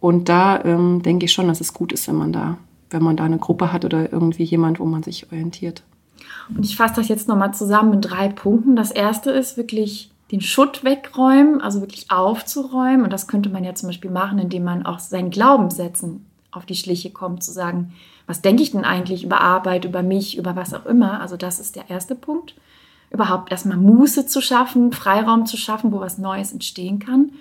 Und 0.00 0.28
da 0.28 0.62
ähm, 0.64 1.02
denke 1.02 1.26
ich 1.26 1.32
schon, 1.32 1.46
dass 1.48 1.60
es 1.60 1.74
gut 1.74 1.92
ist, 1.92 2.08
wenn 2.08 2.16
man 2.16 2.32
da, 2.32 2.56
wenn 2.90 3.02
man 3.02 3.16
da 3.16 3.24
eine 3.24 3.38
Gruppe 3.38 3.72
hat 3.72 3.84
oder 3.84 4.12
irgendwie 4.12 4.44
jemand, 4.44 4.80
wo 4.80 4.86
man 4.86 5.02
sich 5.02 5.30
orientiert. 5.30 5.82
Und 6.48 6.64
ich 6.64 6.76
fasse 6.76 6.96
das 6.96 7.08
jetzt 7.08 7.28
nochmal 7.28 7.54
zusammen 7.54 7.94
in 7.94 8.00
drei 8.00 8.28
Punkten. 8.28 8.76
Das 8.76 8.90
erste 8.90 9.30
ist 9.30 9.56
wirklich 9.56 10.10
den 10.30 10.40
Schutt 10.40 10.84
wegräumen, 10.84 11.60
also 11.60 11.80
wirklich 11.80 12.10
aufzuräumen. 12.10 13.02
Und 13.02 13.12
das 13.12 13.28
könnte 13.28 13.50
man 13.50 13.64
ja 13.64 13.74
zum 13.74 13.90
Beispiel 13.90 14.10
machen, 14.10 14.38
indem 14.38 14.64
man 14.64 14.86
auch 14.86 14.98
seinen 14.98 15.30
Glaubenssätzen 15.30 16.24
auf 16.56 16.66
die 16.66 16.76
Schliche 16.76 17.10
kommt, 17.10 17.42
zu 17.42 17.52
sagen, 17.52 17.92
was 18.26 18.42
denke 18.42 18.62
ich 18.62 18.72
denn 18.72 18.84
eigentlich 18.84 19.24
über 19.24 19.40
Arbeit, 19.40 19.84
über 19.84 20.02
mich, 20.02 20.36
über 20.38 20.56
was 20.56 20.74
auch 20.74 20.86
immer. 20.86 21.20
Also 21.20 21.36
das 21.36 21.58
ist 21.58 21.76
der 21.76 21.90
erste 21.90 22.14
Punkt. 22.14 22.54
Überhaupt 23.10 23.52
erstmal 23.52 23.76
Muße 23.76 24.26
zu 24.26 24.40
schaffen, 24.40 24.92
Freiraum 24.92 25.46
zu 25.46 25.56
schaffen, 25.56 25.92
wo 25.92 26.00
was 26.00 26.18
Neues 26.18 26.52
entstehen 26.52 26.98
kann. 26.98 27.32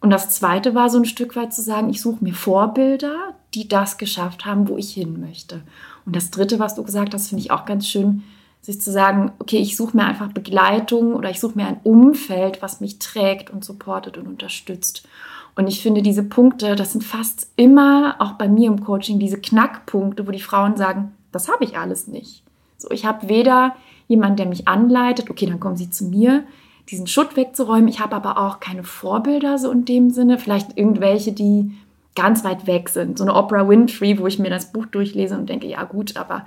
Und 0.00 0.10
das 0.10 0.30
zweite 0.30 0.74
war 0.74 0.90
so 0.90 0.98
ein 0.98 1.04
Stück 1.04 1.36
weit 1.36 1.54
zu 1.54 1.62
sagen, 1.62 1.88
ich 1.88 2.00
suche 2.00 2.24
mir 2.24 2.34
Vorbilder, 2.34 3.34
die 3.54 3.68
das 3.68 3.98
geschafft 3.98 4.44
haben, 4.44 4.68
wo 4.68 4.76
ich 4.76 4.92
hin 4.92 5.20
möchte. 5.20 5.62
Und 6.04 6.16
das 6.16 6.30
dritte, 6.30 6.58
was 6.58 6.74
du 6.74 6.82
gesagt 6.82 7.14
hast, 7.14 7.28
finde 7.28 7.42
ich 7.42 7.52
auch 7.52 7.64
ganz 7.66 7.86
schön, 7.86 8.24
sich 8.62 8.80
zu 8.80 8.90
sagen, 8.92 9.32
okay, 9.38 9.58
ich 9.58 9.76
suche 9.76 9.96
mir 9.96 10.04
einfach 10.04 10.32
Begleitung 10.32 11.14
oder 11.14 11.30
ich 11.30 11.40
suche 11.40 11.56
mir 11.56 11.66
ein 11.66 11.80
Umfeld, 11.82 12.62
was 12.62 12.80
mich 12.80 12.98
trägt 12.98 13.50
und 13.50 13.64
supportet 13.64 14.18
und 14.18 14.26
unterstützt. 14.26 15.06
Und 15.54 15.66
ich 15.66 15.82
finde, 15.82 16.02
diese 16.02 16.22
Punkte, 16.22 16.76
das 16.76 16.92
sind 16.92 17.04
fast 17.04 17.50
immer, 17.56 18.16
auch 18.18 18.32
bei 18.32 18.48
mir 18.48 18.68
im 18.68 18.82
Coaching, 18.82 19.18
diese 19.18 19.38
Knackpunkte, 19.38 20.26
wo 20.26 20.30
die 20.30 20.40
Frauen 20.40 20.76
sagen, 20.76 21.12
das 21.30 21.48
habe 21.48 21.64
ich 21.64 21.76
alles 21.76 22.06
nicht. 22.06 22.42
So, 22.78 22.90
ich 22.90 23.04
habe 23.04 23.28
weder 23.28 23.76
jemanden, 24.08 24.36
der 24.36 24.46
mich 24.46 24.66
anleitet, 24.66 25.30
okay, 25.30 25.46
dann 25.46 25.60
kommen 25.60 25.76
sie 25.76 25.90
zu 25.90 26.04
mir, 26.04 26.44
diesen 26.90 27.06
Schutt 27.06 27.36
wegzuräumen. 27.36 27.88
Ich 27.88 28.00
habe 28.00 28.16
aber 28.16 28.38
auch 28.38 28.60
keine 28.60 28.82
Vorbilder 28.82 29.58
so 29.58 29.70
in 29.70 29.84
dem 29.84 30.10
Sinne, 30.10 30.38
vielleicht 30.38 30.76
irgendwelche, 30.76 31.32
die 31.32 31.72
ganz 32.14 32.44
weit 32.44 32.66
weg 32.66 32.88
sind. 32.88 33.18
So 33.18 33.24
eine 33.24 33.34
Oprah 33.34 33.68
Winfrey, 33.68 34.18
wo 34.18 34.26
ich 34.26 34.38
mir 34.38 34.50
das 34.50 34.72
Buch 34.72 34.86
durchlese 34.86 35.36
und 35.36 35.48
denke, 35.48 35.66
ja 35.66 35.84
gut, 35.84 36.16
aber 36.16 36.46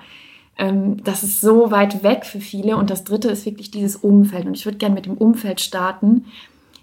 ähm, 0.58 1.04
das 1.04 1.24
ist 1.24 1.42
so 1.42 1.72
weit 1.72 2.04
weg 2.04 2.26
für 2.26 2.40
viele. 2.40 2.78
Und 2.78 2.90
das 2.90 3.04
Dritte 3.04 3.30
ist 3.30 3.46
wirklich 3.46 3.72
dieses 3.72 3.96
Umfeld. 3.96 4.46
Und 4.46 4.56
ich 4.56 4.66
würde 4.66 4.78
gerne 4.78 4.96
mit 4.96 5.06
dem 5.06 5.18
Umfeld 5.18 5.62
starten. 5.62 6.26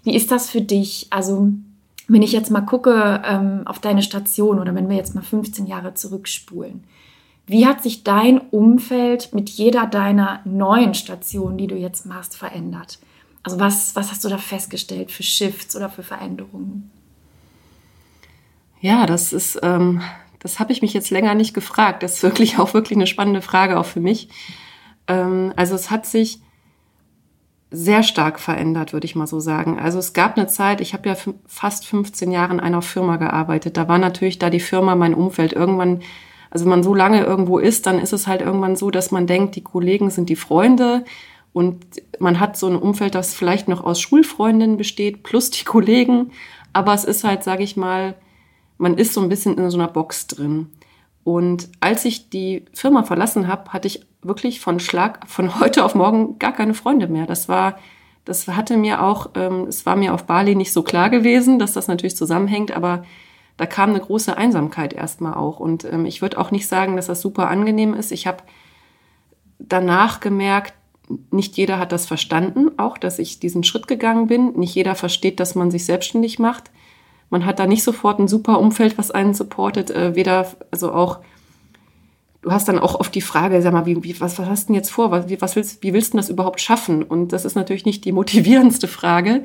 Wie 0.03 0.15
ist 0.15 0.31
das 0.31 0.49
für 0.49 0.61
dich? 0.61 1.07
Also 1.11 1.53
wenn 2.13 2.21
ich 2.21 2.31
jetzt 2.31 2.51
mal 2.51 2.61
gucke 2.61 3.21
ähm, 3.25 3.63
auf 3.65 3.79
deine 3.79 4.03
Station 4.03 4.59
oder 4.59 4.75
wenn 4.75 4.89
wir 4.89 4.95
jetzt 4.95 5.15
mal 5.15 5.23
15 5.23 5.65
Jahre 5.65 5.93
zurückspulen, 5.93 6.83
wie 7.45 7.65
hat 7.65 7.83
sich 7.83 8.03
dein 8.03 8.39
Umfeld 8.39 9.33
mit 9.33 9.49
jeder 9.49 9.85
deiner 9.85 10.39
neuen 10.45 10.93
Stationen, 10.93 11.57
die 11.57 11.67
du 11.67 11.75
jetzt 11.75 12.05
machst, 12.05 12.37
verändert? 12.37 12.99
Also 13.41 13.59
was, 13.59 13.95
was 13.95 14.11
hast 14.11 14.23
du 14.23 14.29
da 14.29 14.37
festgestellt 14.37 15.11
für 15.11 15.23
Shifts 15.23 15.75
oder 15.75 15.89
für 15.89 16.03
Veränderungen? 16.03 16.89
Ja, 18.79 19.05
das 19.05 19.33
ist, 19.33 19.59
ähm, 19.61 20.01
das 20.39 20.59
habe 20.59 20.71
ich 20.71 20.81
mich 20.81 20.93
jetzt 20.93 21.09
länger 21.09 21.35
nicht 21.35 21.53
gefragt. 21.53 22.03
Das 22.03 22.15
ist 22.15 22.23
wirklich 22.23 22.59
auch 22.59 22.73
wirklich 22.73 22.97
eine 22.97 23.07
spannende 23.07 23.41
Frage 23.41 23.79
auch 23.79 23.85
für 23.85 23.99
mich. 23.99 24.29
Ähm, 25.07 25.51
also 25.55 25.75
es 25.75 25.91
hat 25.91 26.05
sich 26.05 26.39
sehr 27.73 28.03
stark 28.03 28.39
verändert, 28.39 28.93
würde 28.93 29.05
ich 29.05 29.15
mal 29.15 29.27
so 29.27 29.39
sagen. 29.39 29.79
Also 29.79 29.99
es 29.99 30.13
gab 30.13 30.37
eine 30.37 30.47
Zeit, 30.47 30.79
ich 30.79 30.93
habe 30.93 31.09
ja 31.09 31.15
fast 31.47 31.85
15 31.85 32.31
Jahre 32.31 32.53
in 32.53 32.59
einer 32.59 32.81
Firma 32.81 33.17
gearbeitet. 33.17 33.77
Da 33.77 33.87
war 33.87 33.97
natürlich 33.97 34.39
da 34.39 34.49
die 34.49 34.59
Firma 34.59 34.95
mein 34.95 35.13
Umfeld. 35.13 35.53
Irgendwann 35.53 36.01
also 36.53 36.65
wenn 36.65 36.69
man 36.69 36.83
so 36.83 36.93
lange 36.93 37.23
irgendwo 37.23 37.57
ist, 37.57 37.87
dann 37.87 37.97
ist 37.97 38.13
es 38.13 38.27
halt 38.27 38.41
irgendwann 38.41 38.75
so, 38.75 38.91
dass 38.91 39.09
man 39.09 39.25
denkt, 39.25 39.55
die 39.55 39.63
Kollegen 39.63 40.11
sind 40.11 40.29
die 40.29 40.35
Freunde 40.35 41.03
und 41.51 41.83
man 42.19 42.39
hat 42.39 42.57
so 42.57 42.67
ein 42.67 42.75
Umfeld, 42.75 43.15
das 43.15 43.33
vielleicht 43.33 43.67
noch 43.67 43.83
aus 43.83 43.99
Schulfreundinnen 43.99 44.77
besteht, 44.77 45.23
plus 45.23 45.49
die 45.49 45.63
Kollegen. 45.63 46.29
Aber 46.71 46.93
es 46.93 47.05
ist 47.05 47.23
halt, 47.23 47.43
sage 47.43 47.63
ich 47.63 47.75
mal, 47.75 48.13
man 48.77 48.99
ist 48.99 49.15
so 49.15 49.21
ein 49.21 49.29
bisschen 49.29 49.57
in 49.57 49.67
so 49.71 49.79
einer 49.79 49.87
Box 49.87 50.27
drin. 50.27 50.67
Und 51.23 51.69
als 51.79 52.05
ich 52.05 52.29
die 52.29 52.65
Firma 52.71 53.01
verlassen 53.01 53.47
habe, 53.47 53.73
hatte 53.73 53.87
ich 53.87 54.05
wirklich 54.25 54.59
von 54.59 54.79
Schlag, 54.79 55.29
von 55.29 55.59
heute 55.59 55.83
auf 55.83 55.95
morgen 55.95 56.39
gar 56.39 56.53
keine 56.53 56.73
Freunde 56.73 57.07
mehr. 57.07 57.25
Das 57.25 57.49
war, 57.49 57.77
das 58.25 58.47
hatte 58.47 58.77
mir 58.77 59.03
auch, 59.03 59.31
ähm, 59.35 59.65
es 59.67 59.85
war 59.85 59.95
mir 59.95 60.13
auf 60.13 60.25
Bali 60.25 60.55
nicht 60.55 60.73
so 60.73 60.83
klar 60.83 61.09
gewesen, 61.09 61.59
dass 61.59 61.73
das 61.73 61.87
natürlich 61.87 62.15
zusammenhängt, 62.15 62.71
aber 62.71 63.03
da 63.57 63.65
kam 63.65 63.91
eine 63.91 63.99
große 63.99 64.35
Einsamkeit 64.35 64.93
erstmal 64.93 65.35
auch. 65.35 65.59
Und 65.59 65.85
ähm, 65.85 66.05
ich 66.05 66.21
würde 66.21 66.39
auch 66.39 66.51
nicht 66.51 66.67
sagen, 66.67 66.95
dass 66.95 67.07
das 67.07 67.21
super 67.21 67.49
angenehm 67.49 67.93
ist. 67.93 68.11
Ich 68.11 68.25
habe 68.25 68.43
danach 69.59 70.19
gemerkt, 70.19 70.73
nicht 71.31 71.57
jeder 71.57 71.79
hat 71.79 71.91
das 71.91 72.05
verstanden, 72.05 72.71
auch 72.77 72.97
dass 72.97 73.19
ich 73.19 73.39
diesen 73.39 73.63
Schritt 73.63 73.87
gegangen 73.87 74.27
bin. 74.27 74.53
Nicht 74.53 74.73
jeder 74.73 74.95
versteht, 74.95 75.39
dass 75.39 75.53
man 75.53 75.69
sich 75.69 75.85
selbstständig 75.85 76.39
macht. 76.39 76.71
Man 77.29 77.45
hat 77.45 77.59
da 77.59 77.67
nicht 77.67 77.83
sofort 77.83 78.19
ein 78.19 78.27
super 78.27 78.59
Umfeld, 78.59 78.97
was 78.97 79.11
einen 79.11 79.33
supportet. 79.33 79.91
Äh, 79.91 80.15
weder, 80.15 80.47
also 80.71 80.91
auch, 80.91 81.19
du 82.43 82.51
hast 82.51 82.67
dann 82.67 82.77
auch 82.77 82.99
oft 82.99 83.15
die 83.15 83.21
Frage, 83.21 83.61
sag 83.61 83.73
mal, 83.73 83.85
wie, 83.85 84.03
wie, 84.03 84.19
was, 84.19 84.37
was 84.37 84.47
hast 84.47 84.63
du 84.63 84.67
denn 84.67 84.75
jetzt 84.75 84.91
vor? 84.91 85.11
Was, 85.11 85.29
wie, 85.29 85.41
was 85.41 85.55
willst, 85.55 85.81
wie 85.81 85.93
willst 85.93 86.13
du 86.13 86.17
das 86.17 86.29
überhaupt 86.29 86.61
schaffen? 86.61 87.01
Und 87.01 87.33
das 87.33 87.45
ist 87.45 87.55
natürlich 87.55 87.85
nicht 87.85 88.05
die 88.05 88.11
motivierendste 88.11 88.87
Frage. 88.87 89.43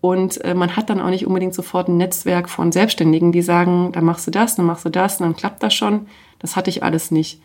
Und 0.00 0.42
äh, 0.44 0.54
man 0.54 0.76
hat 0.76 0.88
dann 0.88 1.00
auch 1.00 1.10
nicht 1.10 1.26
unbedingt 1.26 1.54
sofort 1.54 1.88
ein 1.88 1.96
Netzwerk 1.96 2.48
von 2.48 2.70
Selbstständigen, 2.70 3.32
die 3.32 3.42
sagen, 3.42 3.90
dann 3.92 4.04
machst 4.04 4.26
du 4.26 4.30
das, 4.30 4.54
dann 4.54 4.66
machst 4.66 4.84
du 4.84 4.90
das, 4.90 5.18
dann 5.18 5.36
klappt 5.36 5.62
das 5.62 5.74
schon. 5.74 6.06
Das 6.38 6.54
hatte 6.54 6.70
ich 6.70 6.82
alles 6.82 7.10
nicht. 7.10 7.40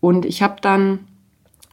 Und 0.00 0.24
ich 0.24 0.42
habe 0.42 0.56
dann 0.60 1.00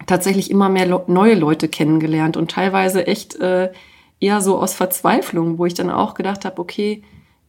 tatsächlich 0.05 0.51
immer 0.51 0.69
mehr 0.69 0.85
Le 0.85 1.03
neue 1.07 1.33
Leute 1.33 1.67
kennengelernt 1.67 2.37
und 2.37 2.51
teilweise 2.51 3.07
echt 3.07 3.35
äh, 3.37 3.71
eher 4.19 4.41
so 4.41 4.59
aus 4.59 4.75
Verzweiflung, 4.75 5.57
wo 5.57 5.65
ich 5.65 5.73
dann 5.73 5.89
auch 5.89 6.13
gedacht 6.13 6.45
habe, 6.45 6.61
okay, 6.61 7.03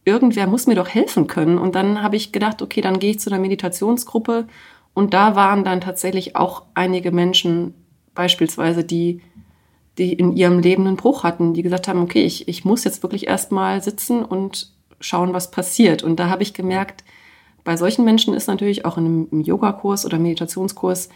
irgendwer 0.05 0.47
muss 0.47 0.65
mir 0.65 0.75
doch 0.75 0.87
helfen 0.87 1.27
können. 1.27 1.59
Und 1.59 1.75
dann 1.75 2.01
habe 2.01 2.15
ich 2.15 2.31
gedacht, 2.31 2.61
okay, 2.61 2.81
dann 2.81 2.99
gehe 2.99 3.11
ich 3.11 3.19
zu 3.19 3.29
einer 3.29 3.39
Meditationsgruppe 3.39 4.47
und 4.93 5.13
da 5.13 5.35
waren 5.35 5.63
dann 5.63 5.81
tatsächlich 5.81 6.35
auch 6.35 6.63
einige 6.73 7.11
Menschen 7.11 7.73
beispielsweise, 8.13 8.83
die 8.83 9.21
die 9.99 10.13
in 10.13 10.35
ihrem 10.35 10.59
Leben 10.59 10.87
einen 10.87 10.95
Bruch 10.95 11.23
hatten, 11.23 11.53
die 11.53 11.61
gesagt 11.61 11.87
haben, 11.87 12.01
okay, 12.01 12.23
ich, 12.23 12.47
ich 12.47 12.65
muss 12.65 12.85
jetzt 12.85 13.03
wirklich 13.03 13.27
erstmal 13.27 13.83
sitzen 13.83 14.23
und 14.23 14.71
schauen, 15.01 15.33
was 15.33 15.51
passiert. 15.51 16.03
Und 16.03 16.19
da 16.19 16.29
habe 16.29 16.41
ich 16.41 16.53
gemerkt, 16.53 17.03
bei 17.65 17.75
solchen 17.75 18.05
Menschen 18.05 18.33
ist 18.33 18.47
natürlich 18.47 18.85
auch 18.85 18.97
in 18.97 19.27
einem 19.29 19.41
Yogakurs 19.41 20.05
oder 20.05 20.17
Meditationskurs, 20.17 21.09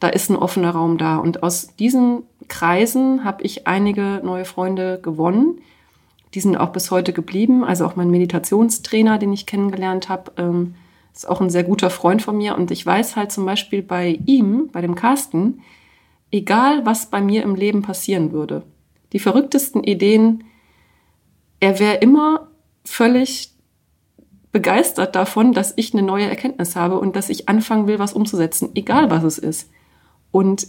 da 0.00 0.08
ist 0.08 0.28
ein 0.28 0.36
offener 0.36 0.72
Raum 0.72 0.98
da. 0.98 1.16
Und 1.16 1.44
aus 1.44 1.76
diesen 1.78 2.24
Kreisen 2.48 3.24
habe 3.24 3.44
ich 3.44 3.66
einige 3.68 4.20
neue 4.24 4.44
Freunde 4.44 4.98
gewonnen. 5.00 5.60
Die 6.34 6.40
sind 6.40 6.56
auch 6.56 6.70
bis 6.70 6.90
heute 6.90 7.12
geblieben. 7.12 7.64
Also 7.64 7.86
auch 7.86 7.94
mein 7.94 8.10
Meditationstrainer, 8.10 9.18
den 9.18 9.32
ich 9.32 9.46
kennengelernt 9.46 10.08
habe, 10.08 10.32
ähm, 10.36 10.74
ist 11.14 11.28
auch 11.28 11.40
ein 11.40 11.50
sehr 11.50 11.64
guter 11.64 11.90
Freund 11.90 12.22
von 12.22 12.36
mir. 12.36 12.56
Und 12.56 12.70
ich 12.70 12.84
weiß 12.84 13.16
halt 13.16 13.32
zum 13.32 13.46
Beispiel 13.46 13.82
bei 13.82 14.18
ihm, 14.26 14.68
bei 14.72 14.80
dem 14.80 14.94
Carsten, 14.94 15.60
egal 16.30 16.84
was 16.84 17.06
bei 17.06 17.20
mir 17.20 17.42
im 17.42 17.54
Leben 17.54 17.82
passieren 17.82 18.32
würde. 18.32 18.62
Die 19.12 19.20
verrücktesten 19.20 19.84
Ideen, 19.84 20.44
er 21.60 21.78
wäre 21.78 21.96
immer 21.96 22.48
völlig 22.84 23.54
begeistert 24.50 25.16
davon, 25.16 25.52
dass 25.52 25.72
ich 25.76 25.92
eine 25.92 26.02
neue 26.02 26.28
Erkenntnis 26.28 26.76
habe 26.76 26.98
und 26.98 27.16
dass 27.16 27.28
ich 27.28 27.48
anfangen 27.48 27.86
will, 27.86 27.98
was 27.98 28.12
umzusetzen, 28.12 28.70
egal 28.74 29.10
was 29.10 29.24
es 29.24 29.38
ist. 29.38 29.70
Und 30.30 30.66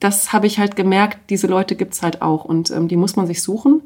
das 0.00 0.32
habe 0.32 0.46
ich 0.46 0.58
halt 0.58 0.76
gemerkt, 0.76 1.30
diese 1.30 1.46
Leute 1.46 1.76
gibt 1.76 1.94
es 1.94 2.02
halt 2.02 2.20
auch 2.20 2.44
und 2.44 2.70
ähm, 2.70 2.88
die 2.88 2.96
muss 2.96 3.16
man 3.16 3.26
sich 3.26 3.42
suchen. 3.42 3.82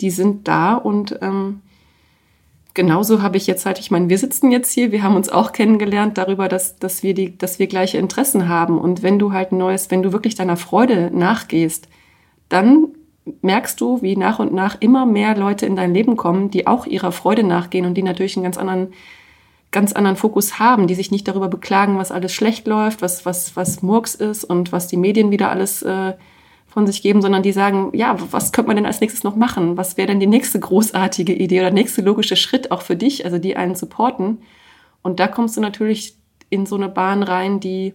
Die 0.00 0.10
sind 0.10 0.46
da 0.46 0.74
und 0.74 1.18
ähm, 1.22 1.62
genauso 2.76 3.22
habe 3.22 3.38
ich 3.38 3.48
jetzt 3.48 3.66
halt, 3.66 3.80
ich 3.80 3.90
meine, 3.90 4.08
wir 4.08 4.18
sitzen 4.18 4.52
jetzt 4.52 4.70
hier, 4.70 4.92
wir 4.92 5.02
haben 5.02 5.16
uns 5.16 5.28
auch 5.28 5.50
kennengelernt 5.50 6.16
darüber, 6.18 6.46
dass, 6.46 6.78
dass, 6.78 7.02
wir 7.02 7.14
die, 7.14 7.36
dass 7.36 7.58
wir 7.58 7.66
gleiche 7.66 7.98
Interessen 7.98 8.48
haben. 8.48 8.78
Und 8.78 9.02
wenn 9.02 9.18
du 9.18 9.32
halt 9.32 9.50
ein 9.50 9.58
neues, 9.58 9.90
wenn 9.90 10.04
du 10.04 10.12
wirklich 10.12 10.36
deiner 10.36 10.56
Freude 10.56 11.10
nachgehst, 11.12 11.88
dann 12.48 12.88
merkst 13.42 13.80
du, 13.80 14.02
wie 14.02 14.14
nach 14.14 14.38
und 14.38 14.52
nach 14.52 14.76
immer 14.78 15.06
mehr 15.06 15.36
Leute 15.36 15.66
in 15.66 15.74
dein 15.74 15.92
Leben 15.92 16.16
kommen, 16.16 16.50
die 16.50 16.68
auch 16.68 16.86
ihrer 16.86 17.10
Freude 17.10 17.42
nachgehen 17.42 17.86
und 17.86 17.94
die 17.94 18.02
natürlich 18.04 18.36
einen 18.36 18.44
ganz 18.44 18.58
anderen, 18.58 18.92
ganz 19.72 19.92
anderen 19.92 20.16
Fokus 20.16 20.60
haben, 20.60 20.86
die 20.86 20.94
sich 20.94 21.10
nicht 21.10 21.26
darüber 21.26 21.48
beklagen, 21.48 21.98
was 21.98 22.12
alles 22.12 22.32
schlecht 22.32 22.68
läuft, 22.68 23.02
was, 23.02 23.26
was, 23.26 23.56
was 23.56 23.82
Murks 23.82 24.14
ist 24.14 24.44
und 24.44 24.70
was 24.70 24.86
die 24.86 24.98
Medien 24.98 25.32
wieder 25.32 25.50
alles 25.50 25.82
äh, 25.82 26.12
von 26.76 26.86
sich 26.86 27.00
geben, 27.00 27.22
sondern 27.22 27.42
die 27.42 27.52
sagen, 27.52 27.88
ja, 27.94 28.18
was 28.32 28.52
könnte 28.52 28.66
man 28.68 28.76
denn 28.76 28.84
als 28.84 29.00
nächstes 29.00 29.24
noch 29.24 29.34
machen? 29.34 29.78
Was 29.78 29.96
wäre 29.96 30.08
denn 30.08 30.20
die 30.20 30.26
nächste 30.26 30.60
großartige 30.60 31.32
Idee 31.32 31.60
oder 31.60 31.70
nächste 31.70 32.02
logische 32.02 32.36
Schritt 32.36 32.70
auch 32.70 32.82
für 32.82 32.96
dich, 32.96 33.24
also 33.24 33.38
die 33.38 33.56
einen 33.56 33.76
supporten? 33.76 34.42
Und 35.00 35.18
da 35.18 35.26
kommst 35.26 35.56
du 35.56 35.62
natürlich 35.62 36.16
in 36.50 36.66
so 36.66 36.76
eine 36.76 36.90
Bahn 36.90 37.22
rein, 37.22 37.60
die 37.60 37.94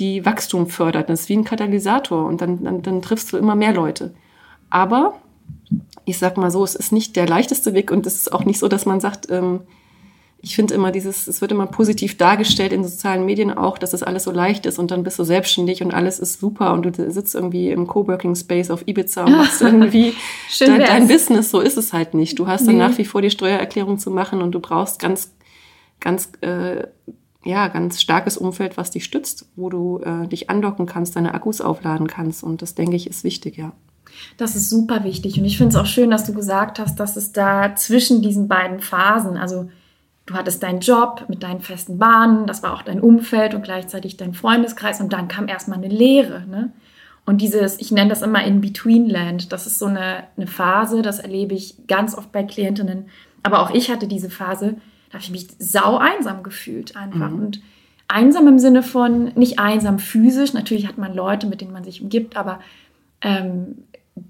die 0.00 0.26
Wachstum 0.26 0.66
fördert. 0.66 1.08
Das 1.08 1.20
ist 1.20 1.28
wie 1.28 1.36
ein 1.36 1.44
Katalysator 1.44 2.26
und 2.26 2.40
dann, 2.40 2.64
dann, 2.64 2.82
dann 2.82 3.02
triffst 3.02 3.32
du 3.32 3.36
immer 3.36 3.54
mehr 3.54 3.72
Leute. 3.72 4.14
Aber 4.68 5.14
ich 6.04 6.18
sag 6.18 6.38
mal 6.38 6.50
so, 6.50 6.64
es 6.64 6.74
ist 6.74 6.90
nicht 6.90 7.14
der 7.14 7.28
leichteste 7.28 7.72
Weg 7.72 7.92
und 7.92 8.04
es 8.04 8.16
ist 8.16 8.32
auch 8.32 8.44
nicht 8.44 8.58
so, 8.58 8.66
dass 8.66 8.84
man 8.84 8.98
sagt, 8.98 9.30
ähm, 9.30 9.60
ich 10.42 10.56
finde 10.56 10.72
immer 10.74 10.90
dieses, 10.90 11.26
es 11.26 11.42
wird 11.42 11.52
immer 11.52 11.66
positiv 11.66 12.16
dargestellt 12.16 12.72
in 12.72 12.82
sozialen 12.82 13.26
Medien 13.26 13.52
auch, 13.52 13.76
dass 13.76 13.92
es 13.92 14.02
alles 14.02 14.24
so 14.24 14.30
leicht 14.30 14.64
ist 14.64 14.78
und 14.78 14.90
dann 14.90 15.02
bist 15.02 15.18
du 15.18 15.24
selbstständig 15.24 15.82
und 15.82 15.92
alles 15.92 16.18
ist 16.18 16.40
super 16.40 16.72
und 16.72 16.82
du 16.82 17.10
sitzt 17.10 17.34
irgendwie 17.34 17.70
im 17.70 17.86
Coworking 17.86 18.34
Space 18.34 18.70
auf 18.70 18.88
Ibiza 18.88 19.24
und 19.24 19.32
machst 19.32 19.60
irgendwie 19.60 20.14
dein, 20.58 20.80
dein, 20.80 21.08
Business. 21.08 21.50
So 21.50 21.60
ist 21.60 21.76
es 21.76 21.92
halt 21.92 22.14
nicht. 22.14 22.38
Du 22.38 22.46
hast 22.46 22.66
dann 22.66 22.76
nee. 22.76 22.80
nach 22.80 22.96
wie 22.96 23.04
vor 23.04 23.20
die 23.20 23.30
Steuererklärung 23.30 23.98
zu 23.98 24.10
machen 24.10 24.40
und 24.40 24.52
du 24.52 24.60
brauchst 24.60 24.98
ganz, 24.98 25.30
ganz, 26.00 26.30
äh, 26.40 26.86
ja, 27.44 27.68
ganz 27.68 28.00
starkes 28.00 28.38
Umfeld, 28.38 28.78
was 28.78 28.90
dich 28.90 29.04
stützt, 29.04 29.46
wo 29.56 29.68
du 29.68 29.98
äh, 29.98 30.26
dich 30.26 30.48
andocken 30.48 30.86
kannst, 30.86 31.16
deine 31.16 31.34
Akkus 31.34 31.60
aufladen 31.60 32.06
kannst 32.06 32.42
und 32.42 32.62
das 32.62 32.74
denke 32.74 32.96
ich 32.96 33.08
ist 33.08 33.24
wichtig, 33.24 33.58
ja. 33.58 33.72
Das 34.38 34.56
ist 34.56 34.70
super 34.70 35.04
wichtig 35.04 35.38
und 35.38 35.44
ich 35.44 35.58
finde 35.58 35.76
es 35.76 35.76
auch 35.76 35.86
schön, 35.86 36.10
dass 36.10 36.24
du 36.24 36.32
gesagt 36.32 36.78
hast, 36.78 36.98
dass 36.98 37.16
es 37.16 37.32
da 37.32 37.76
zwischen 37.76 38.22
diesen 38.22 38.48
beiden 38.48 38.80
Phasen, 38.80 39.36
also 39.36 39.68
Du 40.30 40.36
hattest 40.36 40.62
deinen 40.62 40.78
Job 40.78 41.24
mit 41.26 41.42
deinen 41.42 41.60
festen 41.60 41.98
Bahnen, 41.98 42.46
das 42.46 42.62
war 42.62 42.72
auch 42.72 42.82
dein 42.82 43.00
Umfeld 43.00 43.52
und 43.52 43.62
gleichzeitig 43.62 44.16
dein 44.16 44.32
Freundeskreis 44.32 45.00
und 45.00 45.12
dann 45.12 45.26
kam 45.26 45.48
erstmal 45.48 45.78
eine 45.78 45.88
Lehre. 45.88 46.44
Ne? 46.48 46.70
Und 47.26 47.40
dieses, 47.40 47.80
ich 47.80 47.90
nenne 47.90 48.10
das 48.10 48.22
immer 48.22 48.44
In-Between-Land, 48.44 49.50
das 49.50 49.66
ist 49.66 49.80
so 49.80 49.86
eine, 49.86 50.22
eine 50.36 50.46
Phase, 50.46 51.02
das 51.02 51.18
erlebe 51.18 51.54
ich 51.54 51.88
ganz 51.88 52.16
oft 52.16 52.30
bei 52.30 52.44
Klientinnen. 52.44 53.06
Aber 53.42 53.60
auch 53.60 53.74
ich 53.74 53.90
hatte 53.90 54.06
diese 54.06 54.30
Phase, 54.30 54.76
da 55.08 55.14
habe 55.14 55.24
ich 55.24 55.32
mich 55.32 55.48
sau 55.58 55.96
einsam 55.96 56.44
gefühlt 56.44 56.94
einfach. 56.94 57.30
Mhm. 57.30 57.42
Und 57.42 57.62
einsam 58.06 58.46
im 58.46 58.60
Sinne 58.60 58.84
von, 58.84 59.32
nicht 59.34 59.58
einsam 59.58 59.98
physisch, 59.98 60.54
natürlich 60.54 60.86
hat 60.86 60.96
man 60.96 61.12
Leute, 61.12 61.48
mit 61.48 61.60
denen 61.60 61.72
man 61.72 61.82
sich 61.82 62.02
umgibt, 62.02 62.36
aber 62.36 62.60
ähm, 63.20 63.78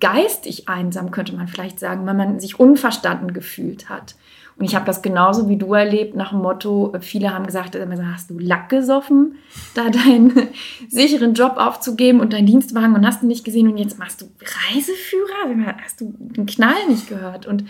geistig 0.00 0.66
einsam 0.66 1.10
könnte 1.10 1.36
man 1.36 1.46
vielleicht 1.46 1.78
sagen, 1.78 2.06
weil 2.06 2.14
man 2.14 2.40
sich 2.40 2.58
unverstanden 2.58 3.34
gefühlt 3.34 3.90
hat. 3.90 4.14
Und 4.60 4.66
ich 4.66 4.74
habe 4.74 4.84
das 4.84 5.00
genauso 5.00 5.48
wie 5.48 5.56
du 5.56 5.72
erlebt, 5.72 6.14
nach 6.14 6.30
dem 6.30 6.40
Motto, 6.42 6.92
viele 7.00 7.32
haben 7.32 7.46
gesagt, 7.46 7.78
hast 7.78 8.28
du 8.28 8.38
Lack 8.38 8.68
gesoffen, 8.68 9.36
da 9.74 9.88
deinen 9.88 10.48
sicheren 10.88 11.32
Job 11.32 11.54
aufzugeben 11.56 12.20
und 12.20 12.34
deinen 12.34 12.44
Dienstwagen 12.44 12.94
und 12.94 13.06
hast 13.06 13.22
du 13.22 13.26
nicht 13.26 13.42
gesehen 13.42 13.68
und 13.68 13.78
jetzt 13.78 13.98
machst 13.98 14.20
du 14.20 14.26
Reiseführer? 14.38 15.76
Hast 15.82 16.02
du 16.02 16.14
den 16.18 16.44
Knall 16.44 16.88
nicht 16.90 17.08
gehört? 17.08 17.46
Und 17.46 17.64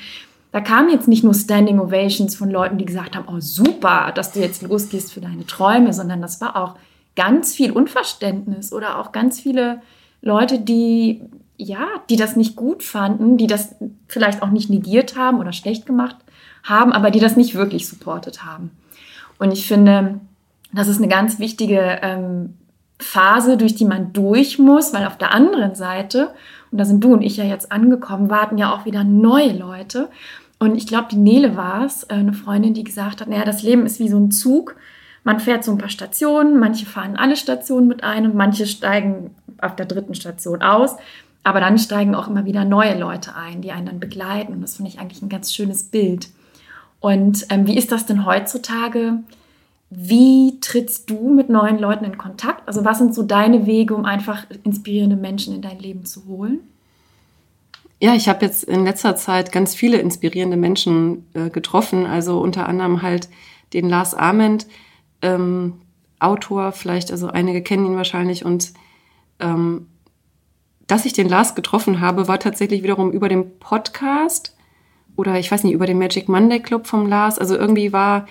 da 0.51 0.61
kamen 0.61 0.91
jetzt 0.91 1.07
nicht 1.07 1.22
nur 1.22 1.32
Standing 1.32 1.78
Ovations 1.78 2.34
von 2.34 2.51
Leuten, 2.51 2.76
die 2.76 2.86
gesagt 2.86 3.14
haben, 3.14 3.28
oh 3.32 3.38
super, 3.38 4.11
dass 4.12 4.32
du 4.32 4.41
jetzt 4.41 4.62
losgehst 4.62 5.12
für 5.12 5.20
deine 5.20 5.47
Träume, 5.47 5.93
sondern 5.93 6.20
das 6.20 6.41
war 6.41 6.57
auch 6.57 6.74
ganz 7.14 7.55
viel 7.55 7.70
Unverständnis 7.70 8.72
oder 8.72 8.99
auch 8.99 9.12
ganz 9.12 9.38
viele 9.38 9.80
Leute, 10.22 10.59
die 10.59 11.22
ja, 11.57 11.86
die 12.09 12.16
das 12.16 12.36
nicht 12.36 12.57
gut 12.57 12.82
fanden, 12.82 13.36
die 13.36 13.47
das 13.47 13.76
vielleicht 14.09 14.43
auch 14.43 14.49
nicht 14.49 14.70
negiert 14.70 15.14
haben 15.14 15.38
oder 15.38 15.53
schlecht 15.53 15.84
gemacht 15.84 16.16
haben, 16.63 16.93
aber 16.93 17.11
die 17.11 17.21
das 17.21 17.37
nicht 17.37 17.55
wirklich 17.55 17.89
supportet 17.89 18.45
haben. 18.45 18.71
Und 19.39 19.53
ich 19.53 19.67
finde, 19.67 20.21
das 20.73 20.89
ist 20.89 20.99
eine 20.99 21.09
ganz 21.09 21.39
wichtige 21.39 21.99
ähm, 22.03 22.55
Phase, 22.99 23.57
durch 23.57 23.75
die 23.75 23.87
man 23.87 24.13
durch 24.13 24.59
muss, 24.59 24.93
weil 24.93 25.07
auf 25.07 25.19
der 25.19 25.33
anderen 25.33 25.75
Seite, 25.75 26.35
und 26.71 26.79
da 26.79 26.85
sind 26.85 27.03
du 27.03 27.13
und 27.13 27.23
ich 27.23 27.37
ja 27.37 27.45
jetzt 27.45 27.73
angekommen, 27.73 28.31
warten 28.31 28.59
ja 28.59 28.73
auch 28.73 28.85
wieder 28.85 29.03
neue 29.03 29.53
Leute. 29.53 30.09
Und 30.59 30.77
ich 30.77 30.87
glaube, 30.87 31.09
die 31.11 31.17
Nele 31.17 31.57
war 31.57 31.85
es, 31.85 32.05
äh, 32.05 32.15
eine 32.15 32.35
Freundin, 32.35 32.75
die 32.75 32.85
gesagt 32.85 33.21
hat, 33.21 33.29
naja, 33.29 33.45
das 33.45 33.63
Leben 33.63 33.87
ist 33.87 33.99
wie 33.99 34.09
so 34.09 34.19
ein 34.19 34.31
Zug. 34.31 34.77
Man 35.25 35.41
fährt 35.41 35.65
so 35.65 35.73
ein 35.73 35.79
paar 35.79 35.89
Stationen, 35.89 36.59
manche 36.59 36.87
fahren 36.87 37.17
alle 37.17 37.37
Stationen 37.37 37.89
mit 37.89 38.05
ein 38.05 38.27
und 38.27 38.35
manche 38.35 38.67
steigen 38.67 39.35
auf 39.61 39.77
der 39.77 39.87
dritten 39.87 40.15
Station 40.15 40.63
aus. 40.63 40.97
Aber 41.43 41.61
dann 41.61 41.79
steigen 41.79 42.15
auch 42.15 42.29
immer 42.29 42.45
wieder 42.45 42.67
neue 42.67 42.99
Leute 42.99 43.35
ein, 43.35 43.63
die 43.63 43.73
einen 43.73 43.87
dann 43.87 44.01
begleiten. 44.01 44.53
Und 44.53 44.61
das 44.61 44.77
finde 44.77 44.91
ich 44.91 45.01
eigentlich 45.01 45.23
ein 45.23 45.31
ganz 45.31 45.55
schönes 45.55 45.85
Bild. 45.85 46.29
Und 47.01 47.47
ähm, 47.49 47.67
wie 47.67 47.77
ist 47.77 47.91
das 47.93 48.07
denn 48.07 48.27
heutzutage? 48.27 49.21
Wie 49.89 50.61
trittst 50.61 51.11
du 51.11 51.31
mit 51.35 51.49
neuen 51.49 51.79
Leuten 51.79 52.05
in 52.05 52.19
Kontakt? 52.19 52.69
Also 52.69 52.85
was 52.85 52.99
sind 52.99 53.15
so 53.15 53.23
deine 53.23 53.67
Wege, 53.67 53.95
um 53.95 54.05
einfach 54.05 54.47
inspirierende 54.63 55.17
Menschen 55.17 55.55
in 55.55 55.63
dein 55.63 55.79
Leben 55.79 56.05
zu 56.05 56.27
holen? 56.27 56.61
Ja, 57.99 58.15
ich 58.15 58.29
habe 58.29 58.45
jetzt 58.47 58.65
in 58.65 58.85
letzter 58.85 59.17
Zeit 59.17 59.51
ganz 59.53 59.75
viele 59.75 59.99
inspirierende 59.99 60.57
Menschen 60.57 61.27
äh, 61.35 61.51
getroffen. 61.51 62.07
Also 62.07 62.41
unter 62.41 62.69
anderem 62.69 63.03
halt 63.03 63.29
den 63.73 63.89
Lars 63.89 64.15
Ament, 64.15 64.67
ähm, 65.23 65.75
Autor, 66.19 66.73
vielleicht, 66.73 67.11
also 67.11 67.29
einige 67.29 67.63
kennen 67.63 67.87
ihn 67.87 67.97
wahrscheinlich. 67.97 68.45
Und 68.45 68.73
ähm, 69.39 69.87
dass 70.87 71.05
ich 71.05 71.15
den 71.15 71.29
Lars 71.29 71.55
getroffen 71.55 72.01
habe, 72.01 72.29
war 72.29 72.39
tatsächlich 72.39 72.83
wiederum 72.83 73.11
über 73.11 73.29
den 73.29 73.59
Podcast 73.59 74.55
oder 75.21 75.39
ich 75.39 75.51
weiß 75.51 75.64
nicht, 75.64 75.75
über 75.75 75.87
den 75.87 75.99
Magic 75.99 76.29
Monday 76.29 76.61
Club 76.61 76.87
vom 76.87 77.07
Lars. 77.07 77.39
Also 77.39 77.57
irgendwie 77.57 77.93
war, 77.93 78.27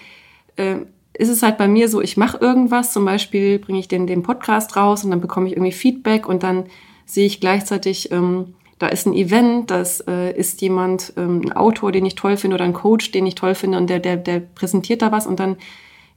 äh, 0.58 0.78
ist 1.14 1.30
es 1.30 1.44
halt 1.44 1.58
bei 1.58 1.68
mir 1.68 1.88
so, 1.88 2.02
ich 2.02 2.18
mache 2.18 2.38
irgendwas, 2.38 2.94
zum 2.94 3.06
Beispiel 3.06 3.60
bringe 3.60 3.80
ich 3.80 3.88
den, 3.88 4.08
den 4.08 4.24
Podcast 4.24 4.76
raus 4.76 5.04
und 5.04 5.12
dann 5.12 5.22
bekomme 5.22 5.48
ich 5.48 5.54
irgendwie 5.54 5.72
Feedback 5.72 6.28
und 6.28 6.44
dann 6.44 6.66
sehe 7.06 7.26
ich 7.26 7.40
gleichzeitig, 7.40 8.12
ähm, 8.12 8.56
da 8.78 8.88
ist 8.88 9.06
ein 9.06 9.14
Event, 9.14 9.72
das 9.72 10.02
äh, 10.08 10.32
ist 10.38 10.62
jemand, 10.62 11.14
ähm, 11.18 11.42
ein 11.46 11.52
Autor, 11.52 11.92
den 11.92 12.06
ich 12.06 12.16
toll 12.16 12.38
finde 12.38 12.56
oder 12.56 12.66
ein 12.66 12.74
Coach, 12.74 13.12
den 13.12 13.26
ich 13.26 13.36
toll 13.36 13.56
finde 13.56 13.78
und 13.78 13.90
der, 13.90 14.00
der, 14.00 14.16
der 14.18 14.40
präsentiert 14.40 15.02
da 15.02 15.12
was. 15.12 15.28
Und 15.28 15.40
dann 15.40 15.58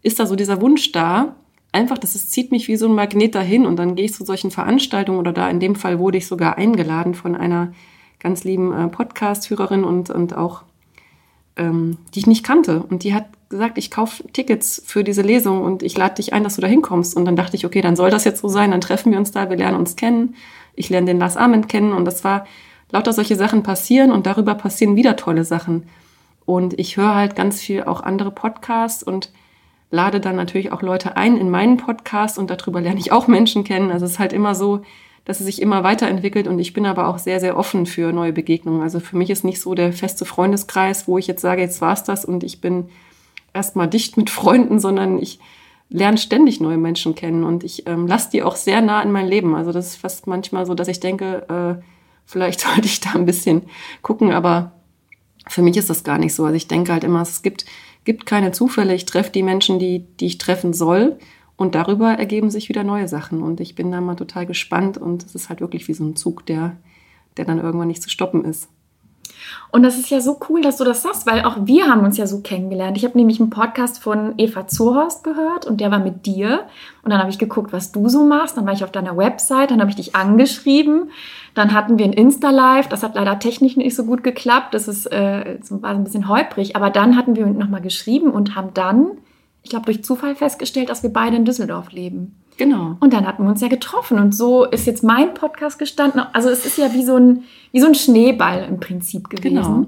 ist 0.02 0.20
da 0.20 0.26
so 0.26 0.36
dieser 0.36 0.60
Wunsch 0.60 0.92
da, 0.92 1.34
einfach, 1.72 1.98
das 1.98 2.14
ist, 2.14 2.30
zieht 2.30 2.52
mich 2.52 2.68
wie 2.68 2.76
so 2.76 2.86
ein 2.86 2.94
Magnet 2.94 3.34
dahin. 3.34 3.66
Und 3.66 3.76
dann 3.76 3.96
gehe 3.96 4.04
ich 4.04 4.14
zu 4.14 4.24
solchen 4.24 4.50
Veranstaltungen 4.50 5.18
oder 5.18 5.32
da 5.32 5.50
in 5.50 5.58
dem 5.58 5.74
Fall 5.74 5.98
wurde 5.98 6.18
ich 6.18 6.26
sogar 6.26 6.56
eingeladen 6.56 7.14
von 7.14 7.34
einer 7.34 7.72
ganz 8.22 8.44
lieben 8.44 8.72
äh, 8.72 8.88
Podcast-Hörerin 8.88 9.84
und, 9.84 10.08
und 10.10 10.36
auch, 10.36 10.62
ähm, 11.56 11.98
die 12.14 12.20
ich 12.20 12.26
nicht 12.26 12.44
kannte. 12.44 12.82
Und 12.82 13.02
die 13.02 13.14
hat 13.14 13.26
gesagt, 13.48 13.78
ich 13.78 13.90
kaufe 13.90 14.24
Tickets 14.32 14.82
für 14.86 15.04
diese 15.04 15.22
Lesung 15.22 15.62
und 15.62 15.82
ich 15.82 15.96
lade 15.96 16.14
dich 16.14 16.32
ein, 16.32 16.44
dass 16.44 16.54
du 16.54 16.62
da 16.62 16.68
hinkommst. 16.68 17.16
Und 17.16 17.24
dann 17.24 17.36
dachte 17.36 17.56
ich, 17.56 17.66
okay, 17.66 17.80
dann 17.80 17.96
soll 17.96 18.10
das 18.10 18.24
jetzt 18.24 18.40
so 18.40 18.48
sein, 18.48 18.70
dann 18.70 18.80
treffen 18.80 19.10
wir 19.12 19.18
uns 19.18 19.32
da, 19.32 19.50
wir 19.50 19.56
lernen 19.56 19.76
uns 19.76 19.96
kennen. 19.96 20.36
Ich 20.74 20.88
lerne 20.88 21.08
den 21.08 21.18
Lars 21.18 21.36
Ament 21.36 21.68
kennen 21.68 21.92
und 21.92 22.04
das 22.04 22.24
war 22.24 22.46
lauter 22.90 23.12
solche 23.12 23.36
Sachen 23.36 23.62
passieren 23.62 24.12
und 24.12 24.26
darüber 24.26 24.54
passieren 24.54 24.96
wieder 24.96 25.16
tolle 25.16 25.44
Sachen. 25.44 25.88
Und 26.44 26.78
ich 26.78 26.96
höre 26.96 27.14
halt 27.14 27.36
ganz 27.36 27.60
viel 27.60 27.82
auch 27.84 28.02
andere 28.02 28.30
Podcasts 28.30 29.02
und 29.02 29.32
lade 29.90 30.20
dann 30.20 30.36
natürlich 30.36 30.72
auch 30.72 30.82
Leute 30.82 31.16
ein 31.16 31.36
in 31.36 31.50
meinen 31.50 31.76
Podcast 31.76 32.38
und 32.38 32.50
darüber 32.50 32.80
lerne 32.80 33.00
ich 33.00 33.12
auch 33.12 33.26
Menschen 33.26 33.64
kennen. 33.64 33.90
Also 33.90 34.06
es 34.06 34.12
ist 34.12 34.18
halt 34.18 34.32
immer 34.32 34.54
so, 34.54 34.82
dass 35.24 35.40
es 35.40 35.46
sich 35.46 35.62
immer 35.62 35.84
weiterentwickelt 35.84 36.48
und 36.48 36.58
ich 36.58 36.72
bin 36.72 36.84
aber 36.84 37.06
auch 37.08 37.18
sehr, 37.18 37.38
sehr 37.38 37.56
offen 37.56 37.86
für 37.86 38.12
neue 38.12 38.32
Begegnungen. 38.32 38.82
Also 38.82 38.98
für 38.98 39.16
mich 39.16 39.30
ist 39.30 39.44
nicht 39.44 39.60
so 39.60 39.74
der 39.74 39.92
feste 39.92 40.24
Freundeskreis, 40.24 41.06
wo 41.06 41.18
ich 41.18 41.26
jetzt 41.26 41.42
sage, 41.42 41.62
jetzt 41.62 41.80
war's 41.80 42.04
das 42.04 42.24
und 42.24 42.42
ich 42.42 42.60
bin 42.60 42.88
erstmal 43.54 43.88
dicht 43.88 44.16
mit 44.16 44.30
Freunden, 44.30 44.80
sondern 44.80 45.18
ich 45.18 45.38
lerne 45.88 46.18
ständig 46.18 46.60
neue 46.60 46.78
Menschen 46.78 47.14
kennen 47.14 47.44
und 47.44 47.64
ich 47.64 47.86
ähm, 47.86 48.06
lasse 48.06 48.30
die 48.30 48.42
auch 48.42 48.56
sehr 48.56 48.80
nah 48.80 49.02
in 49.02 49.12
mein 49.12 49.28
Leben. 49.28 49.54
Also 49.54 49.72
das 49.72 49.88
ist 49.88 49.96
fast 49.96 50.26
manchmal 50.26 50.66
so, 50.66 50.74
dass 50.74 50.88
ich 50.88 51.00
denke, 51.00 51.46
äh, 51.48 51.82
vielleicht 52.24 52.60
sollte 52.66 52.86
ich 52.86 53.00
da 53.00 53.10
ein 53.12 53.26
bisschen 53.26 53.62
gucken, 54.00 54.32
aber 54.32 54.72
für 55.48 55.62
mich 55.62 55.76
ist 55.76 55.90
das 55.90 56.02
gar 56.02 56.18
nicht 56.18 56.34
so. 56.34 56.44
Also 56.44 56.56
ich 56.56 56.68
denke 56.68 56.92
halt 56.92 57.04
immer, 57.04 57.22
es 57.22 57.42
gibt, 57.42 57.66
gibt 58.04 58.26
keine 58.26 58.52
Zufälle. 58.52 58.94
Ich 58.94 59.06
treffe 59.06 59.30
die 59.30 59.42
Menschen, 59.42 59.78
die, 59.78 60.00
die 60.18 60.26
ich 60.26 60.38
treffen 60.38 60.72
soll 60.72 61.18
und 61.56 61.74
darüber 61.74 62.12
ergeben 62.12 62.50
sich 62.50 62.68
wieder 62.68 62.84
neue 62.84 63.08
Sachen. 63.08 63.42
Und 63.42 63.60
ich 63.60 63.74
bin 63.74 63.90
da 63.92 64.00
mal 64.00 64.16
total 64.16 64.46
gespannt. 64.46 64.98
Und 64.98 65.24
es 65.24 65.34
ist 65.34 65.48
halt 65.48 65.60
wirklich 65.60 65.88
wie 65.88 65.94
so 65.94 66.04
ein 66.04 66.16
Zug, 66.16 66.46
der, 66.46 66.76
der 67.36 67.44
dann 67.44 67.58
irgendwann 67.58 67.88
nicht 67.88 68.02
zu 68.02 68.10
stoppen 68.10 68.44
ist. 68.44 68.68
Und 69.70 69.82
das 69.82 69.98
ist 69.98 70.10
ja 70.10 70.20
so 70.20 70.38
cool, 70.48 70.60
dass 70.62 70.76
du 70.76 70.84
das 70.84 71.02
sagst, 71.02 71.26
weil 71.26 71.44
auch 71.44 71.56
wir 71.62 71.86
haben 71.86 72.04
uns 72.04 72.16
ja 72.16 72.26
so 72.26 72.40
kennengelernt. 72.40 72.96
Ich 72.96 73.04
habe 73.04 73.16
nämlich 73.16 73.40
einen 73.40 73.50
Podcast 73.50 74.02
von 74.02 74.34
Eva 74.36 74.66
Zurhorst 74.66 75.24
gehört 75.24 75.66
und 75.66 75.80
der 75.80 75.90
war 75.90 75.98
mit 75.98 76.26
dir. 76.26 76.64
Und 77.02 77.10
dann 77.10 77.18
habe 77.18 77.30
ich 77.30 77.38
geguckt, 77.38 77.72
was 77.72 77.92
du 77.92 78.08
so 78.08 78.24
machst. 78.24 78.56
Dann 78.56 78.66
war 78.66 78.72
ich 78.72 78.84
auf 78.84 78.92
deiner 78.92 79.16
Website, 79.16 79.70
dann 79.70 79.80
habe 79.80 79.90
ich 79.90 79.96
dich 79.96 80.14
angeschrieben. 80.14 81.10
Dann 81.54 81.72
hatten 81.72 81.98
wir 81.98 82.04
ein 82.04 82.12
Insta-Live. 82.12 82.88
Das 82.88 83.02
hat 83.02 83.14
leider 83.14 83.38
technisch 83.38 83.76
nicht 83.76 83.96
so 83.96 84.04
gut 84.04 84.22
geklappt. 84.22 84.74
Das 84.74 84.88
ist, 84.88 85.06
äh, 85.06 85.58
war 85.70 85.90
ein 85.90 86.04
bisschen 86.04 86.28
holprig. 86.28 86.76
Aber 86.76 86.90
dann 86.90 87.16
hatten 87.16 87.36
wir 87.36 87.46
nochmal 87.46 87.82
geschrieben 87.82 88.30
und 88.30 88.54
haben 88.54 88.74
dann 88.74 89.12
ich 89.62 89.70
glaube, 89.70 89.86
durch 89.86 90.04
Zufall 90.04 90.34
festgestellt, 90.34 90.88
dass 90.88 91.02
wir 91.02 91.12
beide 91.12 91.36
in 91.36 91.44
Düsseldorf 91.44 91.92
leben. 91.92 92.36
Genau. 92.58 92.96
Und 93.00 93.12
dann 93.12 93.26
hatten 93.26 93.44
wir 93.44 93.50
uns 93.50 93.60
ja 93.60 93.68
getroffen 93.68 94.18
und 94.18 94.34
so 94.34 94.64
ist 94.64 94.86
jetzt 94.86 95.02
mein 95.02 95.34
Podcast 95.34 95.78
gestanden. 95.78 96.22
Also 96.32 96.48
es 96.48 96.66
ist 96.66 96.78
ja 96.78 96.92
wie 96.92 97.04
so 97.04 97.16
ein, 97.16 97.44
wie 97.72 97.80
so 97.80 97.86
ein 97.86 97.94
Schneeball 97.94 98.64
im 98.68 98.78
Prinzip 98.78 99.30
gewesen. 99.30 99.54
Genau. 99.54 99.86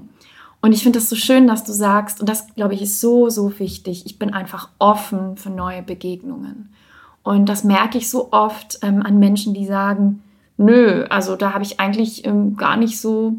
Und 0.61 0.71
ich 0.71 0.81
finde 0.81 0.97
das 0.97 1.09
so 1.09 1.15
schön, 1.15 1.47
dass 1.47 1.63
du 1.63 1.73
sagst, 1.73 2.19
und 2.21 2.27
das 2.27 2.53
glaube 2.55 2.73
ich 2.73 2.81
ist 2.81 2.99
so, 2.99 3.29
so 3.29 3.59
wichtig, 3.59 4.03
ich 4.07 4.17
bin 4.17 4.33
einfach 4.33 4.69
offen 4.79 5.37
für 5.37 5.51
neue 5.51 5.83
Begegnungen. 5.83 6.73
Und 7.21 7.49
das 7.49 7.63
merke 7.63 7.97
ich 7.97 8.09
so 8.09 8.31
oft 8.31 8.79
ähm, 8.81 9.03
an 9.03 9.19
Menschen, 9.19 9.53
die 9.53 9.65
sagen, 9.65 10.23
nö, 10.57 11.05
also 11.09 11.35
da 11.35 11.53
habe 11.53 11.63
ich 11.63 11.79
eigentlich 11.79 12.25
ähm, 12.25 12.55
gar 12.55 12.77
nicht 12.77 12.99
so 12.99 13.35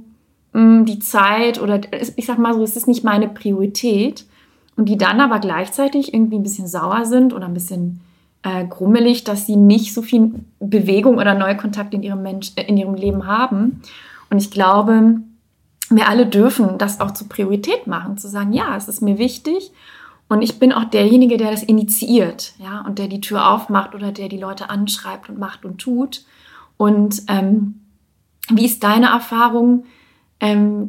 ähm, 0.54 0.84
die 0.84 0.98
Zeit 0.98 1.60
oder 1.60 1.80
ich 2.16 2.26
sag 2.26 2.38
mal 2.38 2.54
so, 2.54 2.62
es 2.62 2.76
ist 2.76 2.88
nicht 2.88 3.04
meine 3.04 3.28
Priorität 3.28 4.24
und 4.76 4.88
die 4.88 4.98
dann 4.98 5.20
aber 5.20 5.38
gleichzeitig 5.38 6.14
irgendwie 6.14 6.36
ein 6.36 6.42
bisschen 6.42 6.68
sauer 6.68 7.04
sind 7.04 7.32
oder 7.32 7.46
ein 7.46 7.54
bisschen 7.54 8.00
äh, 8.42 8.64
grummelig, 8.66 9.24
dass 9.24 9.46
sie 9.46 9.56
nicht 9.56 9.92
so 9.92 10.02
viel 10.02 10.34
Bewegung 10.60 11.16
oder 11.16 11.34
Neukontakt 11.34 11.94
in 11.94 12.02
ihrem, 12.02 12.22
Mensch, 12.22 12.52
äh, 12.56 12.64
in 12.64 12.76
ihrem 12.76 12.94
Leben 12.94 13.26
haben. 13.26 13.82
Und 14.30 14.38
ich 14.38 14.50
glaube, 14.50 15.16
wir 15.90 16.08
alle 16.08 16.26
dürfen 16.26 16.78
das 16.78 17.00
auch 17.00 17.12
zur 17.12 17.28
Priorität 17.28 17.86
machen, 17.86 18.18
zu 18.18 18.28
sagen, 18.28 18.52
ja, 18.52 18.76
es 18.76 18.88
ist 18.88 19.02
mir 19.02 19.18
wichtig 19.18 19.72
und 20.28 20.42
ich 20.42 20.58
bin 20.58 20.72
auch 20.72 20.84
derjenige, 20.84 21.36
der 21.36 21.50
das 21.50 21.62
initiiert, 21.62 22.54
ja, 22.58 22.80
und 22.86 22.98
der 22.98 23.08
die 23.08 23.20
Tür 23.20 23.50
aufmacht 23.50 23.94
oder 23.94 24.10
der 24.10 24.28
die 24.28 24.38
Leute 24.38 24.70
anschreibt 24.70 25.28
und 25.28 25.38
macht 25.38 25.64
und 25.64 25.78
tut. 25.78 26.24
Und 26.76 27.22
ähm, 27.28 27.80
wie 28.50 28.66
ist 28.66 28.82
deine 28.82 29.06
Erfahrung? 29.06 29.84
Ähm, 30.38 30.88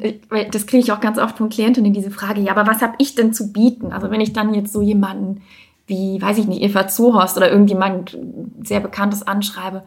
das 0.52 0.68
kriege 0.68 0.84
ich 0.84 0.92
auch 0.92 1.00
ganz 1.00 1.18
oft 1.18 1.38
von 1.38 1.50
Klientinnen, 1.50 1.94
diese 1.94 2.12
Frage, 2.12 2.42
ja, 2.42 2.52
aber 2.52 2.68
was 2.68 2.82
habe 2.82 2.96
ich 2.98 3.16
denn 3.16 3.34
zu 3.34 3.54
bieten? 3.54 3.94
Also 3.94 4.12
wenn 4.12 4.22
ich 4.22 4.34
dann 4.34 4.54
jetzt 4.54 4.74
so 4.74 4.82
jemanden 4.82 5.42
wie, 5.88 6.22
weiß 6.22 6.38
ich 6.38 6.48
nicht, 6.48 6.62
Eva 6.62 6.88
Zuhorst 6.88 7.38
oder 7.38 7.50
irgendjemand 7.50 8.18
sehr 8.62 8.82
Bekanntes 8.82 9.24
anschreibe, 9.24 9.84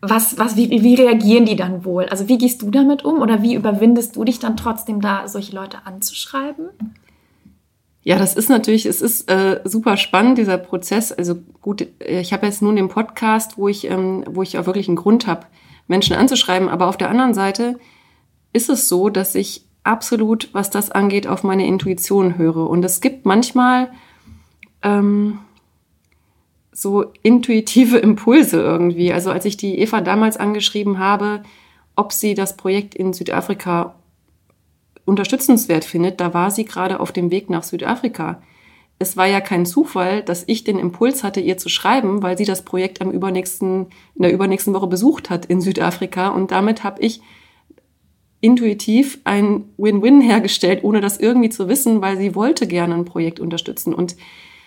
was, 0.00 0.38
was, 0.38 0.56
wie, 0.56 0.70
wie 0.70 0.94
reagieren 0.94 1.44
die 1.44 1.56
dann 1.56 1.84
wohl? 1.84 2.06
Also 2.06 2.28
wie 2.28 2.38
gehst 2.38 2.62
du 2.62 2.70
damit 2.70 3.04
um 3.04 3.20
oder 3.20 3.42
wie 3.42 3.54
überwindest 3.54 4.16
du 4.16 4.24
dich 4.24 4.38
dann 4.38 4.56
trotzdem 4.56 5.00
da, 5.00 5.28
solche 5.28 5.54
Leute 5.54 5.78
anzuschreiben? 5.84 6.68
Ja, 8.02 8.16
das 8.18 8.36
ist 8.36 8.48
natürlich, 8.48 8.86
es 8.86 9.00
ist 9.02 9.28
äh, 9.30 9.60
super 9.64 9.96
spannend, 9.96 10.38
dieser 10.38 10.58
Prozess. 10.58 11.12
Also 11.12 11.36
gut, 11.60 11.86
ich 11.98 12.32
habe 12.32 12.46
jetzt 12.46 12.62
nun 12.62 12.76
den 12.76 12.88
Podcast, 12.88 13.58
wo 13.58 13.68
ich, 13.68 13.90
ähm, 13.90 14.24
wo 14.30 14.42
ich 14.42 14.58
auch 14.58 14.66
wirklich 14.66 14.86
einen 14.86 14.96
Grund 14.96 15.26
habe, 15.26 15.46
Menschen 15.88 16.14
anzuschreiben, 16.14 16.68
aber 16.68 16.86
auf 16.86 16.96
der 16.96 17.10
anderen 17.10 17.34
Seite 17.34 17.78
ist 18.52 18.68
es 18.68 18.88
so, 18.88 19.08
dass 19.08 19.34
ich 19.34 19.64
absolut, 19.84 20.48
was 20.52 20.70
das 20.70 20.90
angeht, 20.90 21.26
auf 21.26 21.44
meine 21.44 21.66
Intuition 21.66 22.36
höre. 22.36 22.68
Und 22.68 22.84
es 22.84 23.00
gibt 23.00 23.24
manchmal 23.24 23.90
ähm, 24.82 25.38
so 26.72 27.12
intuitive 27.22 27.98
Impulse 27.98 28.60
irgendwie. 28.60 29.12
Also 29.12 29.30
als 29.30 29.44
ich 29.44 29.56
die 29.56 29.78
Eva 29.78 30.00
damals 30.00 30.36
angeschrieben 30.36 30.98
habe, 30.98 31.42
ob 31.94 32.12
sie 32.12 32.34
das 32.34 32.56
Projekt 32.56 32.94
in 32.94 33.12
Südafrika 33.12 33.94
unterstützenswert 35.06 35.84
findet, 35.84 36.20
da 36.20 36.34
war 36.34 36.50
sie 36.50 36.64
gerade 36.64 37.00
auf 37.00 37.12
dem 37.12 37.30
Weg 37.30 37.48
nach 37.48 37.62
Südafrika. 37.62 38.42
Es 38.98 39.16
war 39.16 39.26
ja 39.26 39.40
kein 39.40 39.66
Zufall, 39.66 40.22
dass 40.22 40.44
ich 40.46 40.64
den 40.64 40.78
Impuls 40.78 41.22
hatte, 41.22 41.40
ihr 41.40 41.58
zu 41.58 41.68
schreiben, 41.68 42.22
weil 42.22 42.36
sie 42.36 42.44
das 42.44 42.62
Projekt 42.62 43.00
am 43.00 43.10
übernächsten, 43.10 43.86
in 44.14 44.22
der 44.22 44.32
übernächsten 44.32 44.74
Woche 44.74 44.86
besucht 44.86 45.30
hat 45.30 45.46
in 45.46 45.60
Südafrika. 45.60 46.28
Und 46.28 46.50
damit 46.50 46.82
habe 46.82 47.00
ich 47.02 47.20
intuitiv 48.40 49.18
ein 49.24 49.64
Win-Win 49.76 50.20
hergestellt, 50.20 50.84
ohne 50.84 51.00
das 51.00 51.18
irgendwie 51.18 51.48
zu 51.48 51.68
wissen, 51.68 52.00
weil 52.00 52.16
sie 52.16 52.34
wollte 52.34 52.66
gerne 52.66 52.94
ein 52.94 53.04
Projekt 53.04 53.40
unterstützen. 53.40 53.94
Und 53.94 54.16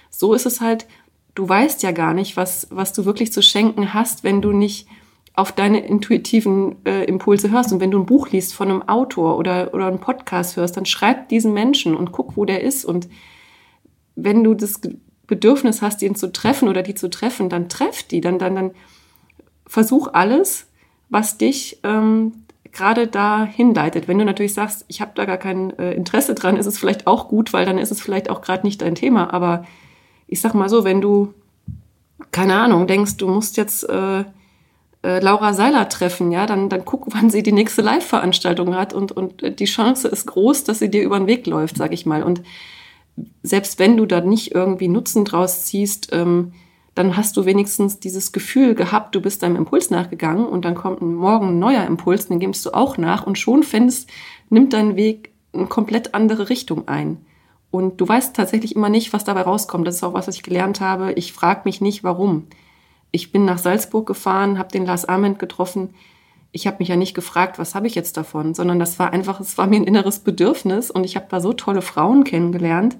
so 0.09 0.33
ist 0.33 0.45
es 0.45 0.59
halt, 0.59 0.87
du 1.35 1.47
weißt 1.47 1.83
ja 1.83 1.91
gar 1.91 2.13
nicht, 2.13 2.35
was, 2.35 2.67
was 2.71 2.93
du 2.93 3.05
wirklich 3.05 3.31
zu 3.31 3.41
schenken 3.41 3.93
hast, 3.93 4.23
wenn 4.23 4.41
du 4.41 4.51
nicht 4.51 4.87
auf 5.35 5.53
deine 5.53 5.79
intuitiven 5.79 6.75
äh, 6.85 7.05
Impulse 7.05 7.51
hörst. 7.51 7.71
Und 7.71 7.79
wenn 7.79 7.91
du 7.91 7.99
ein 7.99 8.05
Buch 8.05 8.29
liest 8.29 8.53
von 8.53 8.69
einem 8.69 8.81
Autor 8.81 9.37
oder, 9.37 9.73
oder 9.73 9.87
einen 9.87 9.99
Podcast 9.99 10.57
hörst, 10.57 10.75
dann 10.75 10.85
schreib 10.85 11.29
diesen 11.29 11.53
Menschen 11.53 11.95
und 11.95 12.11
guck, 12.11 12.35
wo 12.35 12.43
der 12.43 12.61
ist. 12.61 12.83
Und 12.83 13.07
wenn 14.15 14.43
du 14.43 14.53
das 14.53 14.81
Bedürfnis 15.27 15.81
hast, 15.81 16.01
ihn 16.01 16.15
zu 16.15 16.33
treffen 16.33 16.67
oder 16.67 16.81
die 16.81 16.95
zu 16.95 17.09
treffen, 17.09 17.47
dann 17.47 17.69
treff 17.69 18.03
die, 18.03 18.19
dann, 18.19 18.39
dann, 18.39 18.55
dann 18.55 18.71
versuch 19.65 20.09
alles, 20.11 20.67
was 21.07 21.37
dich 21.37 21.79
ähm, 21.83 22.43
gerade 22.71 23.07
da 23.07 23.45
hinleitet. 23.45 24.07
Wenn 24.07 24.19
du 24.19 24.25
natürlich 24.25 24.53
sagst, 24.53 24.85
ich 24.87 25.01
habe 25.01 25.11
da 25.15 25.25
gar 25.25 25.37
kein 25.37 25.77
äh, 25.79 25.93
Interesse 25.93 26.35
dran, 26.35 26.57
ist 26.57 26.65
es 26.65 26.77
vielleicht 26.77 27.07
auch 27.07 27.27
gut, 27.27 27.53
weil 27.53 27.65
dann 27.65 27.77
ist 27.77 27.91
es 27.91 28.01
vielleicht 28.01 28.29
auch 28.29 28.41
gerade 28.41 28.65
nicht 28.65 28.81
dein 28.81 28.95
Thema. 28.95 29.33
Aber 29.33 29.65
ich 30.27 30.41
sag 30.41 30.53
mal 30.53 30.69
so, 30.69 30.83
wenn 30.83 31.01
du, 31.01 31.33
keine 32.31 32.55
Ahnung, 32.55 32.87
denkst, 32.87 33.17
du 33.17 33.27
musst 33.27 33.57
jetzt 33.57 33.87
äh, 33.89 34.23
äh, 35.03 35.19
Laura 35.19 35.53
Seiler 35.53 35.89
treffen, 35.89 36.31
ja, 36.31 36.45
dann, 36.45 36.69
dann 36.69 36.85
guck, 36.85 37.07
wann 37.13 37.29
sie 37.29 37.43
die 37.43 37.51
nächste 37.51 37.81
Live-Veranstaltung 37.81 38.75
hat 38.75 38.93
und, 38.93 39.11
und 39.11 39.59
die 39.59 39.65
Chance 39.65 40.07
ist 40.07 40.27
groß, 40.27 40.63
dass 40.63 40.79
sie 40.79 40.89
dir 40.89 41.03
über 41.03 41.17
den 41.17 41.27
Weg 41.27 41.47
läuft, 41.47 41.77
sag 41.77 41.93
ich 41.93 42.05
mal. 42.05 42.23
Und 42.23 42.41
selbst 43.43 43.79
wenn 43.79 43.97
du 43.97 44.05
da 44.05 44.21
nicht 44.21 44.53
irgendwie 44.53 44.87
Nutzen 44.87 45.25
draus 45.25 45.65
ziehst, 45.65 46.09
ähm, 46.13 46.53
dann 46.99 47.15
hast 47.15 47.37
du 47.37 47.45
wenigstens 47.45 48.01
dieses 48.01 48.33
Gefühl 48.33 48.75
gehabt, 48.75 49.15
du 49.15 49.21
bist 49.21 49.41
deinem 49.41 49.55
Impuls 49.55 49.89
nachgegangen 49.89 50.45
und 50.45 50.65
dann 50.65 50.75
kommt 50.75 51.01
morgen 51.01 51.47
ein 51.47 51.59
neuer 51.59 51.85
Impuls, 51.85 52.27
den 52.27 52.41
gibst 52.41 52.65
du 52.65 52.71
auch 52.71 52.97
nach 52.97 53.25
und 53.25 53.39
schon 53.39 53.63
findest, 53.63 54.09
nimmt 54.49 54.73
dein 54.73 54.97
Weg 54.97 55.31
eine 55.53 55.67
komplett 55.67 56.13
andere 56.13 56.49
Richtung 56.49 56.89
ein. 56.89 57.25
Und 57.71 58.01
du 58.01 58.07
weißt 58.09 58.35
tatsächlich 58.35 58.75
immer 58.75 58.89
nicht, 58.89 59.13
was 59.13 59.23
dabei 59.23 59.43
rauskommt. 59.43 59.87
Das 59.87 59.95
ist 59.95 60.03
auch 60.03 60.11
was, 60.11 60.27
was 60.27 60.35
ich 60.35 60.43
gelernt 60.43 60.81
habe. 60.81 61.13
Ich 61.13 61.31
frage 61.31 61.61
mich 61.63 61.79
nicht, 61.79 62.03
warum. 62.03 62.47
Ich 63.11 63.31
bin 63.31 63.45
nach 63.45 63.59
Salzburg 63.59 64.05
gefahren, 64.05 64.59
habe 64.59 64.67
den 64.67 64.85
Lars 64.85 65.05
Ament 65.05 65.39
getroffen. 65.39 65.91
Ich 66.51 66.67
habe 66.67 66.77
mich 66.79 66.89
ja 66.89 66.97
nicht 66.97 67.13
gefragt, 67.13 67.59
was 67.59 67.75
habe 67.75 67.87
ich 67.87 67.95
jetzt 67.95 68.17
davon, 68.17 68.53
sondern 68.53 68.77
das 68.77 68.99
war 68.99 69.13
einfach, 69.13 69.39
es 69.39 69.57
war 69.57 69.67
mir 69.67 69.77
ein 69.77 69.87
inneres 69.87 70.19
Bedürfnis 70.19 70.91
und 70.91 71.05
ich 71.05 71.15
habe 71.15 71.27
da 71.29 71.39
so 71.39 71.53
tolle 71.53 71.81
Frauen 71.81 72.25
kennengelernt. 72.25 72.97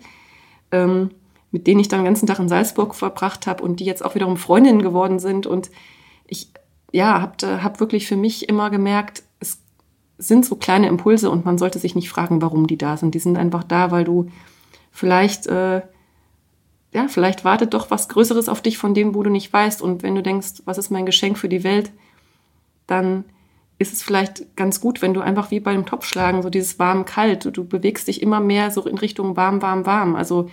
Ähm, 0.72 1.10
mit 1.52 1.68
denen 1.68 1.80
ich 1.80 1.88
dann 1.88 2.02
den 2.02 2.06
ganzen 2.06 2.28
Tag 2.28 2.40
in 2.40 2.50
Salzburg 2.50 2.96
verbracht 2.96 3.48
habe 3.48 3.64
und 3.64 3.80
die 3.80 3.86
jetzt 3.86 4.04
auch 4.04 4.16
wiederum 4.16 4.38
Freundinnen 4.38 4.82
geworden 4.82 5.20
sind. 5.20 5.48
Und 5.48 5.72
ich 6.28 6.52
ja, 6.92 7.22
habe 7.22 7.64
hab 7.64 7.80
wirklich 7.80 8.08
für 8.08 8.18
mich 8.18 8.50
immer 8.50 8.70
gemerkt, 8.70 9.24
es 9.40 9.60
sind 10.18 10.46
so 10.46 10.56
kleine 10.56 10.88
Impulse 10.88 11.30
und 11.30 11.46
man 11.46 11.58
sollte 11.58 11.80
sich 11.80 11.96
nicht 11.96 12.10
fragen, 12.10 12.42
warum 12.42 12.68
die 12.68 12.78
da 12.78 12.98
sind. 12.98 13.16
Die 13.16 13.20
sind 13.20 13.38
einfach 13.38 13.64
da, 13.64 13.92
weil 13.92 14.04
du 14.04 14.30
vielleicht, 14.92 15.48
äh, 15.48 15.82
ja, 16.92 17.08
vielleicht 17.08 17.46
wartet 17.46 17.74
doch 17.74 17.92
was 17.92 18.10
Größeres 18.10 18.50
auf 18.50 18.62
dich 18.62 18.78
von 18.78 18.94
dem, 18.94 19.16
wo 19.16 19.24
du 19.24 19.30
nicht 19.30 19.52
weißt. 19.52 19.82
Und 19.82 20.04
wenn 20.04 20.16
du 20.16 20.24
denkst, 20.24 20.64
was 20.66 20.78
ist 20.78 20.90
mein 20.90 21.06
Geschenk 21.06 21.38
für 21.38 21.50
die 21.50 21.64
Welt, 21.64 21.92
dann 22.88 23.26
ist 23.78 23.94
es 23.94 24.04
vielleicht 24.04 24.56
ganz 24.58 24.82
gut, 24.82 25.02
wenn 25.02 25.14
du 25.14 25.22
einfach 25.22 25.52
wie 25.52 25.62
beim 25.62 25.86
Topfschlagen 25.86 26.44
so 26.44 26.50
dieses 26.50 26.80
warm-kalt, 26.80 27.46
du, 27.56 27.64
bewegst 27.64 28.10
dich 28.10 28.22
immer 28.22 28.42
mehr 28.42 28.72
so 28.72 28.86
in 28.86 28.98
Richtung 28.98 29.38
warm, 29.38 29.62
warm, 29.62 29.86
warm. 29.86 30.16
Also 30.16 30.50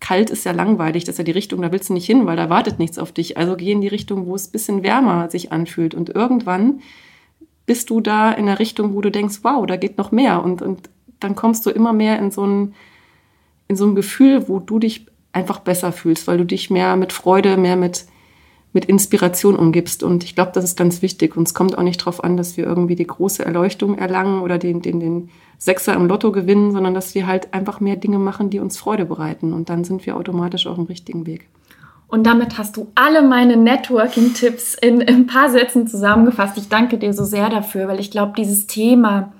kalt 0.00 0.30
ist 0.30 0.44
ja 0.44 0.52
langweilig, 0.52 1.04
das 1.04 1.14
ist 1.14 1.18
ja 1.18 1.24
die 1.24 1.32
Richtung, 1.32 1.62
da 1.62 1.72
willst 1.72 1.88
du 1.88 1.94
nicht 1.94 2.06
hin, 2.06 2.26
weil 2.26 2.36
da 2.36 2.50
wartet 2.50 2.78
nichts 2.78 2.98
auf 2.98 3.12
dich. 3.12 3.36
Also 3.36 3.56
geh 3.56 3.72
in 3.72 3.80
die 3.80 3.88
Richtung, 3.88 4.26
wo 4.26 4.34
es 4.34 4.48
ein 4.48 4.52
bisschen 4.52 4.82
wärmer 4.82 5.30
sich 5.30 5.52
anfühlt. 5.52 5.94
Und 5.94 6.10
irgendwann 6.10 6.80
bist 7.64 7.90
du 7.90 8.00
da 8.00 8.30
in 8.32 8.46
der 8.46 8.58
Richtung, 8.58 8.94
wo 8.94 9.00
du 9.00 9.10
denkst, 9.10 9.38
wow, 9.42 9.66
da 9.66 9.76
geht 9.76 9.98
noch 9.98 10.12
mehr. 10.12 10.42
Und, 10.42 10.62
und 10.62 10.88
dann 11.20 11.34
kommst 11.34 11.66
du 11.66 11.70
immer 11.70 11.92
mehr 11.92 12.18
in 12.18 12.30
so 12.30 12.46
ein, 12.46 12.74
in 13.68 13.76
so 13.76 13.86
ein 13.86 13.94
Gefühl, 13.94 14.48
wo 14.48 14.60
du 14.60 14.78
dich 14.78 15.06
einfach 15.32 15.60
besser 15.60 15.92
fühlst, 15.92 16.26
weil 16.26 16.38
du 16.38 16.44
dich 16.44 16.70
mehr 16.70 16.96
mit 16.96 17.12
Freude, 17.12 17.56
mehr 17.56 17.76
mit 17.76 18.06
mit 18.76 18.84
Inspiration 18.84 19.56
umgibst. 19.56 20.02
Und 20.02 20.22
ich 20.22 20.34
glaube, 20.34 20.50
das 20.52 20.62
ist 20.62 20.76
ganz 20.76 21.00
wichtig. 21.00 21.34
Und 21.34 21.48
es 21.48 21.54
kommt 21.54 21.78
auch 21.78 21.82
nicht 21.82 21.98
darauf 21.98 22.22
an, 22.22 22.36
dass 22.36 22.58
wir 22.58 22.66
irgendwie 22.66 22.94
die 22.94 23.06
große 23.06 23.42
Erleuchtung 23.42 23.96
erlangen 23.96 24.42
oder 24.42 24.58
den, 24.58 24.82
den, 24.82 25.00
den 25.00 25.30
Sechser 25.56 25.94
im 25.94 26.04
Lotto 26.04 26.30
gewinnen, 26.30 26.72
sondern 26.72 26.92
dass 26.92 27.14
wir 27.14 27.26
halt 27.26 27.54
einfach 27.54 27.80
mehr 27.80 27.96
Dinge 27.96 28.18
machen, 28.18 28.50
die 28.50 28.58
uns 28.60 28.76
Freude 28.76 29.06
bereiten. 29.06 29.54
Und 29.54 29.70
dann 29.70 29.82
sind 29.84 30.04
wir 30.04 30.14
automatisch 30.14 30.66
auf 30.66 30.74
dem 30.74 30.84
richtigen 30.84 31.24
Weg. 31.24 31.48
Und 32.06 32.26
damit 32.26 32.58
hast 32.58 32.76
du 32.76 32.88
alle 32.94 33.22
meine 33.22 33.56
Networking-Tipps 33.56 34.74
in, 34.74 35.00
in 35.00 35.14
ein 35.14 35.26
paar 35.26 35.48
Sätzen 35.48 35.86
zusammengefasst. 35.86 36.58
Ich 36.58 36.68
danke 36.68 36.98
dir 36.98 37.14
so 37.14 37.24
sehr 37.24 37.48
dafür, 37.48 37.88
weil 37.88 37.98
ich 37.98 38.10
glaube, 38.10 38.34
dieses 38.36 38.66
Thema, 38.66 39.32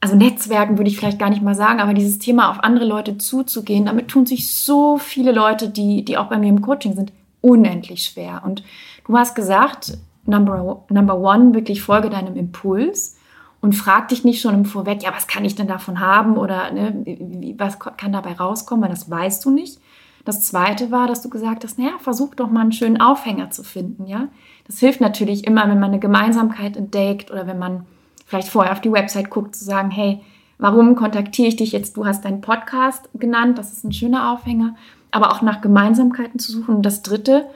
also 0.00 0.14
Netzwerken 0.14 0.78
würde 0.78 0.88
ich 0.88 0.96
vielleicht 0.96 1.18
gar 1.18 1.30
nicht 1.30 1.42
mal 1.42 1.56
sagen, 1.56 1.80
aber 1.80 1.94
dieses 1.94 2.20
Thema 2.20 2.48
auf 2.48 2.62
andere 2.62 2.84
Leute 2.84 3.18
zuzugehen, 3.18 3.86
damit 3.86 4.06
tun 4.06 4.24
sich 4.24 4.54
so 4.54 4.98
viele 4.98 5.32
Leute, 5.32 5.68
die, 5.68 6.04
die 6.04 6.16
auch 6.16 6.28
bei 6.28 6.38
mir 6.38 6.48
im 6.48 6.62
Coaching 6.62 6.94
sind, 6.94 7.10
unendlich 7.40 8.04
schwer. 8.04 8.42
Und 8.44 8.62
du 9.06 9.16
hast 9.16 9.34
gesagt, 9.34 9.98
number, 10.26 10.84
number 10.90 11.18
one, 11.18 11.54
wirklich 11.54 11.82
folge 11.82 12.10
deinem 12.10 12.36
Impuls 12.36 13.16
und 13.60 13.74
frag 13.74 14.08
dich 14.08 14.24
nicht 14.24 14.40
schon 14.40 14.54
im 14.54 14.64
Vorweg, 14.64 15.02
ja, 15.02 15.12
was 15.14 15.26
kann 15.26 15.44
ich 15.44 15.54
denn 15.54 15.66
davon 15.66 16.00
haben 16.00 16.36
oder 16.36 16.70
ne, 16.70 17.54
was 17.58 17.78
kann 17.78 18.12
dabei 18.12 18.34
rauskommen, 18.34 18.82
weil 18.82 18.90
das 18.90 19.10
weißt 19.10 19.44
du 19.44 19.50
nicht. 19.50 19.80
Das 20.24 20.42
zweite 20.42 20.90
war, 20.90 21.06
dass 21.06 21.22
du 21.22 21.30
gesagt 21.30 21.64
hast, 21.64 21.78
naja, 21.78 21.92
versuch 22.00 22.34
doch 22.34 22.50
mal 22.50 22.60
einen 22.60 22.72
schönen 22.72 23.00
Aufhänger 23.00 23.50
zu 23.50 23.64
finden, 23.64 24.06
ja. 24.06 24.28
Das 24.66 24.78
hilft 24.78 25.00
natürlich 25.00 25.46
immer, 25.46 25.62
wenn 25.62 25.80
man 25.80 25.90
eine 25.90 25.98
Gemeinsamkeit 25.98 26.76
entdeckt 26.76 27.30
oder 27.30 27.46
wenn 27.46 27.58
man 27.58 27.86
vielleicht 28.26 28.48
vorher 28.48 28.72
auf 28.72 28.82
die 28.82 28.92
Website 28.92 29.30
guckt, 29.30 29.56
zu 29.56 29.64
sagen, 29.64 29.90
hey, 29.90 30.20
warum 30.58 30.94
kontaktiere 30.94 31.48
ich 31.48 31.56
dich 31.56 31.72
jetzt? 31.72 31.96
Du 31.96 32.04
hast 32.04 32.26
deinen 32.26 32.42
Podcast 32.42 33.08
genannt, 33.14 33.56
das 33.56 33.72
ist 33.72 33.84
ein 33.84 33.92
schöner 33.92 34.32
Aufhänger 34.32 34.74
aber 35.10 35.32
auch 35.32 35.42
nach 35.42 35.60
Gemeinsamkeiten 35.60 36.38
zu 36.38 36.52
suchen. 36.52 36.76
Und 36.76 36.82
das 36.82 37.02
Dritte, 37.02 37.46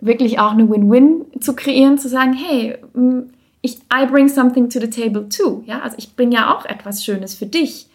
wirklich 0.00 0.38
auch 0.38 0.52
eine 0.52 0.68
Win-Win 0.68 1.26
zu 1.40 1.54
kreieren, 1.54 1.98
zu 1.98 2.08
sagen, 2.08 2.32
hey, 2.32 2.78
mm, 2.94 3.30
ich, 3.60 3.78
I 3.92 4.06
bring 4.06 4.28
something 4.28 4.70
to 4.70 4.80
the 4.80 4.88
table 4.88 5.28
too. 5.28 5.62
Ja, 5.66 5.80
also 5.80 5.96
ich 5.98 6.14
bringe 6.14 6.36
ja 6.36 6.54
auch 6.54 6.64
etwas 6.64 7.04
Schönes 7.04 7.34
für 7.34 7.46
dich. 7.46 7.86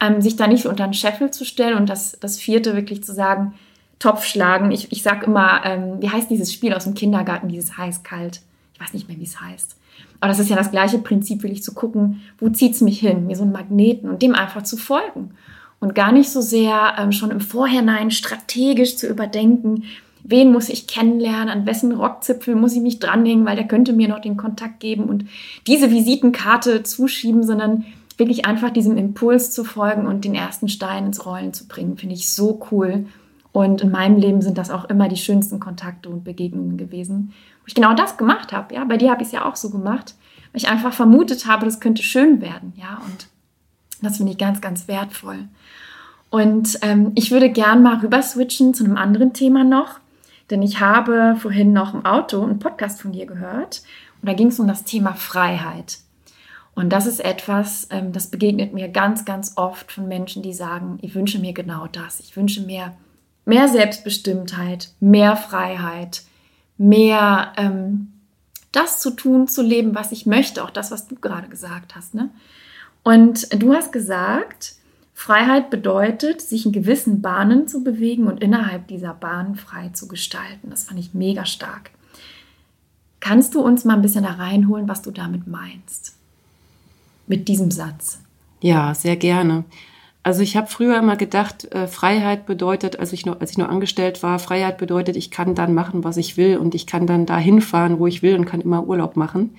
Ähm, 0.00 0.20
sich 0.20 0.34
da 0.34 0.48
nicht 0.48 0.66
unter 0.66 0.84
den 0.84 0.94
Scheffel 0.94 1.30
zu 1.30 1.44
stellen 1.44 1.76
und 1.76 1.88
das, 1.88 2.18
das 2.18 2.38
Vierte 2.40 2.74
wirklich 2.74 3.04
zu 3.04 3.12
sagen, 3.12 3.54
Topf 4.00 4.24
schlagen. 4.24 4.72
Ich, 4.72 4.90
ich 4.90 5.04
sage 5.04 5.26
immer, 5.26 5.64
ähm, 5.64 6.00
wie 6.00 6.10
heißt 6.10 6.28
dieses 6.28 6.52
Spiel 6.52 6.74
aus 6.74 6.84
dem 6.84 6.94
Kindergarten, 6.94 7.48
dieses 7.48 7.78
heiß-kalt? 7.78 8.40
Ich 8.74 8.80
weiß 8.80 8.94
nicht 8.94 9.06
mehr, 9.06 9.18
wie 9.18 9.24
es 9.24 9.40
heißt. 9.40 9.76
Aber 10.18 10.28
das 10.28 10.40
ist 10.40 10.50
ja 10.50 10.56
das 10.56 10.72
gleiche 10.72 10.98
Prinzip, 10.98 11.44
will 11.44 11.52
ich 11.52 11.62
zu 11.62 11.72
gucken, 11.72 12.22
wo 12.38 12.48
zieht 12.48 12.74
es 12.74 12.80
mich 12.80 12.98
hin, 12.98 13.28
mir 13.28 13.36
so 13.36 13.42
einen 13.42 13.52
Magneten 13.52 14.10
und 14.10 14.22
dem 14.22 14.34
einfach 14.34 14.64
zu 14.64 14.76
folgen 14.76 15.34
und 15.82 15.96
gar 15.96 16.12
nicht 16.12 16.30
so 16.30 16.40
sehr 16.40 16.94
ähm, 16.96 17.10
schon 17.10 17.32
im 17.32 17.40
Vorhinein 17.40 18.12
strategisch 18.12 18.96
zu 18.96 19.08
überdenken, 19.08 19.82
wen 20.22 20.52
muss 20.52 20.68
ich 20.68 20.86
kennenlernen, 20.86 21.48
an 21.48 21.66
wessen 21.66 21.90
Rockzipfel 21.90 22.54
muss 22.54 22.74
ich 22.74 22.80
mich 22.80 23.00
dranhängen, 23.00 23.44
weil 23.44 23.56
der 23.56 23.66
könnte 23.66 23.92
mir 23.92 24.06
noch 24.06 24.20
den 24.20 24.36
Kontakt 24.36 24.78
geben 24.78 25.06
und 25.06 25.24
diese 25.66 25.90
Visitenkarte 25.90 26.84
zuschieben, 26.84 27.42
sondern 27.42 27.84
wirklich 28.16 28.46
einfach 28.46 28.70
diesem 28.70 28.96
Impuls 28.96 29.50
zu 29.50 29.64
folgen 29.64 30.06
und 30.06 30.24
den 30.24 30.36
ersten 30.36 30.68
Stein 30.68 31.06
ins 31.06 31.26
Rollen 31.26 31.52
zu 31.52 31.66
bringen, 31.66 31.96
finde 31.96 32.14
ich 32.14 32.32
so 32.32 32.64
cool. 32.70 33.06
Und 33.50 33.80
in 33.80 33.90
meinem 33.90 34.18
Leben 34.18 34.40
sind 34.40 34.58
das 34.58 34.70
auch 34.70 34.84
immer 34.84 35.08
die 35.08 35.16
schönsten 35.16 35.58
Kontakte 35.58 36.10
und 36.10 36.22
Begegnungen 36.22 36.76
gewesen, 36.76 37.32
wo 37.60 37.66
ich 37.66 37.74
genau 37.74 37.92
das 37.92 38.16
gemacht 38.16 38.52
habe. 38.52 38.72
Ja, 38.76 38.84
bei 38.84 38.98
dir 38.98 39.10
habe 39.10 39.22
ich 39.22 39.28
es 39.28 39.32
ja 39.32 39.44
auch 39.46 39.56
so 39.56 39.70
gemacht, 39.70 40.14
weil 40.52 40.62
ich 40.62 40.68
einfach 40.68 40.92
vermutet 40.92 41.46
habe, 41.46 41.64
das 41.64 41.80
könnte 41.80 42.04
schön 42.04 42.40
werden. 42.40 42.72
Ja, 42.76 43.02
und 43.04 43.26
das 44.00 44.18
finde 44.18 44.32
ich 44.32 44.38
ganz, 44.38 44.60
ganz 44.60 44.86
wertvoll. 44.86 45.48
Und 46.32 46.78
ähm, 46.80 47.12
ich 47.14 47.30
würde 47.30 47.50
gern 47.50 47.82
mal 47.82 47.98
rüber 47.98 48.22
switchen 48.22 48.72
zu 48.72 48.84
einem 48.84 48.96
anderen 48.96 49.34
Thema 49.34 49.64
noch, 49.64 50.00
denn 50.48 50.62
ich 50.62 50.80
habe 50.80 51.36
vorhin 51.38 51.74
noch 51.74 51.92
im 51.92 52.06
Auto 52.06 52.42
einen 52.42 52.58
Podcast 52.58 53.02
von 53.02 53.12
dir 53.12 53.26
gehört 53.26 53.82
und 54.22 54.30
da 54.30 54.32
ging 54.32 54.46
es 54.46 54.58
um 54.58 54.66
das 54.66 54.84
Thema 54.84 55.12
Freiheit. 55.12 55.98
Und 56.74 56.88
das 56.88 57.04
ist 57.04 57.22
etwas, 57.22 57.86
ähm, 57.90 58.12
das 58.12 58.28
begegnet 58.28 58.72
mir 58.72 58.88
ganz, 58.88 59.26
ganz 59.26 59.52
oft 59.56 59.92
von 59.92 60.08
Menschen, 60.08 60.42
die 60.42 60.54
sagen, 60.54 60.98
ich 61.02 61.14
wünsche 61.14 61.38
mir 61.38 61.52
genau 61.52 61.86
das. 61.86 62.18
Ich 62.20 62.34
wünsche 62.34 62.62
mir 62.62 62.94
mehr 63.44 63.68
Selbstbestimmtheit, 63.68 64.88
mehr 65.00 65.36
Freiheit, 65.36 66.22
mehr 66.78 67.52
ähm, 67.58 68.10
das 68.72 69.00
zu 69.00 69.10
tun, 69.10 69.48
zu 69.48 69.60
leben, 69.60 69.94
was 69.94 70.12
ich 70.12 70.24
möchte. 70.24 70.64
Auch 70.64 70.70
das, 70.70 70.90
was 70.90 71.08
du 71.08 71.14
gerade 71.16 71.48
gesagt 71.48 71.94
hast. 71.94 72.14
Ne? 72.14 72.30
Und 73.02 73.62
du 73.62 73.74
hast 73.74 73.92
gesagt, 73.92 74.76
Freiheit 75.14 75.70
bedeutet, 75.70 76.40
sich 76.40 76.66
in 76.66 76.72
gewissen 76.72 77.22
Bahnen 77.22 77.68
zu 77.68 77.84
bewegen 77.84 78.26
und 78.26 78.42
innerhalb 78.42 78.88
dieser 78.88 79.14
Bahnen 79.14 79.56
frei 79.56 79.90
zu 79.92 80.08
gestalten. 80.08 80.70
Das 80.70 80.84
fand 80.84 80.98
ich 80.98 81.14
mega 81.14 81.44
stark. 81.44 81.90
Kannst 83.20 83.54
du 83.54 83.60
uns 83.60 83.84
mal 83.84 83.94
ein 83.94 84.02
bisschen 84.02 84.24
da 84.24 84.32
reinholen, 84.32 84.88
was 84.88 85.02
du 85.02 85.12
damit 85.12 85.46
meinst? 85.46 86.16
Mit 87.28 87.46
diesem 87.46 87.70
Satz. 87.70 88.18
Ja, 88.60 88.94
sehr 88.94 89.16
gerne. 89.16 89.64
Also 90.24 90.42
ich 90.42 90.56
habe 90.56 90.68
früher 90.68 90.98
immer 90.98 91.16
gedacht, 91.16 91.70
äh, 91.72 91.88
Freiheit 91.88 92.46
bedeutet, 92.46 92.98
als 92.98 93.12
ich, 93.12 93.26
nur, 93.26 93.40
als 93.40 93.52
ich 93.52 93.58
nur 93.58 93.68
angestellt 93.68 94.22
war, 94.22 94.38
Freiheit 94.38 94.78
bedeutet, 94.78 95.16
ich 95.16 95.30
kann 95.30 95.54
dann 95.54 95.74
machen, 95.74 96.04
was 96.04 96.16
ich 96.16 96.36
will 96.36 96.58
und 96.58 96.74
ich 96.74 96.86
kann 96.86 97.06
dann 97.06 97.26
da 97.26 97.38
hinfahren, 97.38 97.98
wo 97.98 98.06
ich 98.06 98.22
will 98.22 98.36
und 98.36 98.44
kann 98.44 98.60
immer 98.60 98.86
Urlaub 98.86 99.16
machen. 99.16 99.56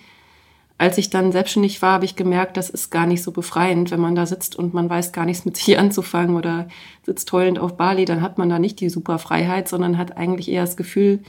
Als 0.83 0.97
ich 0.97 1.09
dann 1.09 1.31
selbstständig 1.31 1.81
war, 1.81 1.93
habe 1.93 2.03
ich 2.03 2.17
gemerkt, 2.17 2.57
das 2.57 2.69
ist 2.69 2.89
gar 2.89 3.05
nicht 3.05 3.23
so 3.23 3.31
befreiend, 3.31 3.89
wenn 3.89 4.01
man 4.01 4.15
da 4.15 4.25
sitzt 4.25 4.57
und 4.57 4.73
man 4.73 4.89
weiß 4.89 5.13
gar 5.13 5.23
nichts 5.23 5.45
mit 5.45 5.55
sich 5.57 5.79
anzufangen 5.79 6.35
oder 6.35 6.67
sitzt 7.05 7.31
heulend 7.31 7.57
auf 7.57 7.77
Bali, 7.77 8.03
dann 8.03 8.21
hat 8.21 8.37
man 8.37 8.49
da 8.49 8.59
nicht 8.59 8.81
die 8.81 8.89
super 8.89 9.17
Freiheit, 9.17 9.69
sondern 9.69 9.97
hat 9.97 10.17
eigentlich 10.17 10.51
eher 10.51 10.63
das 10.63 10.75
Gefühl 10.75 11.21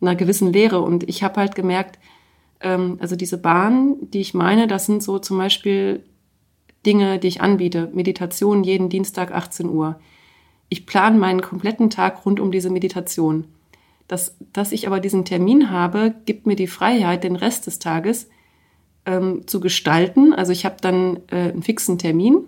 einer 0.00 0.16
gewissen 0.16 0.52
Leere. 0.52 0.80
Und 0.80 1.08
ich 1.08 1.22
habe 1.22 1.38
halt 1.38 1.54
gemerkt, 1.54 2.00
ähm, 2.60 2.96
also 3.00 3.14
diese 3.14 3.38
Bahnen, 3.38 4.10
die 4.10 4.20
ich 4.20 4.34
meine, 4.34 4.66
das 4.66 4.86
sind 4.86 5.04
so 5.04 5.20
zum 5.20 5.38
Beispiel 5.38 6.02
Dinge, 6.84 7.20
die 7.20 7.28
ich 7.28 7.40
anbiete. 7.40 7.88
Meditation 7.94 8.64
jeden 8.64 8.88
Dienstag 8.88 9.32
18 9.32 9.68
Uhr. 9.68 10.00
Ich 10.68 10.84
plane 10.84 11.16
meinen 11.16 11.42
kompletten 11.42 11.90
Tag 11.90 12.26
rund 12.26 12.40
um 12.40 12.50
diese 12.50 12.70
Meditation. 12.70 13.44
Das, 14.08 14.36
dass 14.52 14.72
ich 14.72 14.88
aber 14.88 14.98
diesen 14.98 15.24
Termin 15.24 15.70
habe, 15.70 16.12
gibt 16.24 16.44
mir 16.44 16.56
die 16.56 16.66
Freiheit, 16.66 17.22
den 17.22 17.36
Rest 17.36 17.68
des 17.68 17.78
Tages 17.78 18.28
ähm, 19.06 19.46
zu 19.46 19.60
gestalten. 19.60 20.34
Also 20.34 20.52
ich 20.52 20.64
habe 20.64 20.76
dann 20.80 21.20
äh, 21.30 21.50
einen 21.50 21.62
fixen 21.62 21.98
Termin 21.98 22.44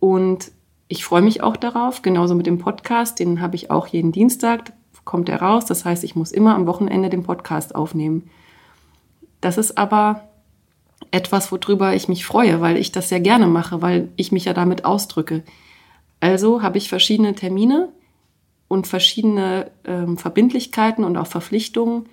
und 0.00 0.50
ich 0.88 1.04
freue 1.04 1.22
mich 1.22 1.42
auch 1.42 1.56
darauf, 1.56 2.02
genauso 2.02 2.34
mit 2.34 2.46
dem 2.46 2.58
Podcast, 2.58 3.18
den 3.18 3.40
habe 3.40 3.56
ich 3.56 3.70
auch 3.70 3.86
jeden 3.86 4.12
Dienstag, 4.12 4.72
kommt 5.04 5.28
er 5.28 5.42
raus. 5.42 5.64
Das 5.64 5.84
heißt, 5.84 6.04
ich 6.04 6.14
muss 6.14 6.32
immer 6.32 6.54
am 6.54 6.66
Wochenende 6.66 7.08
den 7.08 7.22
Podcast 7.22 7.74
aufnehmen. 7.74 8.30
Das 9.40 9.58
ist 9.58 9.78
aber 9.78 10.28
etwas, 11.10 11.50
worüber 11.50 11.94
ich 11.94 12.08
mich 12.08 12.24
freue, 12.24 12.60
weil 12.60 12.76
ich 12.76 12.92
das 12.92 13.08
sehr 13.08 13.20
gerne 13.20 13.46
mache, 13.46 13.82
weil 13.82 14.08
ich 14.16 14.32
mich 14.32 14.44
ja 14.44 14.54
damit 14.54 14.84
ausdrücke. 14.84 15.42
Also 16.20 16.62
habe 16.62 16.78
ich 16.78 16.88
verschiedene 16.88 17.34
Termine 17.34 17.88
und 18.68 18.86
verschiedene 18.86 19.70
ähm, 19.84 20.16
Verbindlichkeiten 20.16 21.04
und 21.04 21.16
auch 21.16 21.26
Verpflichtungen, 21.26 22.06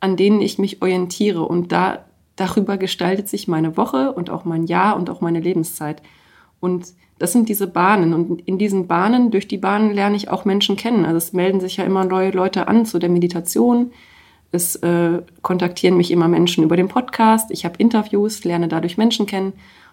an 0.00 0.16
denen 0.16 0.40
ich 0.40 0.58
mich 0.58 0.82
orientiere. 0.82 1.42
Und 1.42 1.72
da 1.72 2.04
darüber 2.36 2.78
gestaltet 2.78 3.28
sich 3.28 3.48
meine 3.48 3.76
Woche 3.76 4.12
und 4.12 4.30
auch 4.30 4.44
mein 4.44 4.66
Jahr 4.66 4.96
und 4.96 5.10
auch 5.10 5.20
meine 5.20 5.40
Lebenszeit. 5.40 6.02
Und 6.60 6.94
das 7.18 7.32
sind 7.32 7.48
diese 7.48 7.66
Bahnen. 7.66 8.14
Und 8.14 8.40
in 8.46 8.58
diesen 8.58 8.86
Bahnen, 8.86 9.30
durch 9.30 9.46
die 9.46 9.58
Bahnen 9.58 9.92
lerne 9.92 10.16
ich 10.16 10.30
auch 10.30 10.44
Menschen 10.44 10.76
kennen. 10.76 11.04
Also 11.04 11.18
es 11.18 11.32
melden 11.32 11.60
sich 11.60 11.76
ja 11.76 11.84
immer 11.84 12.04
neue 12.04 12.30
Leute 12.30 12.66
an 12.66 12.86
zu 12.86 12.98
der 12.98 13.10
Meditation. 13.10 13.92
Es 14.52 14.76
äh, 14.76 15.22
kontaktieren 15.42 15.96
mich 15.96 16.10
immer 16.10 16.28
Menschen 16.28 16.64
über 16.64 16.76
den 16.76 16.88
Podcast. 16.88 17.50
Ich 17.50 17.64
habe 17.64 17.76
Interviews, 17.78 18.44
lerne 18.44 18.68
dadurch 18.68 18.96
Menschen 18.96 19.26
kennen. 19.26 19.52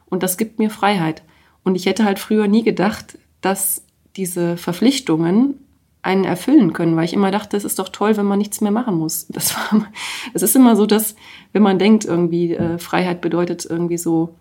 Und 0.09 0.23
das 0.23 0.38
gibt 0.38 0.57
mir 0.57 0.69
Freiheit. 0.69 1.23
Und 1.63 1.75
ich 1.75 1.85
hätte 1.85 2.05
halt 2.05 2.17
früher 2.17 2.47
nie 2.47 2.63
gedacht, 2.63 3.17
dass 3.41 3.83
diese 4.15 4.57
Verpflichtungen 4.57 5.66
einen 6.08 6.24
erfüllen 6.24 6.74
können, 6.74 6.95
weil 6.95 7.05
ich 7.05 7.14
immer 7.14 7.30
dachte, 7.32 7.58
es 7.58 7.66
ist 7.66 7.78
doch 7.78 7.89
toll, 7.89 8.18
wenn 8.18 8.26
man 8.26 8.39
nichts 8.39 8.62
mehr 8.62 8.72
machen 8.72 8.95
muss. 8.95 9.28
Das 9.28 9.55
war, 9.55 9.86
es 10.34 10.41
ist 10.41 10.55
immer 10.55 10.76
so, 10.76 10.86
dass 10.86 11.16
wenn 11.51 11.62
man 11.62 11.78
denkt, 11.78 12.05
irgendwie 12.05 12.53
äh, 12.53 12.80
Freiheit 12.80 13.22
bedeutet 13.22 13.68
irgendwie 13.70 13.97
so, 13.97 14.34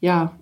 ja, 0.00 0.32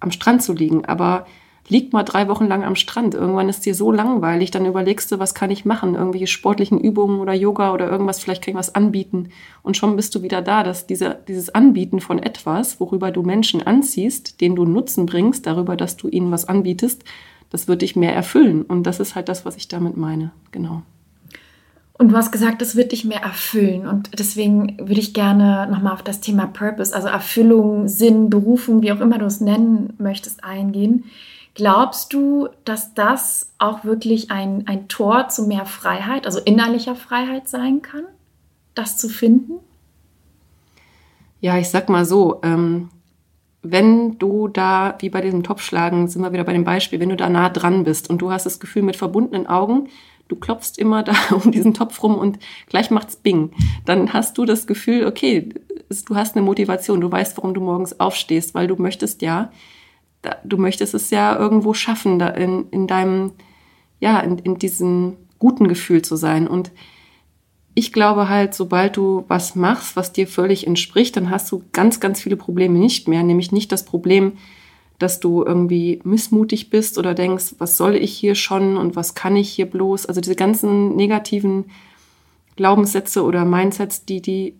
am 0.00 0.10
Strand 0.10 0.42
zu 0.42 0.52
liegen, 0.52 0.84
aber 0.84 1.26
lieg 1.68 1.92
mal 1.92 2.02
drei 2.02 2.28
Wochen 2.28 2.46
lang 2.46 2.64
am 2.64 2.76
Strand. 2.76 3.14
Irgendwann 3.14 3.48
ist 3.48 3.66
dir 3.66 3.74
so 3.74 3.90
langweilig, 3.90 4.50
dann 4.50 4.66
überlegst 4.66 5.10
du, 5.10 5.18
was 5.18 5.34
kann 5.34 5.50
ich 5.50 5.64
machen? 5.64 5.94
Irgendwelche 5.94 6.26
sportlichen 6.26 6.80
Übungen 6.80 7.20
oder 7.20 7.32
Yoga 7.32 7.72
oder 7.72 7.90
irgendwas, 7.90 8.20
vielleicht 8.20 8.42
kann 8.42 8.52
ich 8.52 8.58
was 8.58 8.74
anbieten. 8.74 9.30
Und 9.62 9.76
schon 9.76 9.96
bist 9.96 10.14
du 10.14 10.22
wieder 10.22 10.42
da, 10.42 10.62
dass 10.62 10.86
diese, 10.86 11.18
dieses 11.26 11.54
Anbieten 11.54 12.00
von 12.00 12.18
etwas, 12.18 12.80
worüber 12.80 13.10
du 13.10 13.22
Menschen 13.22 13.66
anziehst, 13.66 14.40
den 14.40 14.54
du 14.54 14.64
Nutzen 14.64 15.06
bringst, 15.06 15.46
darüber, 15.46 15.76
dass 15.76 15.96
du 15.96 16.08
ihnen 16.08 16.30
was 16.30 16.46
anbietest, 16.46 17.04
das 17.50 17.68
wird 17.68 17.82
dich 17.82 17.96
mehr 17.96 18.14
erfüllen. 18.14 18.62
Und 18.62 18.84
das 18.84 19.00
ist 19.00 19.14
halt 19.14 19.28
das, 19.28 19.44
was 19.44 19.56
ich 19.56 19.68
damit 19.68 19.96
meine. 19.96 20.32
Genau. 20.50 20.82
Und 21.98 22.10
du 22.10 22.16
hast 22.16 22.30
gesagt, 22.30 22.60
das 22.60 22.76
wird 22.76 22.92
dich 22.92 23.04
mehr 23.04 23.22
erfüllen. 23.22 23.86
Und 23.86 24.10
deswegen 24.18 24.76
würde 24.78 25.00
ich 25.00 25.14
gerne 25.14 25.66
nochmal 25.70 25.94
auf 25.94 26.02
das 26.02 26.20
Thema 26.20 26.46
Purpose, 26.46 26.94
also 26.94 27.08
Erfüllung, 27.08 27.88
Sinn, 27.88 28.28
Berufung, 28.28 28.82
wie 28.82 28.92
auch 28.92 29.00
immer 29.00 29.18
du 29.18 29.24
es 29.24 29.40
nennen 29.40 29.94
möchtest, 29.98 30.44
eingehen. 30.44 31.04
Glaubst 31.54 32.12
du, 32.12 32.48
dass 32.66 32.92
das 32.92 33.50
auch 33.58 33.84
wirklich 33.84 34.30
ein, 34.30 34.64
ein 34.66 34.88
Tor 34.88 35.28
zu 35.28 35.46
mehr 35.46 35.64
Freiheit, 35.64 36.26
also 36.26 36.38
innerlicher 36.40 36.94
Freiheit 36.94 37.48
sein 37.48 37.80
kann, 37.80 38.04
das 38.74 38.98
zu 38.98 39.08
finden? 39.08 39.54
Ja, 41.40 41.56
ich 41.56 41.70
sag 41.70 41.88
mal 41.88 42.04
so, 42.04 42.40
ähm, 42.42 42.90
wenn 43.70 44.18
du 44.18 44.48
da, 44.48 44.96
wie 45.00 45.10
bei 45.10 45.20
diesem 45.20 45.42
Topfschlagen, 45.42 46.08
sind 46.08 46.22
wir 46.22 46.32
wieder 46.32 46.44
bei 46.44 46.52
dem 46.52 46.64
Beispiel, 46.64 47.00
wenn 47.00 47.08
du 47.08 47.16
da 47.16 47.28
nah 47.28 47.48
dran 47.48 47.84
bist 47.84 48.10
und 48.10 48.18
du 48.18 48.30
hast 48.30 48.46
das 48.46 48.60
Gefühl 48.60 48.82
mit 48.82 48.96
verbundenen 48.96 49.46
Augen, 49.46 49.88
du 50.28 50.36
klopfst 50.36 50.78
immer 50.78 51.02
da 51.04 51.14
um 51.30 51.50
diesen 51.50 51.74
Topf 51.74 52.02
rum 52.02 52.16
und 52.16 52.38
gleich 52.68 52.90
macht's 52.90 53.16
Bing, 53.16 53.50
dann 53.84 54.12
hast 54.12 54.38
du 54.38 54.44
das 54.44 54.66
Gefühl, 54.66 55.06
okay, 55.06 55.48
du 55.88 56.16
hast 56.16 56.36
eine 56.36 56.44
Motivation, 56.44 57.00
du 57.00 57.10
weißt, 57.10 57.36
warum 57.36 57.54
du 57.54 57.60
morgens 57.60 58.00
aufstehst, 58.00 58.54
weil 58.54 58.66
du 58.66 58.76
möchtest 58.76 59.22
ja, 59.22 59.50
du 60.44 60.56
möchtest 60.56 60.94
es 60.94 61.10
ja 61.10 61.36
irgendwo 61.38 61.74
schaffen, 61.74 62.18
da 62.18 62.28
in, 62.28 62.68
in 62.70 62.86
deinem, 62.86 63.32
ja, 64.00 64.20
in, 64.20 64.38
in 64.38 64.56
diesem 64.56 65.16
guten 65.38 65.68
Gefühl 65.68 66.02
zu 66.02 66.16
sein. 66.16 66.48
Und 66.48 66.72
ich 67.78 67.92
glaube 67.92 68.30
halt, 68.30 68.54
sobald 68.54 68.96
du 68.96 69.26
was 69.28 69.54
machst, 69.54 69.96
was 69.96 70.10
dir 70.10 70.26
völlig 70.26 70.66
entspricht, 70.66 71.14
dann 71.14 71.28
hast 71.28 71.52
du 71.52 71.62
ganz, 71.74 72.00
ganz 72.00 72.22
viele 72.22 72.36
Probleme 72.36 72.78
nicht 72.78 73.06
mehr. 73.06 73.22
Nämlich 73.22 73.52
nicht 73.52 73.70
das 73.70 73.84
Problem, 73.84 74.38
dass 74.98 75.20
du 75.20 75.44
irgendwie 75.44 76.00
missmutig 76.02 76.70
bist 76.70 76.96
oder 76.96 77.12
denkst, 77.12 77.56
was 77.58 77.76
soll 77.76 77.94
ich 77.94 78.16
hier 78.16 78.34
schon 78.34 78.78
und 78.78 78.96
was 78.96 79.14
kann 79.14 79.36
ich 79.36 79.50
hier 79.50 79.66
bloß? 79.66 80.06
Also 80.06 80.22
diese 80.22 80.36
ganzen 80.36 80.96
negativen 80.96 81.66
Glaubenssätze 82.56 83.22
oder 83.22 83.44
Mindsets, 83.44 84.06
die, 84.06 84.22
die 84.22 84.56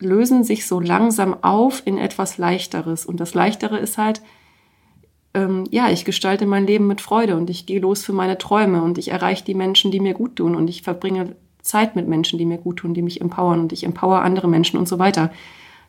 lösen 0.00 0.44
sich 0.44 0.66
so 0.66 0.80
langsam 0.80 1.42
auf 1.42 1.80
in 1.86 1.96
etwas 1.96 2.36
Leichteres. 2.36 3.06
Und 3.06 3.20
das 3.20 3.32
Leichtere 3.32 3.78
ist 3.78 3.96
halt, 3.96 4.20
ähm, 5.32 5.64
ja, 5.70 5.88
ich 5.88 6.04
gestalte 6.04 6.44
mein 6.44 6.66
Leben 6.66 6.86
mit 6.86 7.00
Freude 7.00 7.38
und 7.38 7.48
ich 7.48 7.64
gehe 7.64 7.80
los 7.80 8.04
für 8.04 8.12
meine 8.12 8.36
Träume 8.36 8.82
und 8.82 8.98
ich 8.98 9.08
erreiche 9.08 9.46
die 9.46 9.54
Menschen, 9.54 9.90
die 9.90 10.00
mir 10.00 10.12
gut 10.12 10.36
tun 10.36 10.54
und 10.54 10.68
ich 10.68 10.82
verbringe 10.82 11.36
Zeit 11.62 11.96
mit 11.96 12.08
Menschen, 12.08 12.38
die 12.38 12.44
mir 12.44 12.58
gut 12.58 12.78
tun, 12.78 12.94
die 12.94 13.02
mich 13.02 13.20
empowern 13.20 13.60
und 13.60 13.72
ich 13.72 13.84
empower 13.84 14.22
andere 14.22 14.48
Menschen 14.48 14.78
und 14.78 14.88
so 14.88 14.98
weiter. 14.98 15.30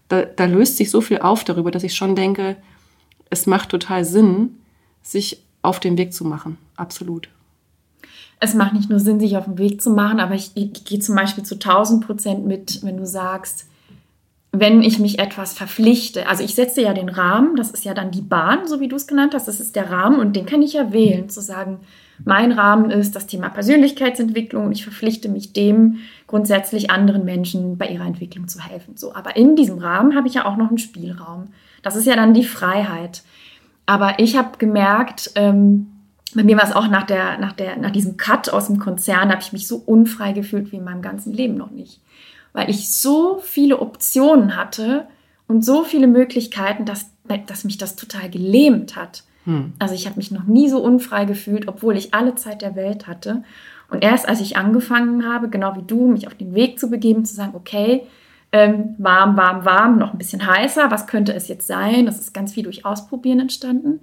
Da, 0.08 0.24
da 0.24 0.46
löst 0.46 0.78
sich 0.78 0.92
so 0.92 1.02
viel 1.02 1.20
auf 1.20 1.44
darüber, 1.44 1.72
dass 1.72 1.84
ich 1.84 1.96
schon 1.96 2.16
denke, 2.16 2.58
es 3.30 3.48
macht 3.48 3.70
total 3.70 4.04
Sinn, 4.04 4.58
sich 5.02 5.44
auf 5.62 5.80
den 5.80 5.98
Weg 5.98 6.14
zu 6.14 6.26
machen. 6.26 6.58
Absolut. 6.76 7.30
Es 8.40 8.56
macht 8.56 8.74
nicht 8.74 8.90
nur 8.90 9.00
Sinn, 9.00 9.20
sich 9.20 9.38
auf 9.38 9.46
den 9.46 9.58
Weg 9.58 9.82
zu 9.82 9.92
machen, 9.92 10.20
aber 10.20 10.34
ich, 10.34 10.52
ich 10.56 10.84
gehe 10.84 11.00
zum 11.00 11.16
Beispiel 11.16 11.44
zu 11.44 11.56
1000 11.56 12.06
Prozent 12.06 12.46
mit, 12.46 12.84
wenn 12.84 12.98
du 12.98 13.06
sagst, 13.06 13.68
wenn 14.52 14.82
ich 14.82 15.00
mich 15.00 15.20
etwas 15.20 15.54
verpflichte, 15.54 16.28
also 16.28 16.44
ich 16.44 16.56
setze 16.56 16.82
ja 16.82 16.94
den 16.94 17.08
Rahmen, 17.08 17.56
das 17.56 17.72
ist 17.72 17.86
ja 17.86 17.94
dann 17.94 18.12
die 18.12 18.22
Bahn, 18.22 18.68
so 18.68 18.80
wie 18.80 18.90
du 18.90 18.98
es 18.98 19.08
genannt 19.08 19.34
hast, 19.34 19.48
das 19.48 19.60
ist 19.60 19.76
der 19.76 19.90
Rahmen 19.90 20.20
und 20.20 20.36
den 20.36 20.46
kann 20.46 20.62
ich 20.62 20.74
ja 20.74 20.92
wählen, 20.92 21.30
zu 21.30 21.40
sagen, 21.40 21.80
mein 22.26 22.52
Rahmen 22.52 22.92
ist 22.92 23.16
das 23.16 23.28
Thema 23.28 23.50
Persönlichkeitsentwicklung 23.50 24.66
und 24.66 24.72
ich 24.72 24.84
verpflichte 24.84 25.30
mich 25.30 25.54
dem, 25.54 26.00
grundsätzlich 26.28 26.90
anderen 26.92 27.26
Menschen 27.26 27.78
bei 27.78 27.88
ihrer 27.88 28.06
Entwicklung 28.06 28.48
zu 28.48 28.60
helfen. 28.60 28.98
So, 28.98 29.14
aber 29.14 29.36
in 29.36 29.56
diesem 29.56 29.80
Rahmen 29.80 30.16
habe 30.16 30.28
ich 30.28 30.36
ja 30.36 30.46
auch 30.46 30.58
noch 30.58 30.70
einen 30.70 30.78
Spielraum. 30.78 31.50
Das 31.82 31.96
ist 31.96 32.06
ja 32.06 32.16
dann 32.16 32.34
die 32.34 32.46
Freiheit. 32.46 33.24
Aber 33.86 34.20
ich 34.20 34.38
habe 34.38 34.58
gemerkt, 34.58 35.32
ähm, 35.36 35.88
bei 36.34 36.44
mir 36.44 36.58
war 36.58 36.64
es 36.64 36.76
auch 36.76 36.88
nach, 36.88 37.04
der, 37.04 37.38
nach, 37.38 37.52
der, 37.52 37.76
nach 37.78 37.92
diesem 37.92 38.18
Cut 38.18 38.50
aus 38.50 38.68
dem 38.68 38.80
Konzern, 38.80 39.30
habe 39.30 39.42
ich 39.42 39.52
mich 39.52 39.68
so 39.68 39.78
unfrei 39.78 40.32
gefühlt 40.32 40.72
wie 40.72 40.78
in 40.78 40.84
meinem 40.84 41.02
ganzen 41.02 41.34
Leben 41.34 41.56
noch 41.56 41.72
nicht. 41.72 42.00
Weil 42.54 42.70
ich 42.70 42.90
so 42.92 43.40
viele 43.44 43.80
Optionen 43.80 44.56
hatte 44.56 45.08
und 45.48 45.66
so 45.66 45.84
viele 45.84 46.08
Möglichkeiten, 46.08 46.86
dass, 46.86 47.12
dass 47.48 47.64
mich 47.66 47.78
das 47.78 47.96
total 47.96 48.30
gelähmt 48.30 48.96
hat. 48.96 49.24
Hm. 49.46 49.74
Also 49.80 49.96
ich 49.96 50.06
habe 50.06 50.18
mich 50.18 50.32
noch 50.32 50.44
nie 50.44 50.70
so 50.70 50.82
unfrei 50.82 51.26
gefühlt, 51.26 51.68
obwohl 51.68 51.98
ich 51.98 52.14
alle 52.14 52.36
Zeit 52.36 52.62
der 52.62 52.76
Welt 52.76 53.08
hatte. 53.08 53.44
Und 53.90 54.04
erst 54.04 54.28
als 54.28 54.40
ich 54.40 54.58
angefangen 54.58 55.26
habe, 55.26 55.50
genau 55.50 55.76
wie 55.76 55.84
du, 55.86 56.08
mich 56.08 56.28
auf 56.28 56.36
den 56.36 56.54
Weg 56.54 56.80
zu 56.80 56.90
begeben, 56.90 57.26
zu 57.26 57.36
sagen, 57.36 57.54
okay, 57.56 58.04
ähm, 58.54 58.96
warm, 58.98 59.38
warm, 59.38 59.66
warm, 59.66 59.98
noch 59.98 60.12
ein 60.12 60.18
bisschen 60.18 60.46
heißer, 60.46 60.92
was 60.92 61.08
könnte 61.08 61.34
es 61.34 61.48
jetzt 61.48 61.68
sein? 61.68 62.06
Das 62.06 62.20
ist 62.20 62.34
ganz 62.34 62.54
viel 62.54 62.64
durch 62.64 62.86
Ausprobieren 62.86 63.40
entstanden. 63.40 64.02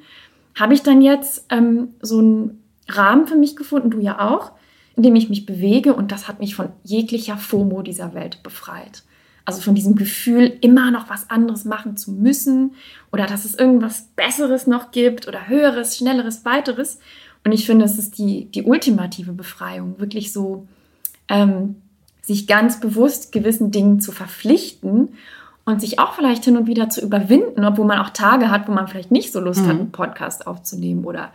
Habe 0.59 0.75
ich 0.75 0.83
dann 0.83 1.03
jetzt 1.03 1.47
ähm, 1.51 1.95
so 2.01 2.19
einen 2.19 2.63
Rahmen 2.89 3.27
für 3.27 3.37
mich 3.37 3.57
gefunden, 3.57 3.91
du 3.91 4.01
ja 4.01 4.21
auch, 4.21 4.53
in 4.97 5.03
dem 5.03 5.17
ich 5.17 5.29
mich 5.29 5.47
bewege 5.47 5.95
und 5.95 6.11
das 6.11 6.29
hat 6.29 6.41
mich 6.41 6.55
von 6.55 6.71
jeglicher 6.83 7.37
FOMO 7.37 7.83
dieser 7.83 8.15
Welt 8.15 8.43
befreit. 8.43 9.03
Also 9.45 9.63
von 9.63 9.75
diesem 9.75 9.95
Gefühl, 9.95 10.59
immer 10.61 10.91
noch 10.91 11.09
was 11.09 11.31
anderes 11.31 11.65
machen 11.65 11.97
zu 11.97 12.13
müssen 12.13 12.73
oder 13.13 13.27
dass 13.27 13.45
es 13.45 13.55
irgendwas 13.55 14.09
Besseres 14.17 14.67
noch 14.67 14.91
gibt 14.91 15.29
oder 15.29 15.49
Höheres, 15.49 15.97
Schnelleres, 15.97 16.45
Weiteres. 16.45 16.99
Und 17.45 17.53
ich 17.53 17.67
finde, 17.67 17.85
es 17.85 17.99
ist 17.99 18.19
die, 18.19 18.47
die 18.47 18.65
ultimative 18.65 19.33
Befreiung, 19.33 19.99
wirklich 19.99 20.33
so 20.33 20.67
ähm, 21.29 21.77
sich 22.23 22.47
ganz 22.47 22.81
bewusst 22.81 23.33
gewissen 23.33 23.71
Dingen 23.71 24.01
zu 24.01 24.13
verpflichten 24.13 25.11
und 25.65 25.81
sich 25.81 25.99
auch 25.99 26.15
vielleicht 26.15 26.45
hin 26.45 26.57
und 26.57 26.67
wieder 26.67 26.91
zu 26.91 27.01
überwinden, 27.01 27.65
obwohl 27.65 27.87
man 27.87 27.99
auch 28.01 28.11
Tage 28.11 28.51
hat, 28.51 28.69
wo 28.69 28.73
man 28.73 28.89
vielleicht 28.89 29.11
nicht 29.11 29.33
so 29.33 29.41
Lust 29.41 29.63
mhm. 29.63 29.67
hat, 29.67 29.77
einen 29.77 29.93
Podcast 29.93 30.47
aufzunehmen. 30.47 31.05
Oder 31.05 31.31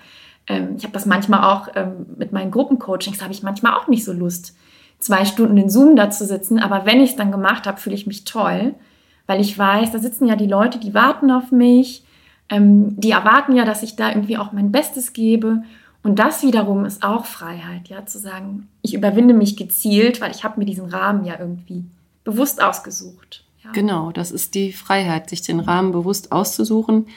ähm, 0.47 0.76
ich 0.78 0.84
habe 0.84 0.93
das 0.93 1.05
manchmal 1.05 1.43
auch 1.43 1.69
ähm, 1.76 2.05
mit 2.17 2.32
meinen 2.32 2.51
Gruppencoachings, 2.51 3.21
habe 3.21 3.34
ich 3.34 3.43
manchmal 3.43 3.74
auch 3.74 3.88
nicht 3.88 4.03
so 4.03 4.13
Lust 4.13 4.55
zwei 4.99 5.26
Stunden 5.26 5.57
in 5.57 5.69
Zoom 5.69 5.95
da 5.95 6.09
zu 6.09 6.26
sitzen, 6.26 6.59
aber 6.59 6.86
wenn 6.86 7.01
ich 7.01 7.11
es 7.11 7.15
dann 7.15 7.32
gemacht 7.32 7.67
habe, 7.67 7.80
fühle 7.80 7.95
ich 7.95 8.07
mich 8.07 8.24
toll, 8.24 8.74
weil 9.28 9.41
ich 9.41 9.57
weiß, 9.57 9.91
da 9.91 9.99
sitzen 9.99 10.28
ja 10.28 10.36
die 10.36 10.47
Leute, 10.47 10.80
die 10.80 10.93
warten 10.93 11.32
auf 11.32 11.51
mich, 11.51 12.03
ähm, 12.49 12.99
die 12.99 13.11
erwarten 13.11 13.55
ja, 13.55 13.65
dass 13.65 13.84
ich 13.84 13.95
da 13.95 14.09
irgendwie 14.09 14.38
auch 14.38 14.51
mein 14.51 14.71
Bestes 14.71 15.13
gebe. 15.13 15.63
Und 16.03 16.19
das 16.19 16.43
wiederum 16.43 16.84
ist 16.86 17.03
auch 17.03 17.26
Freiheit, 17.26 17.88
ja, 17.88 18.05
zu 18.05 18.19
sagen, 18.19 18.67
ich 18.82 18.93
überwinde 18.93 19.34
mich 19.34 19.55
gezielt, 19.55 20.19
weil 20.19 20.32
ich 20.32 20.43
habe 20.43 20.59
mir 20.59 20.65
diesen 20.65 20.89
Rahmen 20.89 21.24
ja 21.24 21.39
irgendwie 21.39 21.86
bewusst 22.26 22.61
ausgesucht. 22.61 23.45
Ja. 23.63 23.71
Genau, 23.71 24.11
das 24.11 24.32
ist 24.32 24.55
die 24.55 24.74
Freiheit, 24.74 25.30
sich 25.30 25.41
den 25.41 25.61
Rahmen 25.61 25.93
bewusst 25.93 26.34
auszusuchen. 26.34 27.07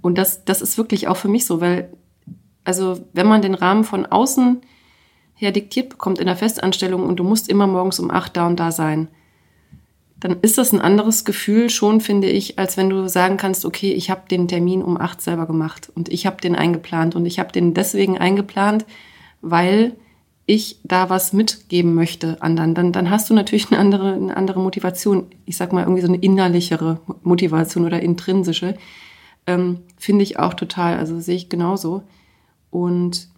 Und 0.00 0.16
das, 0.16 0.44
das 0.44 0.62
ist 0.62 0.78
wirklich 0.78 1.08
auch 1.08 1.16
für 1.16 1.28
mich 1.28 1.46
so, 1.46 1.60
weil, 1.60 1.92
also 2.62 3.00
wenn 3.12 3.26
man 3.26 3.42
den 3.42 3.54
Rahmen 3.54 3.82
von 3.82 4.06
außen 4.06 4.60
her 5.34 5.50
diktiert 5.50 5.88
bekommt 5.88 6.20
in 6.20 6.26
der 6.26 6.36
Festanstellung 6.36 7.04
und 7.04 7.16
du 7.16 7.24
musst 7.24 7.48
immer 7.48 7.66
morgens 7.66 7.98
um 7.98 8.10
acht 8.10 8.36
da 8.36 8.46
und 8.46 8.60
da 8.60 8.70
sein, 8.70 9.08
dann 10.20 10.38
ist 10.42 10.58
das 10.58 10.72
ein 10.72 10.80
anderes 10.80 11.24
Gefühl 11.24 11.70
schon, 11.70 12.00
finde 12.00 12.28
ich, 12.28 12.58
als 12.58 12.76
wenn 12.76 12.90
du 12.90 13.08
sagen 13.08 13.36
kannst, 13.36 13.64
okay, 13.64 13.92
ich 13.92 14.10
habe 14.10 14.22
den 14.28 14.48
Termin 14.48 14.82
um 14.82 14.96
acht 15.00 15.20
selber 15.20 15.46
gemacht 15.46 15.92
und 15.94 16.08
ich 16.08 16.26
habe 16.26 16.40
den 16.40 16.56
eingeplant 16.56 17.14
und 17.14 17.24
ich 17.24 17.38
habe 17.38 17.52
den 17.52 17.72
deswegen 17.72 18.18
eingeplant, 18.18 18.84
weil 19.40 19.94
ich 20.44 20.80
da 20.82 21.10
was 21.10 21.32
mitgeben 21.32 21.94
möchte 21.94 22.40
anderen. 22.40 22.74
Dann, 22.74 22.92
dann 22.92 23.10
hast 23.10 23.30
du 23.30 23.34
natürlich 23.34 23.70
eine 23.70 23.78
andere, 23.78 24.14
eine 24.14 24.36
andere 24.36 24.60
Motivation. 24.60 25.26
Ich 25.44 25.56
sag 25.56 25.72
mal 25.72 25.82
irgendwie 25.82 26.00
so 26.00 26.08
eine 26.08 26.16
innerlichere 26.16 27.00
Motivation 27.22 27.84
oder 27.84 28.00
intrinsische. 28.00 28.74
Ähm, 29.46 29.80
finde 29.98 30.22
ich 30.24 30.38
auch 30.38 30.54
total, 30.54 30.96
also 30.96 31.20
sehe 31.20 31.36
ich 31.36 31.48
genauso. 31.48 32.02
Und 32.70 33.28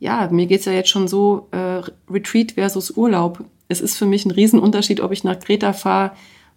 ja, 0.00 0.28
mir 0.30 0.46
geht's 0.46 0.64
ja 0.64 0.72
jetzt 0.72 0.88
schon 0.88 1.08
so, 1.08 1.48
äh, 1.52 1.82
Retreat 2.10 2.52
versus 2.52 2.90
Urlaub 2.90 3.44
es 3.68 3.80
ist 3.80 3.96
für 3.96 4.06
mich 4.06 4.24
ein 4.24 4.30
Riesenunterschied, 4.30 5.00
ob 5.00 5.12
ich 5.12 5.24
nach 5.24 5.38
Kreta 5.38 5.72
fahre, 5.72 6.12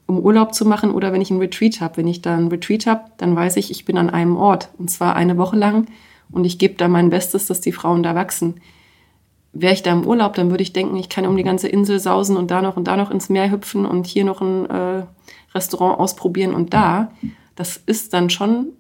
um 0.05 0.19
Urlaub 0.19 0.53
zu 0.53 0.65
machen 0.65 0.91
oder 0.91 1.13
wenn 1.13 1.21
ich 1.21 1.31
einen 1.31 1.39
Retreat 1.39 1.81
habe. 1.81 1.97
Wenn 1.97 2.07
ich 2.07 2.21
da 2.21 2.35
einen 2.35 2.47
Retreat 2.47 2.85
habe, 2.87 3.05
dann 3.17 3.35
weiß 3.35 3.57
ich, 3.57 3.71
ich 3.71 3.85
bin 3.85 3.97
an 3.97 4.09
einem 4.09 4.37
Ort 4.37 4.69
und 4.77 4.89
zwar 4.89 5.15
eine 5.15 5.37
Woche 5.37 5.55
lang 5.55 5.87
und 6.31 6.45
ich 6.45 6.57
gebe 6.57 6.75
da 6.75 6.87
mein 6.87 7.09
Bestes, 7.09 7.45
dass 7.45 7.61
die 7.61 7.71
Frauen 7.71 8.03
da 8.03 8.15
wachsen. 8.15 8.61
Wäre 9.51 9.73
ich 9.73 9.83
da 9.83 9.91
im 9.91 10.05
Urlaub, 10.05 10.33
dann 10.33 10.51
würde 10.51 10.63
ich 10.63 10.73
denken, 10.73 10.95
ich 10.95 11.09
kann 11.09 11.25
um 11.25 11.35
die 11.35 11.43
ganze 11.43 11.67
Insel 11.67 11.99
sausen 11.99 12.37
und 12.37 12.51
da 12.51 12.61
noch 12.61 12.77
und 12.77 12.85
da 12.85 12.97
noch 12.97 13.09
ins 13.11 13.29
Meer 13.29 13.51
hüpfen 13.51 13.85
und 13.85 14.05
hier 14.05 14.23
noch 14.23 14.41
ein 14.41 14.69
äh, 14.69 15.05
Restaurant 15.55 15.99
ausprobieren 15.99 16.53
und 16.53 16.73
da. 16.73 17.11
Das 17.55 17.77
ist 17.77 18.13
dann 18.13 18.29
schon 18.29 18.73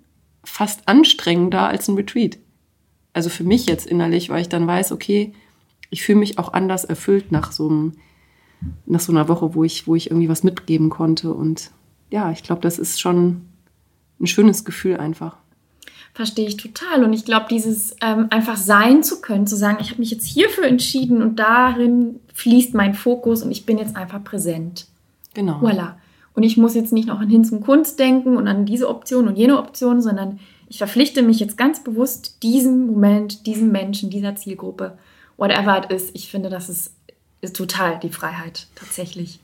fast 0.43 0.87
anstrengender 0.87 1.67
als 1.67 1.87
ein 1.87 1.95
Retreat. 1.95 2.37
Also 3.13 3.29
für 3.29 3.43
mich 3.43 3.65
jetzt 3.65 3.87
innerlich, 3.87 4.29
weil 4.29 4.41
ich 4.41 4.49
dann 4.49 4.67
weiß, 4.67 4.91
okay, 4.91 5.33
ich 5.89 6.03
fühle 6.03 6.19
mich 6.19 6.37
auch 6.37 6.53
anders 6.53 6.85
erfüllt 6.85 7.31
nach 7.31 7.51
so 7.51 7.67
einem 7.67 7.93
nach 8.85 8.99
so 8.99 9.11
einer 9.11 9.27
Woche, 9.27 9.55
wo 9.55 9.63
ich, 9.63 9.87
wo 9.87 9.95
ich 9.95 10.09
irgendwie 10.09 10.29
was 10.29 10.43
mitgeben 10.43 10.89
konnte. 10.89 11.33
Und 11.33 11.71
ja, 12.09 12.31
ich 12.31 12.43
glaube, 12.43 12.61
das 12.61 12.79
ist 12.79 12.99
schon 12.99 13.41
ein 14.19 14.27
schönes 14.27 14.65
Gefühl 14.65 14.97
einfach. 14.97 15.37
Verstehe 16.13 16.47
ich 16.47 16.57
total. 16.57 17.03
Und 17.03 17.13
ich 17.13 17.23
glaube, 17.23 17.45
dieses 17.49 17.95
ähm, 18.01 18.27
einfach 18.29 18.57
sein 18.57 19.03
zu 19.03 19.21
können, 19.21 19.47
zu 19.47 19.55
sagen, 19.55 19.77
ich 19.79 19.91
habe 19.91 19.99
mich 19.99 20.11
jetzt 20.11 20.25
hierfür 20.25 20.65
entschieden 20.65 21.21
und 21.21 21.37
darin 21.37 22.19
fließt 22.33 22.73
mein 22.73 22.93
Fokus 22.93 23.43
und 23.43 23.51
ich 23.51 23.65
bin 23.65 23.77
jetzt 23.77 23.95
einfach 23.95 24.23
präsent. 24.23 24.87
Genau. 25.33 25.61
Voila. 25.61 25.97
Und 26.33 26.43
ich 26.43 26.57
muss 26.57 26.75
jetzt 26.75 26.93
nicht 26.93 27.07
noch 27.07 27.19
an 27.19 27.29
hin 27.29 27.43
zum 27.43 27.61
Kunst 27.61 27.99
denken 27.99 28.37
und 28.37 28.47
an 28.47 28.65
diese 28.65 28.89
Option 28.89 29.27
und 29.27 29.37
jene 29.37 29.57
Option, 29.57 30.01
sondern 30.01 30.39
ich 30.67 30.77
verpflichte 30.77 31.21
mich 31.21 31.39
jetzt 31.39 31.57
ganz 31.57 31.83
bewusst 31.83 32.43
diesem 32.43 32.87
Moment, 32.87 33.45
diesem 33.45 33.71
Menschen, 33.71 34.09
dieser 34.09 34.35
Zielgruppe, 34.35 34.97
whatever 35.37 35.77
it 35.83 35.91
is. 35.91 36.11
Ich 36.13 36.29
finde, 36.29 36.49
das 36.49 36.69
ist 36.69 36.93
ist 37.41 37.55
total 37.55 37.99
die 37.99 38.09
Freiheit 38.09 38.67
tatsächlich. 38.75 39.39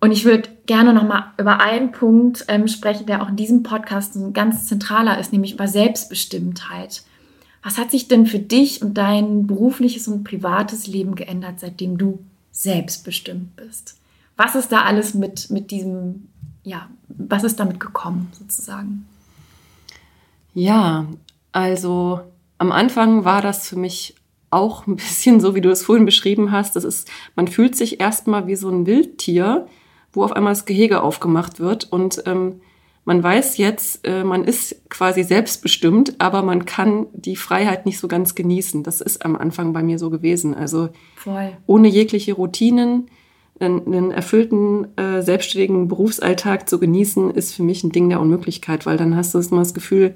Und 0.00 0.12
ich 0.12 0.24
würde 0.24 0.48
gerne 0.64 0.94
noch 0.94 1.06
mal 1.06 1.32
über 1.38 1.60
einen 1.60 1.92
Punkt 1.92 2.46
ähm, 2.48 2.68
sprechen, 2.68 3.06
der 3.06 3.22
auch 3.22 3.28
in 3.28 3.36
diesem 3.36 3.62
Podcast 3.62 4.16
ein 4.16 4.32
ganz 4.32 4.66
zentraler 4.66 5.18
ist, 5.18 5.32
nämlich 5.32 5.52
über 5.52 5.68
Selbstbestimmtheit. 5.68 7.02
Was 7.62 7.76
hat 7.76 7.90
sich 7.90 8.08
denn 8.08 8.24
für 8.24 8.38
dich 8.38 8.80
und 8.80 8.94
dein 8.94 9.46
berufliches 9.46 10.08
und 10.08 10.24
privates 10.24 10.86
Leben 10.86 11.14
geändert, 11.14 11.60
seitdem 11.60 11.98
du 11.98 12.18
selbstbestimmt 12.50 13.54
bist? 13.56 13.98
Was 14.38 14.54
ist 14.54 14.72
da 14.72 14.82
alles 14.82 15.12
mit, 15.12 15.50
mit 15.50 15.70
diesem, 15.70 16.28
ja, 16.64 16.88
was 17.08 17.44
ist 17.44 17.60
damit 17.60 17.78
gekommen 17.78 18.32
sozusagen? 18.32 19.06
Ja, 20.54 21.06
also 21.52 22.20
am 22.56 22.72
Anfang 22.72 23.26
war 23.26 23.42
das 23.42 23.68
für 23.68 23.76
mich 23.76 24.14
auch 24.50 24.86
ein 24.86 24.96
bisschen 24.96 25.40
so, 25.40 25.54
wie 25.54 25.60
du 25.60 25.70
es 25.70 25.82
vorhin 25.82 26.04
beschrieben 26.04 26.52
hast. 26.52 26.76
Das 26.76 26.84
ist, 26.84 27.10
man 27.36 27.48
fühlt 27.48 27.76
sich 27.76 28.00
erstmal 28.00 28.46
wie 28.46 28.56
so 28.56 28.68
ein 28.68 28.86
Wildtier, 28.86 29.66
wo 30.12 30.24
auf 30.24 30.32
einmal 30.32 30.52
das 30.52 30.66
Gehege 30.66 31.02
aufgemacht 31.02 31.60
wird 31.60 31.90
und 31.92 32.22
ähm, 32.26 32.60
man 33.04 33.22
weiß 33.22 33.56
jetzt, 33.56 34.06
äh, 34.06 34.24
man 34.24 34.44
ist 34.44 34.88
quasi 34.90 35.22
selbstbestimmt, 35.22 36.16
aber 36.18 36.42
man 36.42 36.66
kann 36.66 37.06
die 37.12 37.36
Freiheit 37.36 37.86
nicht 37.86 37.98
so 37.98 38.08
ganz 38.08 38.34
genießen. 38.34 38.82
Das 38.82 39.00
ist 39.00 39.24
am 39.24 39.36
Anfang 39.36 39.72
bei 39.72 39.82
mir 39.82 39.98
so 39.98 40.10
gewesen. 40.10 40.54
Also 40.54 40.90
Voll. 41.16 41.56
ohne 41.66 41.88
jegliche 41.88 42.34
Routinen, 42.34 43.10
einen, 43.58 43.86
einen 43.86 44.10
erfüllten, 44.10 44.96
äh, 44.96 45.22
selbstständigen 45.22 45.88
Berufsalltag 45.88 46.68
zu 46.68 46.78
genießen, 46.78 47.30
ist 47.30 47.54
für 47.54 47.62
mich 47.62 47.82
ein 47.84 47.90
Ding 47.90 48.08
der 48.08 48.20
Unmöglichkeit, 48.20 48.86
weil 48.86 48.96
dann 48.96 49.16
hast 49.16 49.34
du 49.34 49.38
immer 49.38 49.60
das 49.60 49.74
Gefühl, 49.74 50.14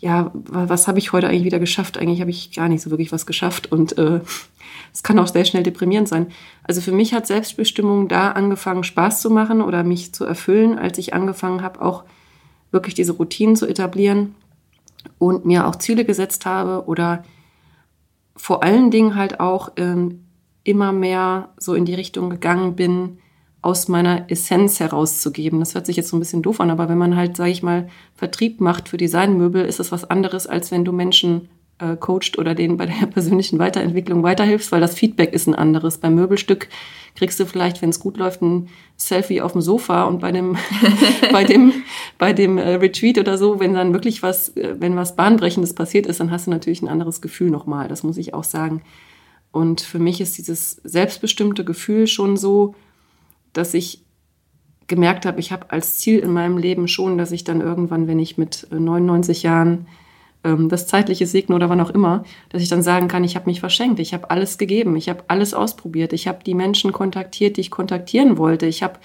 ja, 0.00 0.30
was 0.32 0.88
habe 0.88 0.98
ich 0.98 1.12
heute 1.12 1.28
eigentlich 1.28 1.44
wieder 1.44 1.58
geschafft? 1.58 1.98
Eigentlich 1.98 2.22
habe 2.22 2.30
ich 2.30 2.52
gar 2.52 2.68
nicht 2.68 2.82
so 2.82 2.90
wirklich 2.90 3.12
was 3.12 3.26
geschafft 3.26 3.70
und 3.70 3.98
äh, 3.98 4.20
es 4.92 5.02
kann 5.02 5.18
auch 5.18 5.26
sehr 5.26 5.44
schnell 5.44 5.62
deprimierend 5.62 6.08
sein. 6.08 6.28
Also 6.64 6.80
für 6.80 6.92
mich 6.92 7.12
hat 7.12 7.26
Selbstbestimmung 7.26 8.08
da 8.08 8.32
angefangen, 8.32 8.82
Spaß 8.82 9.20
zu 9.20 9.30
machen 9.30 9.60
oder 9.60 9.84
mich 9.84 10.14
zu 10.14 10.24
erfüllen, 10.24 10.78
als 10.78 10.96
ich 10.96 11.12
angefangen 11.12 11.62
habe, 11.62 11.82
auch 11.82 12.04
wirklich 12.70 12.94
diese 12.94 13.12
Routinen 13.12 13.56
zu 13.56 13.66
etablieren 13.66 14.34
und 15.18 15.44
mir 15.44 15.66
auch 15.66 15.76
Ziele 15.76 16.04
gesetzt 16.04 16.46
habe 16.46 16.86
oder 16.86 17.24
vor 18.36 18.62
allen 18.62 18.90
Dingen 18.90 19.16
halt 19.16 19.38
auch 19.38 19.72
ähm, 19.76 20.24
immer 20.64 20.92
mehr 20.92 21.50
so 21.58 21.74
in 21.74 21.84
die 21.84 21.94
Richtung 21.94 22.30
gegangen 22.30 22.74
bin, 22.74 23.18
aus 23.62 23.88
meiner 23.88 24.30
Essenz 24.30 24.80
herauszugeben. 24.80 25.60
Das 25.60 25.74
hört 25.74 25.86
sich 25.86 25.96
jetzt 25.96 26.08
so 26.08 26.16
ein 26.16 26.20
bisschen 26.20 26.42
doof 26.42 26.60
an, 26.60 26.70
aber 26.70 26.88
wenn 26.88 26.98
man 26.98 27.16
halt, 27.16 27.36
sage 27.36 27.50
ich 27.50 27.62
mal, 27.62 27.88
Vertrieb 28.14 28.60
macht 28.60 28.88
für 28.88 28.96
Designmöbel, 28.96 29.64
ist 29.64 29.80
das 29.80 29.92
was 29.92 30.04
anderes, 30.04 30.46
als 30.46 30.70
wenn 30.70 30.84
du 30.84 30.92
Menschen 30.92 31.48
äh, 31.78 31.96
coacht 31.96 32.38
oder 32.38 32.54
denen 32.54 32.76
bei 32.76 32.86
der 32.86 33.06
persönlichen 33.12 33.58
Weiterentwicklung 33.58 34.22
weiterhilfst, 34.22 34.72
weil 34.72 34.80
das 34.80 34.94
Feedback 34.94 35.32
ist 35.32 35.46
ein 35.46 35.54
anderes. 35.54 35.98
Beim 35.98 36.14
Möbelstück 36.14 36.68
kriegst 37.16 37.40
du 37.40 37.46
vielleicht, 37.46 37.82
wenn 37.82 37.90
es 37.90 38.00
gut 38.00 38.16
läuft, 38.16 38.40
ein 38.42 38.68
Selfie 38.96 39.40
auf 39.40 39.52
dem 39.52 39.60
Sofa 39.60 40.04
und 40.04 40.20
bei 40.20 40.32
dem, 40.32 40.56
bei 41.32 41.44
dem, 41.44 41.72
bei 42.18 42.32
dem 42.32 42.58
äh, 42.58 42.74
Retreat 42.74 43.18
oder 43.18 43.36
so, 43.36 43.60
wenn 43.60 43.74
dann 43.74 43.92
wirklich 43.92 44.22
was, 44.22 44.56
äh, 44.56 44.76
wenn 44.78 44.96
was 44.96 45.16
Bahnbrechendes 45.16 45.74
passiert 45.74 46.06
ist, 46.06 46.20
dann 46.20 46.30
hast 46.30 46.46
du 46.46 46.50
natürlich 46.50 46.82
ein 46.82 46.88
anderes 46.88 47.20
Gefühl 47.20 47.50
nochmal. 47.50 47.88
Das 47.88 48.04
muss 48.04 48.16
ich 48.16 48.32
auch 48.32 48.44
sagen. 48.44 48.82
Und 49.52 49.80
für 49.80 49.98
mich 49.98 50.20
ist 50.20 50.38
dieses 50.38 50.80
selbstbestimmte 50.84 51.64
Gefühl 51.64 52.06
schon 52.06 52.36
so, 52.36 52.74
dass 53.52 53.74
ich 53.74 54.04
gemerkt 54.86 55.24
habe, 55.24 55.40
ich 55.40 55.52
habe 55.52 55.70
als 55.70 55.98
Ziel 55.98 56.18
in 56.18 56.32
meinem 56.32 56.58
Leben 56.58 56.88
schon, 56.88 57.16
dass 57.16 57.32
ich 57.32 57.44
dann 57.44 57.60
irgendwann, 57.60 58.08
wenn 58.08 58.18
ich 58.18 58.38
mit 58.38 58.66
99 58.70 59.44
äh, 59.44 59.48
Jahren 59.48 59.86
ähm, 60.42 60.68
das 60.68 60.86
zeitliche 60.86 61.26
segne 61.26 61.54
oder 61.54 61.68
wann 61.68 61.80
auch 61.80 61.90
immer, 61.90 62.24
dass 62.48 62.62
ich 62.62 62.68
dann 62.68 62.82
sagen 62.82 63.08
kann, 63.08 63.24
ich 63.24 63.36
habe 63.36 63.48
mich 63.48 63.60
verschenkt, 63.60 64.00
ich 64.00 64.12
habe 64.14 64.30
alles 64.30 64.58
gegeben, 64.58 64.96
ich 64.96 65.08
habe 65.08 65.24
alles 65.28 65.54
ausprobiert, 65.54 66.12
ich 66.12 66.26
habe 66.26 66.44
die 66.44 66.54
Menschen 66.54 66.92
kontaktiert, 66.92 67.56
die 67.56 67.62
ich 67.62 67.70
kontaktieren 67.70 68.36
wollte, 68.36 68.66
ich 68.66 68.82
habe 68.82 68.98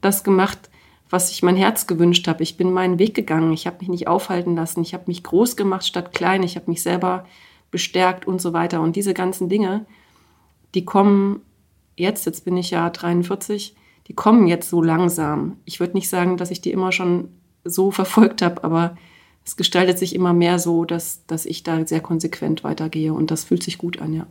das 0.00 0.24
gemacht, 0.24 0.70
was 1.08 1.30
ich 1.30 1.42
mein 1.42 1.56
Herz 1.56 1.86
gewünscht 1.86 2.26
habe, 2.26 2.42
ich 2.42 2.56
bin 2.56 2.72
meinen 2.72 2.98
Weg 2.98 3.14
gegangen, 3.14 3.52
ich 3.52 3.66
habe 3.66 3.78
mich 3.80 3.88
nicht 3.88 4.08
aufhalten 4.08 4.56
lassen, 4.56 4.82
ich 4.82 4.94
habe 4.94 5.04
mich 5.06 5.22
groß 5.22 5.56
gemacht 5.56 5.86
statt 5.86 6.12
klein, 6.12 6.42
ich 6.42 6.56
habe 6.56 6.70
mich 6.70 6.82
selber 6.82 7.26
bestärkt 7.70 8.26
und 8.26 8.40
so 8.40 8.52
weiter. 8.52 8.80
Und 8.80 8.96
diese 8.96 9.14
ganzen 9.14 9.48
Dinge, 9.48 9.86
die 10.74 10.84
kommen 10.84 11.42
jetzt, 11.96 12.26
jetzt 12.26 12.44
bin 12.44 12.56
ich 12.56 12.70
ja 12.70 12.88
43, 12.90 13.76
die 14.06 14.14
kommen 14.14 14.46
jetzt 14.46 14.70
so 14.70 14.82
langsam. 14.82 15.56
Ich 15.64 15.80
würde 15.80 15.94
nicht 15.94 16.08
sagen, 16.08 16.36
dass 16.36 16.50
ich 16.50 16.60
die 16.60 16.72
immer 16.72 16.92
schon 16.92 17.28
so 17.64 17.90
verfolgt 17.90 18.42
habe, 18.42 18.62
aber 18.64 18.96
es 19.44 19.56
gestaltet 19.56 19.98
sich 19.98 20.14
immer 20.14 20.32
mehr 20.32 20.58
so, 20.58 20.84
dass, 20.84 21.24
dass 21.26 21.46
ich 21.46 21.62
da 21.62 21.86
sehr 21.86 22.00
konsequent 22.00 22.64
weitergehe 22.64 23.12
und 23.14 23.30
das 23.30 23.44
fühlt 23.44 23.62
sich 23.62 23.78
gut 23.78 24.00
an, 24.00 24.12
ja. 24.12 24.26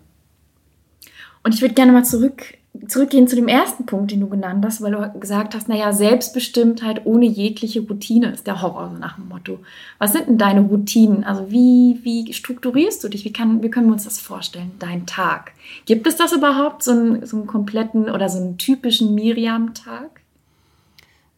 Und 1.45 1.53
ich 1.53 1.61
würde 1.61 1.75
gerne 1.75 1.91
mal 1.91 2.03
zurück 2.03 2.57
zurückgehen 2.87 3.27
zu 3.27 3.35
dem 3.35 3.47
ersten 3.47 3.85
Punkt, 3.85 4.11
den 4.11 4.19
du 4.19 4.27
genannt 4.27 4.65
hast, 4.65 4.81
weil 4.81 4.91
du 4.91 5.19
gesagt 5.19 5.55
hast, 5.55 5.69
naja, 5.69 5.93
Selbstbestimmtheit 5.93 7.05
ohne 7.05 7.25
jegliche 7.25 7.81
Routine 7.81 8.31
ist 8.31 8.47
der 8.47 8.61
Horror, 8.61 8.91
so 8.91 8.99
nach 8.99 9.15
dem 9.15 9.29
Motto. 9.29 9.59
Was 9.97 10.13
sind 10.13 10.27
denn 10.27 10.37
deine 10.37 10.61
Routinen? 10.61 11.23
Also 11.23 11.49
wie, 11.49 11.99
wie 12.03 12.33
strukturierst 12.33 13.03
du 13.03 13.09
dich? 13.09 13.23
Wie, 13.23 13.31
kann, 13.31 13.63
wie 13.63 13.69
können 13.69 13.87
wir 13.87 13.93
uns 13.93 14.03
das 14.03 14.19
vorstellen, 14.19 14.71
dein 14.79 15.05
Tag? 15.05 15.53
Gibt 15.85 16.07
es 16.07 16.17
das 16.17 16.33
überhaupt, 16.33 16.83
so 16.83 16.91
einen, 16.91 17.25
so 17.25 17.37
einen 17.37 17.47
kompletten 17.47 18.09
oder 18.09 18.27
so 18.27 18.39
einen 18.39 18.57
typischen 18.57 19.15
Miriam-Tag? 19.15 20.21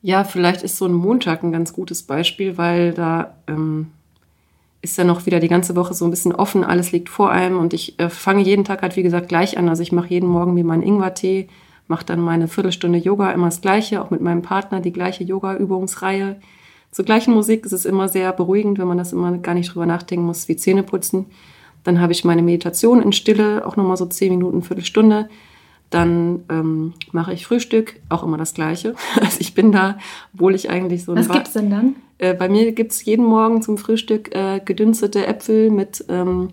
Ja, 0.01 0.23
vielleicht 0.23 0.63
ist 0.63 0.77
so 0.77 0.85
ein 0.85 0.93
Montag 0.93 1.43
ein 1.43 1.51
ganz 1.51 1.73
gutes 1.73 2.03
Beispiel, 2.03 2.57
weil 2.57 2.93
da 2.93 3.35
ähm, 3.47 3.91
ist 4.81 4.97
ja 4.97 5.03
noch 5.03 5.25
wieder 5.25 5.39
die 5.39 5.47
ganze 5.47 5.75
Woche 5.75 5.93
so 5.93 6.05
ein 6.05 6.11
bisschen 6.11 6.33
offen, 6.33 6.63
alles 6.63 6.91
liegt 6.91 7.09
vor 7.09 7.31
einem 7.31 7.59
und 7.59 7.73
ich 7.73 7.99
äh, 7.99 8.09
fange 8.09 8.43
jeden 8.43 8.63
Tag 8.63 8.81
halt, 8.81 8.95
wie 8.95 9.03
gesagt, 9.03 9.27
gleich 9.27 9.57
an. 9.57 9.69
Also 9.69 9.83
ich 9.83 9.91
mache 9.91 10.09
jeden 10.09 10.29
Morgen 10.29 10.53
mir 10.53 10.63
meinen 10.63 10.83
Ingwertee, 10.83 11.47
mache 11.87 12.05
dann 12.05 12.21
meine 12.21 12.47
Viertelstunde 12.47 12.99
Yoga 12.99 13.31
immer 13.31 13.47
das 13.47 13.61
gleiche, 13.61 14.01
auch 14.01 14.11
mit 14.11 14.21
meinem 14.21 14.41
Partner 14.41 14.79
die 14.79 14.93
gleiche 14.93 15.23
Yoga-Übungsreihe. 15.23 16.39
Zur 16.91 17.05
gleichen 17.05 17.33
Musik 17.33 17.65
ist 17.65 17.73
es 17.73 17.85
immer 17.85 18.07
sehr 18.07 18.31
beruhigend, 18.33 18.79
wenn 18.79 18.87
man 18.87 18.97
das 18.97 19.13
immer 19.13 19.37
gar 19.37 19.53
nicht 19.53 19.73
drüber 19.73 19.85
nachdenken 19.85 20.25
muss, 20.25 20.47
wie 20.47 20.55
Zähne 20.55 20.83
putzen. 20.83 21.25
Dann 21.83 21.99
habe 22.01 22.11
ich 22.11 22.25
meine 22.25 22.41
Meditation 22.41 23.01
in 23.01 23.13
Stille, 23.13 23.65
auch 23.65 23.75
nochmal 23.75 23.97
so 23.97 24.05
zehn 24.05 24.29
Minuten, 24.31 24.61
Viertelstunde. 24.61 25.29
Dann 25.89 26.43
ähm, 26.49 26.93
mache 27.11 27.33
ich 27.33 27.45
Frühstück, 27.45 27.99
auch 28.09 28.23
immer 28.23 28.37
das 28.37 28.53
Gleiche. 28.53 28.95
Also 29.21 29.37
ich 29.39 29.53
bin 29.53 29.71
da, 29.71 29.97
obwohl 30.33 30.53
ich 30.53 30.69
eigentlich 30.69 31.05
so... 31.05 31.15
Was 31.15 31.29
gibt's 31.29 31.53
denn 31.53 31.69
dann? 31.69 31.95
Äh, 32.17 32.33
bei 32.33 32.49
mir 32.49 32.71
gibt's 32.71 33.05
jeden 33.05 33.25
Morgen 33.25 33.61
zum 33.61 33.77
Frühstück 33.77 34.35
äh, 34.35 34.59
gedünstete 34.63 35.25
Äpfel 35.25 35.69
mit, 35.69 36.03
ähm, 36.09 36.49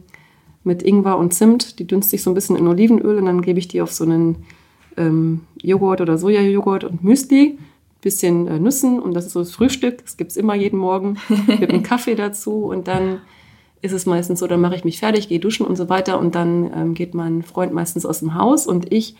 mit 0.63 0.83
Ingwer 0.83 1.19
und 1.19 1.35
Zimt. 1.35 1.79
Die 1.79 1.87
dünste 1.87 2.17
ich 2.17 2.23
so 2.23 2.31
ein 2.31 2.35
bisschen 2.35 2.57
in 2.57 2.69
Olivenöl 2.69 3.19
und 3.19 3.27
dann 3.27 3.43
gebe 3.43 3.59
ich 3.59 3.69
die 3.69 3.83
auf 3.83 3.93
so 3.93 4.05
einen 4.05 4.45
ähm, 4.97 5.41
Joghurt 5.61 6.01
oder 6.01 6.19
Sojajoghurt 6.19 6.85
und 6.85 7.03
Müsli. 7.03 7.59
Bisschen 8.03 8.47
äh, 8.47 8.59
Nüssen 8.59 9.01
und 9.01 9.15
das 9.15 9.27
ist 9.27 9.33
so 9.33 9.41
das 9.41 9.53
Frühstück. 9.53 10.03
Das 10.03 10.17
gibt's 10.17 10.37
immer 10.37 10.55
jeden 10.55 10.79
Morgen. 10.79 11.17
Mit 11.47 11.71
einem 11.71 11.83
Kaffee 11.83 12.15
dazu 12.15 12.67
und 12.67 12.87
dann 12.87 13.21
ist 13.85 13.93
es 13.93 14.07
meistens 14.07 14.41
so, 14.41 14.47
dann 14.47 14.63
mache 14.63 14.77
ich 14.77 14.85
mich 14.85 14.99
fertig, 14.99 15.29
gehe 15.29 15.39
duschen 15.39 15.67
und 15.67 15.77
so 15.77 15.91
weiter 15.91 16.19
und 16.19 16.35
dann 16.35 16.73
ähm, 16.75 16.95
geht 16.95 17.13
mein 17.13 17.43
Freund 17.43 17.75
meistens 17.75 18.07
aus 18.07 18.21
dem 18.21 18.35
Haus 18.35 18.67
und 18.67 18.91
ich 18.91 19.15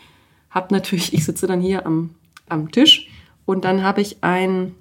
habe 0.49 0.73
natürlich, 0.73 1.13
ich 1.13 1.23
sitze 1.23 1.45
dann 1.45 1.61
hier 1.61 1.85
am, 1.85 2.15
am 2.49 2.71
Tisch 2.71 3.07
und 3.45 3.63
dann 3.63 3.83
habe 3.83 4.01
ich 4.01 4.23
ein 4.23 4.73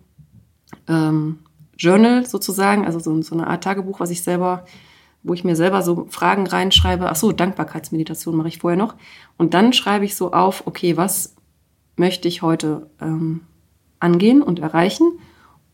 ähm, 0.88 1.40
Journal 1.76 2.24
sozusagen, 2.24 2.86
also 2.86 2.98
so, 2.98 3.20
so, 3.20 3.34
eine 3.34 3.46
Art 3.46 3.62
Tagebuch, 3.62 4.00
was 4.00 4.08
ich 4.08 4.22
selber, 4.22 4.64
wo 5.22 5.34
ich 5.34 5.44
mir 5.44 5.54
selber 5.54 5.82
so 5.82 6.06
Fragen 6.08 6.46
reinschreibe. 6.46 7.10
Ach 7.10 7.16
so, 7.16 7.32
Dankbarkeitsmeditation 7.32 8.36
mache 8.36 8.48
ich 8.48 8.58
vorher 8.58 8.78
noch. 8.78 8.94
Und 9.36 9.52
dann 9.52 9.72
schreibe 9.74 10.06
ich 10.06 10.16
so 10.16 10.32
auf, 10.32 10.66
okay, 10.66 10.96
was 10.96 11.34
möchte 11.96 12.26
ich 12.26 12.40
heute 12.40 12.88
ähm, 13.02 13.42
angehen 14.00 14.40
und 14.40 14.60
erreichen 14.60 15.18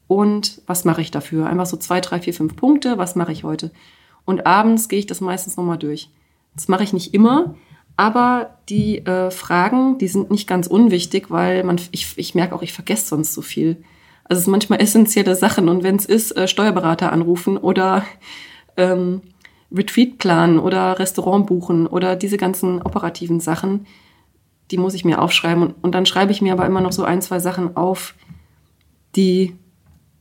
und 0.08 0.62
was 0.66 0.84
mache 0.84 1.00
ich 1.00 1.12
dafür? 1.12 1.46
Einfach 1.46 1.66
so 1.66 1.76
zwei, 1.76 2.00
drei, 2.00 2.20
vier, 2.20 2.34
fünf 2.34 2.56
Punkte, 2.56 2.98
was 2.98 3.14
mache 3.14 3.30
ich 3.30 3.44
heute? 3.44 3.70
Und 4.30 4.46
abends 4.46 4.88
gehe 4.88 5.00
ich 5.00 5.06
das 5.06 5.20
meistens 5.20 5.56
nochmal 5.56 5.76
durch. 5.76 6.08
Das 6.54 6.68
mache 6.68 6.84
ich 6.84 6.92
nicht 6.92 7.14
immer, 7.14 7.56
aber 7.96 8.58
die 8.68 9.04
äh, 9.04 9.32
Fragen, 9.32 9.98
die 9.98 10.06
sind 10.06 10.30
nicht 10.30 10.46
ganz 10.46 10.68
unwichtig, 10.68 11.32
weil 11.32 11.64
man, 11.64 11.80
ich, 11.90 12.14
ich 12.16 12.36
merke 12.36 12.54
auch, 12.54 12.62
ich 12.62 12.72
vergesse 12.72 13.08
sonst 13.08 13.34
so 13.34 13.42
viel. 13.42 13.82
Also 14.22 14.38
es 14.38 14.44
sind 14.44 14.52
manchmal 14.52 14.80
essentielle 14.80 15.34
Sachen 15.34 15.68
und 15.68 15.82
wenn 15.82 15.96
es 15.96 16.04
ist, 16.04 16.36
äh, 16.36 16.46
Steuerberater 16.46 17.12
anrufen 17.12 17.56
oder 17.56 18.04
ähm, 18.76 19.20
Retreat 19.72 20.18
planen 20.18 20.60
oder 20.60 21.00
Restaurant 21.00 21.48
buchen 21.48 21.88
oder 21.88 22.14
diese 22.14 22.36
ganzen 22.36 22.80
operativen 22.82 23.40
Sachen, 23.40 23.86
die 24.70 24.78
muss 24.78 24.94
ich 24.94 25.04
mir 25.04 25.20
aufschreiben. 25.20 25.64
Und, 25.64 25.74
und 25.82 25.92
dann 25.92 26.06
schreibe 26.06 26.30
ich 26.30 26.40
mir 26.40 26.52
aber 26.52 26.66
immer 26.66 26.80
noch 26.80 26.92
so 26.92 27.02
ein, 27.02 27.20
zwei 27.20 27.40
Sachen 27.40 27.76
auf, 27.76 28.14
die 29.16 29.56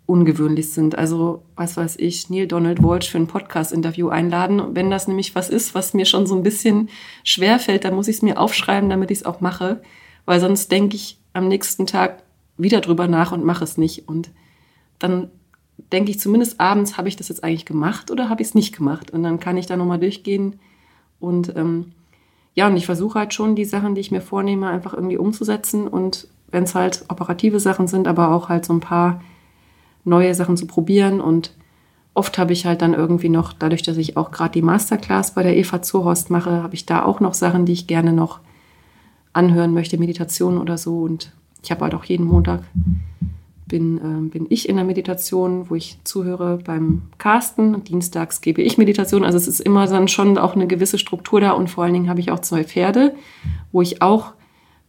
ungewöhnlich 0.10 0.72
sind. 0.72 0.98
Also, 0.98 1.44
was 1.56 1.78
weiß 1.78 1.98
ich, 2.00 2.32
Neil 2.32 2.48
Donald 2.48 2.82
Walsh 2.82 3.12
für 3.12 3.20
ein 3.20 3.28
Podcast-Interview 3.28 4.10
einladen. 4.10 4.76
Wenn 4.76 4.90
das 4.90 5.08
nämlich 5.08 5.36
was 5.36 5.50
ist, 5.50 5.76
was 5.76 5.94
mir 5.94 6.06
schon 6.06 6.26
so 6.26 6.36
ein 6.36 6.42
bisschen 6.42 6.90
schwer 7.24 7.60
fällt, 7.60 7.86
dann 7.86 7.94
muss 7.94 8.08
ich 8.08 8.18
es 8.18 8.22
mir 8.24 8.40
aufschreiben, 8.40 8.90
damit 8.90 9.12
ich 9.12 9.20
es 9.20 9.26
auch 9.26 9.40
mache. 9.40 9.82
Weil 10.26 10.40
sonst 10.40 10.72
denke 10.72 10.96
ich 10.96 11.20
am 11.34 11.48
nächsten 11.48 11.86
Tag 11.86 12.24
wieder 12.58 12.82
drüber 12.82 13.08
nach 13.08 13.32
und 13.32 13.46
mache 13.46 13.64
es 13.64 13.78
nicht. 13.78 14.10
Und 14.10 14.32
dann 14.98 15.30
denke 15.94 16.10
ich 16.10 16.20
zumindest 16.20 16.60
abends, 16.60 16.98
habe 16.98 17.08
ich 17.08 17.16
das 17.16 17.30
jetzt 17.30 17.44
eigentlich 17.44 17.66
gemacht 17.66 18.10
oder 18.10 18.30
habe 18.30 18.42
ich 18.42 18.50
es 18.50 18.56
nicht 18.56 18.76
gemacht? 18.76 19.12
Und 19.12 19.22
dann 19.22 19.40
kann 19.40 19.58
ich 19.58 19.68
da 19.68 19.78
nochmal 19.78 20.00
durchgehen. 20.00 20.60
Und 21.20 21.56
ähm, 21.56 21.92
ja, 22.56 22.66
und 22.66 22.76
ich 22.78 22.88
versuche 22.88 23.20
halt 23.20 23.36
schon, 23.36 23.56
die 23.56 23.66
Sachen, 23.66 23.94
die 23.94 24.02
ich 24.02 24.10
mir 24.10 24.22
vornehme, 24.22 24.70
einfach 24.70 24.96
irgendwie 24.96 25.18
umzusetzen. 25.18 25.88
Und 25.88 26.28
wenn 26.50 26.64
es 26.64 26.74
halt 26.74 27.06
operative 27.10 27.60
Sachen 27.60 27.86
sind, 27.86 28.08
aber 28.08 28.34
auch 28.34 28.50
halt 28.50 28.66
so 28.66 28.74
ein 28.74 28.80
paar 28.80 29.22
neue 30.10 30.36
Sachen 30.36 30.58
zu 30.58 30.68
probieren. 30.68 31.22
Und 31.22 31.52
oft 32.14 32.38
habe 32.38 32.54
ich 32.54 32.66
halt 32.66 32.82
dann 32.82 32.94
irgendwie 32.94 33.30
noch, 33.30 33.54
dadurch, 33.54 33.84
dass 33.84 33.98
ich 33.98 34.18
auch 34.18 34.32
gerade 34.32 34.52
die 34.52 34.62
Masterclass 34.62 35.34
bei 35.34 35.44
der 35.44 35.56
Eva 35.56 35.82
Zuhorst 35.82 36.30
mache, 36.30 36.64
habe 36.64 36.76
ich 36.76 36.86
da 36.86 37.04
auch 37.04 37.20
noch 37.20 37.34
Sachen, 37.34 37.66
die 37.66 37.74
ich 37.74 37.88
gerne 37.88 38.12
noch 38.12 38.40
anhören 39.32 39.74
möchte, 39.74 39.98
Meditation 39.98 40.58
oder 40.58 40.78
so. 40.78 41.00
Und 41.00 41.32
ich 41.64 41.72
habe 41.72 41.82
halt 41.82 41.94
auch 41.94 42.04
jeden 42.04 42.26
Montag 42.26 42.64
bin, 43.70 43.98
äh, 43.98 44.30
bin 44.30 44.48
ich 44.50 44.68
in 44.68 44.76
der 44.76 44.84
Meditation, 44.84 45.70
wo 45.70 45.76
ich 45.76 45.98
zuhöre 46.04 46.58
beim 46.58 47.04
Carsten. 47.18 47.86
Dienstags 47.86 48.42
gebe 48.42 48.62
ich 48.62 48.78
Meditation. 48.78 49.24
Also 49.24 49.38
es 49.38 49.48
ist 49.48 49.62
immer 49.62 49.88
dann 49.88 50.10
schon 50.10 50.38
auch 50.38 50.56
eine 50.56 50.68
gewisse 50.68 50.98
Struktur 50.98 51.40
da 51.40 51.52
und 51.52 51.70
vor 51.70 51.86
allen 51.86 51.94
Dingen 51.94 52.10
habe 52.10 52.20
ich 52.20 52.32
auch 52.32 52.40
zwei 52.40 52.66
Pferde, 52.66 53.16
wo 53.72 53.82
ich 53.82 54.02
auch 54.02 54.34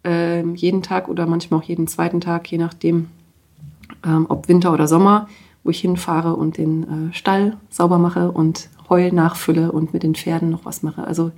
äh, 0.05 0.43
jeden 0.55 0.83
Tag 0.83 1.09
oder 1.09 1.27
manchmal 1.27 1.61
auch 1.61 1.64
jeden 1.64 1.87
zweiten 1.87 2.21
Tag, 2.21 2.51
je 2.51 2.59
nachdem, 2.59 3.09
ähm, 4.05 4.27
ob 4.29 4.49
Winter 4.49 4.73
oder 4.73 4.87
Sommer, 4.87 5.29
wo 5.65 5.71
ich 5.71 5.81
hinfahre 5.81 6.37
und 6.37 6.57
den 6.59 7.11
äh, 7.11 7.15
Stall 7.15 7.57
sauber 7.69 7.99
mache 7.99 8.31
und 8.31 8.69
Heu 8.89 9.11
nachfülle 9.13 9.71
und 9.73 9.93
mit 9.93 10.03
den 10.03 10.15
Pferden 10.15 10.51
noch 10.51 10.65
was 10.65 10.83
mache. 10.83 11.05
Also 11.05 11.31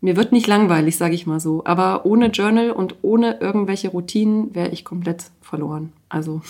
mir 0.00 0.16
wird 0.16 0.32
nicht 0.32 0.46
langweilig, 0.46 0.96
sage 0.96 1.14
ich 1.14 1.26
mal 1.26 1.40
so. 1.40 1.62
Aber 1.64 2.04
ohne 2.04 2.26
Journal 2.26 2.70
und 2.70 2.96
ohne 3.02 3.38
irgendwelche 3.40 3.88
Routinen 3.88 4.54
wäre 4.54 4.68
ich 4.68 4.84
komplett 4.84 5.30
verloren. 5.40 5.92
Also 6.08 6.42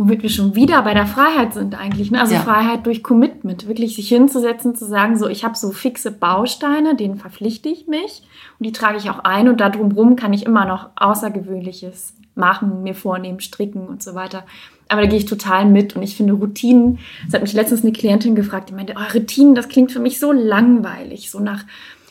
womit 0.00 0.22
wir 0.22 0.30
schon 0.30 0.54
wieder 0.54 0.80
bei 0.80 0.94
der 0.94 1.06
Freiheit 1.06 1.52
sind 1.52 1.78
eigentlich. 1.78 2.10
Ne? 2.10 2.20
Also 2.20 2.34
ja. 2.34 2.40
Freiheit 2.40 2.86
durch 2.86 3.02
Commitment, 3.02 3.68
wirklich 3.68 3.96
sich 3.96 4.08
hinzusetzen, 4.08 4.74
zu 4.74 4.86
sagen, 4.86 5.18
so 5.18 5.28
ich 5.28 5.44
habe 5.44 5.58
so 5.58 5.72
fixe 5.72 6.10
Bausteine, 6.10 6.96
denen 6.96 7.16
verpflichte 7.16 7.68
ich 7.68 7.86
mich 7.86 8.22
und 8.58 8.66
die 8.66 8.72
trage 8.72 8.96
ich 8.96 9.10
auch 9.10 9.18
ein 9.20 9.48
und 9.48 9.60
da 9.60 9.68
drumherum 9.68 10.16
kann 10.16 10.32
ich 10.32 10.46
immer 10.46 10.64
noch 10.64 10.88
Außergewöhnliches 10.96 12.14
machen, 12.40 12.82
mir 12.82 12.96
vornehmen, 12.96 13.38
stricken 13.38 13.86
und 13.86 14.02
so 14.02 14.14
weiter. 14.16 14.44
Aber 14.88 15.02
da 15.02 15.06
gehe 15.06 15.18
ich 15.18 15.26
total 15.26 15.66
mit 15.66 15.94
und 15.94 16.02
ich 16.02 16.16
finde 16.16 16.32
Routinen, 16.32 16.98
das 17.24 17.34
hat 17.34 17.42
mich 17.42 17.52
letztens 17.52 17.82
eine 17.82 17.92
Klientin 17.92 18.34
gefragt, 18.34 18.70
die 18.70 18.74
meinte, 18.74 18.94
oh, 18.96 19.14
Routinen, 19.14 19.54
das 19.54 19.68
klingt 19.68 19.92
für 19.92 20.00
mich 20.00 20.18
so 20.18 20.32
langweilig, 20.32 21.30
so 21.30 21.38
nach 21.38 21.64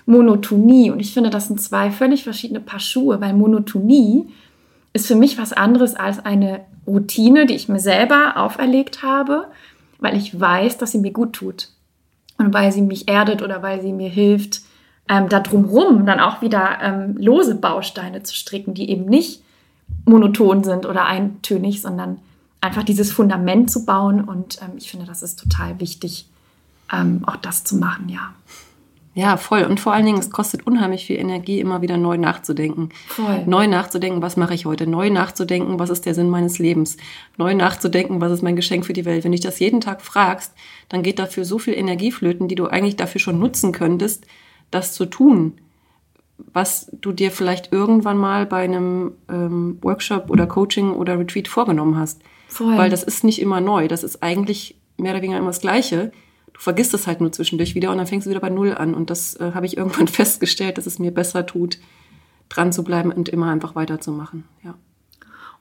Monotonie. 0.06 0.90
Und 0.90 1.00
ich 1.00 1.14
finde, 1.14 1.30
das 1.30 1.48
sind 1.48 1.62
zwei 1.62 1.92
völlig 1.92 2.24
verschiedene 2.24 2.62
Paar 2.62 2.80
Schuhe, 2.80 3.20
weil 3.20 3.34
Monotonie 3.34 4.28
ist 4.94 5.08
für 5.08 5.16
mich 5.16 5.38
was 5.38 5.52
anderes 5.52 5.96
als 5.96 6.26
eine 6.26 6.62
Routine, 6.88 7.46
die 7.46 7.56
ich 7.56 7.70
mir 7.70 7.80
selber 7.80 8.38
auferlegt 8.38 9.04
habe, 9.04 9.48
weil 10.00 10.16
ich 10.16 10.40
weiß, 10.40 10.78
dass 10.78 10.94
sie 10.94 11.00
mir 11.00 11.12
gut 11.12 11.34
tut. 11.34 11.70
Und 12.38 12.54
weil 12.54 12.72
sie 12.72 12.82
mich 12.82 13.10
erdet 13.10 13.42
oder 13.42 13.62
weil 13.62 13.82
sie 13.82 13.92
mir 13.92 14.10
hilft, 14.10 14.62
ähm, 15.10 15.28
da 15.28 15.42
drumrum 15.42 16.06
dann 16.06 16.20
auch 16.20 16.42
wieder 16.42 16.78
ähm, 16.82 17.18
lose 17.18 17.56
Bausteine 17.56 18.24
zu 18.24 18.34
stricken, 18.34 18.74
die 18.74 18.90
eben 18.90 19.06
nicht 19.06 19.44
monoton 20.06 20.64
sind 20.64 20.86
oder 20.86 21.06
eintönig, 21.06 21.82
sondern 21.82 22.20
einfach 22.62 22.84
dieses 22.84 23.12
Fundament 23.12 23.72
zu 23.72 23.86
bauen. 23.86 24.24
Und 24.24 24.60
ähm, 24.62 24.78
ich 24.78 24.90
finde, 24.90 25.06
das 25.06 25.24
ist 25.24 25.40
total 25.40 25.80
wichtig, 25.80 26.28
ähm, 26.92 27.22
auch 27.26 27.38
das 27.38 27.64
zu 27.64 27.78
machen, 27.78 28.10
ja. 28.10 28.34
Ja, 29.16 29.38
voll. 29.38 29.64
Und 29.64 29.80
vor 29.80 29.92
allen 29.92 30.06
Dingen, 30.06 30.20
es 30.20 30.30
kostet 30.30 30.66
unheimlich 30.66 31.06
viel 31.06 31.18
Energie, 31.18 31.60
immer 31.60 31.82
wieder 31.82 31.98
neu 31.98 32.18
nachzudenken. 32.18 32.90
Voll. 33.08 33.44
Neu 33.48 33.68
nachzudenken, 33.68 34.22
was 34.22 34.38
mache 34.38 34.54
ich 34.54 34.66
heute? 34.66 34.88
Neu 34.88 35.10
nachzudenken, 35.10 35.80
was 35.80 35.90
ist 35.90 36.06
der 36.06 36.14
Sinn 36.14 36.30
meines 36.30 36.60
Lebens? 36.60 36.96
Neu 37.38 37.54
nachzudenken, 37.54 38.22
was 38.22 38.32
ist 38.32 38.44
mein 38.44 38.56
Geschenk 38.56 38.86
für 38.86 38.94
die 38.94 39.06
Welt? 39.06 39.24
Wenn 39.24 39.32
dich 39.32 39.42
das 39.42 39.60
jeden 39.60 39.82
Tag 39.82 40.02
fragst, 40.02 40.54
dann 40.90 41.04
geht 41.04 41.20
dafür 41.20 41.44
so 41.44 41.60
viel 41.60 41.74
Energie 41.74 42.12
flöten, 42.12 42.48
die 42.48 42.56
du 42.56 42.68
eigentlich 42.68 42.96
dafür 42.96 43.20
schon 43.20 43.40
nutzen 43.40 43.72
könntest, 43.72 44.26
das 44.72 44.94
zu 44.94 45.06
tun 45.06 45.54
was 46.54 46.90
du 46.94 47.12
dir 47.12 47.32
vielleicht 47.32 47.72
irgendwann 47.72 48.18
mal 48.18 48.46
bei 48.46 48.64
einem 48.64 49.14
ähm, 49.30 49.78
Workshop 49.82 50.30
oder 50.30 50.48
Coaching 50.48 50.92
oder 50.92 51.20
Retreat 51.20 51.48
vorgenommen 51.48 51.98
hast. 51.98 52.22
Voll. 52.48 52.78
Weil 52.78 52.90
das 52.90 53.04
ist 53.04 53.24
nicht 53.24 53.42
immer 53.42 53.62
neu. 53.62 53.88
Das 53.88 54.04
ist 54.04 54.24
eigentlich 54.24 54.76
mehr 54.98 55.14
oder 55.14 55.22
weniger 55.22 55.40
immer 55.40 55.48
das 55.48 55.62
Gleiche. 55.62 56.12
Du 56.54 56.60
vergisst 56.60 56.94
es 56.94 57.08
halt 57.08 57.22
nur 57.22 57.32
zwischendurch 57.32 57.76
wieder 57.76 57.92
und 57.92 57.98
dann 57.98 58.08
fängst 58.08 58.26
du 58.26 58.32
wieder 58.32 58.40
bei 58.40 58.50
Null 58.50 58.74
an. 58.74 58.94
Und 58.94 59.10
das 59.10 59.36
äh, 59.36 59.52
habe 59.54 59.66
ich 59.66 59.78
irgendwann 59.78 60.08
festgestellt, 60.08 60.78
dass 60.78 60.86
es 60.86 61.00
mir 61.00 61.12
besser 61.12 61.46
tut, 61.46 61.78
dran 62.50 62.72
zu 62.72 62.84
bleiben 62.84 63.12
und 63.12 63.30
immer 63.30 63.52
einfach 63.52 63.76
weiterzumachen. 63.76 64.46
Ja. 64.64 64.76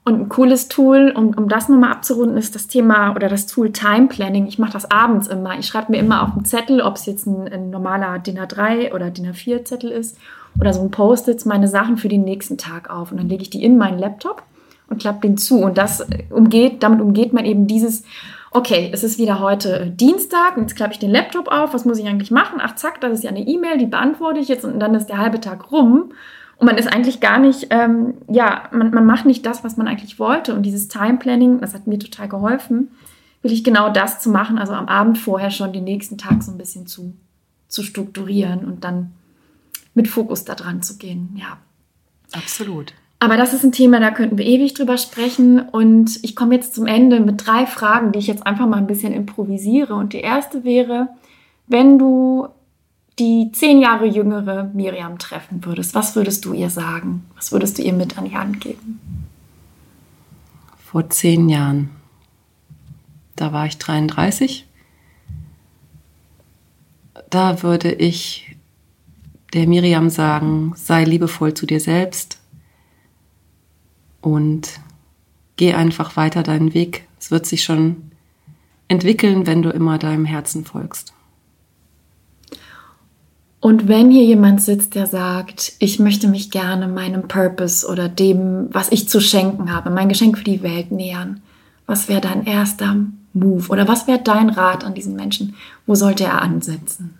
Und 0.05 0.21
ein 0.21 0.29
cooles 0.29 0.69
Tool, 0.69 1.13
um, 1.15 1.35
um 1.35 1.49
das 1.49 1.69
nochmal 1.69 1.91
abzurunden, 1.91 2.37
ist 2.37 2.55
das 2.55 2.67
Thema 2.67 3.15
oder 3.15 3.27
das 3.27 3.45
Tool 3.45 3.71
Time 3.71 4.07
Planning. 4.07 4.47
Ich 4.47 4.57
mache 4.57 4.71
das 4.71 4.89
abends 4.89 5.27
immer. 5.27 5.59
Ich 5.59 5.67
schreibe 5.67 5.91
mir 5.91 5.99
immer 5.99 6.23
auf 6.23 6.31
einen 6.31 6.45
Zettel, 6.45 6.81
ob 6.81 6.95
es 6.95 7.05
jetzt 7.05 7.27
ein, 7.27 7.47
ein 7.47 7.69
normaler 7.69 8.17
DIN 8.17 8.39
A3 8.39 8.93
oder 8.93 9.11
DIN 9.11 9.31
A4 9.31 9.65
Zettel 9.65 9.91
ist 9.91 10.17
oder 10.59 10.73
so 10.73 10.81
ein 10.81 10.91
Post-its 10.91 11.45
meine 11.45 11.67
Sachen 11.67 11.97
für 11.97 12.09
den 12.09 12.23
nächsten 12.23 12.57
Tag 12.57 12.89
auf. 12.89 13.11
Und 13.11 13.19
dann 13.19 13.29
lege 13.29 13.43
ich 13.43 13.49
die 13.49 13.63
in 13.63 13.77
meinen 13.77 13.99
Laptop 13.99 14.43
und 14.89 15.01
klappe 15.01 15.27
den 15.27 15.37
zu. 15.37 15.59
Und 15.59 15.77
das 15.77 16.05
umgeht, 16.29 16.83
damit 16.83 17.01
umgeht 17.01 17.33
man 17.33 17.45
eben 17.45 17.67
dieses, 17.67 18.03
okay, 18.51 18.89
es 18.93 19.03
ist 19.03 19.19
wieder 19.19 19.39
heute 19.39 19.91
Dienstag 19.91 20.57
und 20.57 20.63
jetzt 20.63 20.75
klappe 20.75 20.93
ich 20.93 20.99
den 20.99 21.11
Laptop 21.11 21.47
auf. 21.49 21.73
Was 21.73 21.85
muss 21.85 21.99
ich 21.99 22.07
eigentlich 22.07 22.31
machen? 22.31 22.59
Ach, 22.61 22.75
zack, 22.75 23.01
das 23.01 23.13
ist 23.13 23.23
ja 23.23 23.29
eine 23.29 23.47
E-Mail, 23.47 23.77
die 23.77 23.85
beantworte 23.85 24.39
ich 24.39 24.47
jetzt 24.47 24.65
und 24.65 24.79
dann 24.79 24.95
ist 24.95 25.07
der 25.07 25.19
halbe 25.19 25.39
Tag 25.39 25.71
rum. 25.71 26.11
Und 26.57 26.65
man 26.65 26.77
ist 26.77 26.91
eigentlich 26.91 27.21
gar 27.21 27.39
nicht, 27.39 27.67
ähm, 27.69 28.15
ja, 28.27 28.63
man, 28.71 28.91
man 28.91 29.05
macht 29.05 29.25
nicht 29.25 29.45
das, 29.45 29.63
was 29.63 29.77
man 29.77 29.87
eigentlich 29.87 30.19
wollte. 30.19 30.53
Und 30.53 30.63
dieses 30.63 30.89
Time 30.89 31.17
Planning, 31.17 31.61
das 31.61 31.73
hat 31.73 31.87
mir 31.87 31.99
total 31.99 32.27
geholfen, 32.27 32.89
will 33.41 33.53
ich 33.53 33.63
genau 33.63 33.89
das 33.89 34.19
zu 34.19 34.29
machen, 34.29 34.57
also 34.59 34.73
am 34.73 34.89
Abend 34.89 35.17
vorher 35.17 35.51
schon 35.51 35.71
den 35.71 35.85
nächsten 35.85 36.17
Tag 36.17 36.43
so 36.43 36.51
ein 36.51 36.57
bisschen 36.57 36.85
zu, 36.85 37.13
zu 37.69 37.81
strukturieren 37.81 38.65
und 38.65 38.83
dann 38.83 39.11
mit 39.99 40.07
Fokus 40.07 40.45
da 40.45 40.55
dran 40.55 40.81
zu 40.81 40.97
gehen, 40.97 41.35
ja. 41.35 41.57
Absolut. 42.31 42.93
Aber 43.19 43.35
das 43.35 43.53
ist 43.53 43.65
ein 43.65 43.73
Thema, 43.73 43.99
da 43.99 44.11
könnten 44.11 44.37
wir 44.37 44.45
ewig 44.45 44.73
drüber 44.73 44.97
sprechen. 44.97 45.59
Und 45.59 46.23
ich 46.23 46.37
komme 46.37 46.55
jetzt 46.55 46.73
zum 46.73 46.87
Ende 46.87 47.19
mit 47.19 47.45
drei 47.45 47.65
Fragen, 47.65 48.13
die 48.13 48.19
ich 48.19 48.27
jetzt 48.27 48.47
einfach 48.47 48.65
mal 48.65 48.77
ein 48.77 48.87
bisschen 48.87 49.11
improvisiere. 49.11 49.93
Und 49.93 50.13
die 50.13 50.21
erste 50.21 50.63
wäre, 50.63 51.09
wenn 51.67 51.99
du 51.99 52.47
die 53.19 53.51
zehn 53.51 53.81
Jahre 53.81 54.05
jüngere 54.05 54.71
Miriam 54.73 55.19
treffen 55.19 55.65
würdest, 55.65 55.93
was 55.95 56.15
würdest 56.15 56.45
du 56.45 56.53
ihr 56.53 56.69
sagen? 56.69 57.25
Was 57.35 57.51
würdest 57.51 57.77
du 57.77 57.81
ihr 57.81 57.91
mit 57.91 58.17
an 58.17 58.23
die 58.23 58.37
Hand 58.37 58.61
geben? 58.61 59.01
Vor 60.77 61.09
zehn 61.09 61.49
Jahren. 61.49 61.89
Da 63.35 63.51
war 63.51 63.65
ich 63.65 63.77
33. 63.77 64.65
Da 67.29 67.61
würde 67.63 67.91
ich 67.91 68.48
der 69.53 69.67
Miriam 69.67 70.09
sagen, 70.09 70.73
sei 70.75 71.03
liebevoll 71.03 71.53
zu 71.53 71.65
dir 71.65 71.79
selbst 71.79 72.39
und 74.21 74.79
geh 75.55 75.73
einfach 75.73 76.15
weiter 76.15 76.43
deinen 76.43 76.73
Weg. 76.73 77.07
Es 77.19 77.31
wird 77.31 77.45
sich 77.45 77.63
schon 77.63 78.11
entwickeln, 78.87 79.47
wenn 79.47 79.61
du 79.61 79.69
immer 79.69 79.97
deinem 79.97 80.25
Herzen 80.25 80.65
folgst. 80.65 81.13
Und 83.61 83.89
wenn 83.89 84.09
hier 84.09 84.23
jemand 84.23 84.61
sitzt, 84.61 84.95
der 84.95 85.05
sagt, 85.05 85.73
ich 85.79 85.99
möchte 85.99 86.29
mich 86.29 86.49
gerne 86.49 86.87
meinem 86.87 87.27
Purpose 87.27 87.85
oder 87.85 88.07
dem, 88.07 88.69
was 88.71 88.91
ich 88.91 89.09
zu 89.09 89.19
schenken 89.19 89.73
habe, 89.73 89.89
mein 89.89 90.07
Geschenk 90.07 90.37
für 90.37 90.45
die 90.45 90.63
Welt 90.63 90.91
nähern, 90.91 91.41
was 91.85 92.07
wäre 92.07 92.21
dein 92.21 92.45
erster 92.45 92.95
Move 93.33 93.67
oder 93.69 93.87
was 93.87 94.07
wäre 94.07 94.21
dein 94.23 94.49
Rat 94.49 94.85
an 94.85 94.93
diesen 94.93 95.15
Menschen? 95.15 95.55
Wo 95.85 95.95
sollte 95.95 96.23
er 96.23 96.41
ansetzen? 96.41 97.18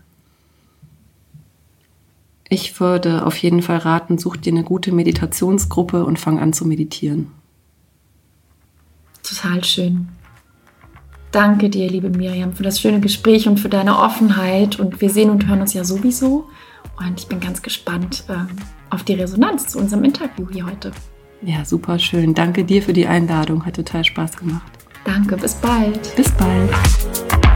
Ich 2.49 2.79
würde 2.79 3.25
auf 3.25 3.37
jeden 3.37 3.61
Fall 3.61 3.77
raten, 3.77 4.17
such 4.17 4.37
dir 4.37 4.51
eine 4.51 4.63
gute 4.63 4.91
Meditationsgruppe 4.91 6.03
und 6.03 6.17
fang 6.17 6.39
an 6.39 6.51
zu 6.51 6.65
meditieren. 6.65 7.31
Total 9.23 9.63
schön. 9.63 10.09
Danke 11.31 11.69
dir, 11.69 11.87
liebe 11.87 12.09
Miriam, 12.09 12.53
für 12.53 12.63
das 12.63 12.81
schöne 12.81 12.99
Gespräch 12.99 13.47
und 13.47 13.59
für 13.59 13.69
deine 13.69 13.99
Offenheit. 13.99 14.79
Und 14.79 14.99
wir 14.99 15.11
sehen 15.11 15.29
und 15.29 15.47
hören 15.47 15.61
uns 15.61 15.73
ja 15.73 15.83
sowieso. 15.83 16.49
Und 16.97 17.19
ich 17.19 17.27
bin 17.27 17.39
ganz 17.39 17.61
gespannt 17.61 18.23
äh, 18.29 18.33
auf 18.89 19.03
die 19.03 19.13
Resonanz 19.13 19.67
zu 19.67 19.77
unserem 19.77 20.03
Interview 20.03 20.47
hier 20.51 20.65
heute. 20.65 20.91
Ja, 21.43 21.63
super 21.63 21.99
schön. 21.99 22.33
Danke 22.33 22.65
dir 22.65 22.81
für 22.81 22.93
die 22.93 23.05
Einladung. 23.05 23.65
Hat 23.65 23.75
total 23.75 24.03
Spaß 24.03 24.37
gemacht. 24.37 24.71
Danke, 25.05 25.37
bis 25.37 25.53
bald. 25.55 26.15
Bis 26.15 26.31
bald. 26.31 27.48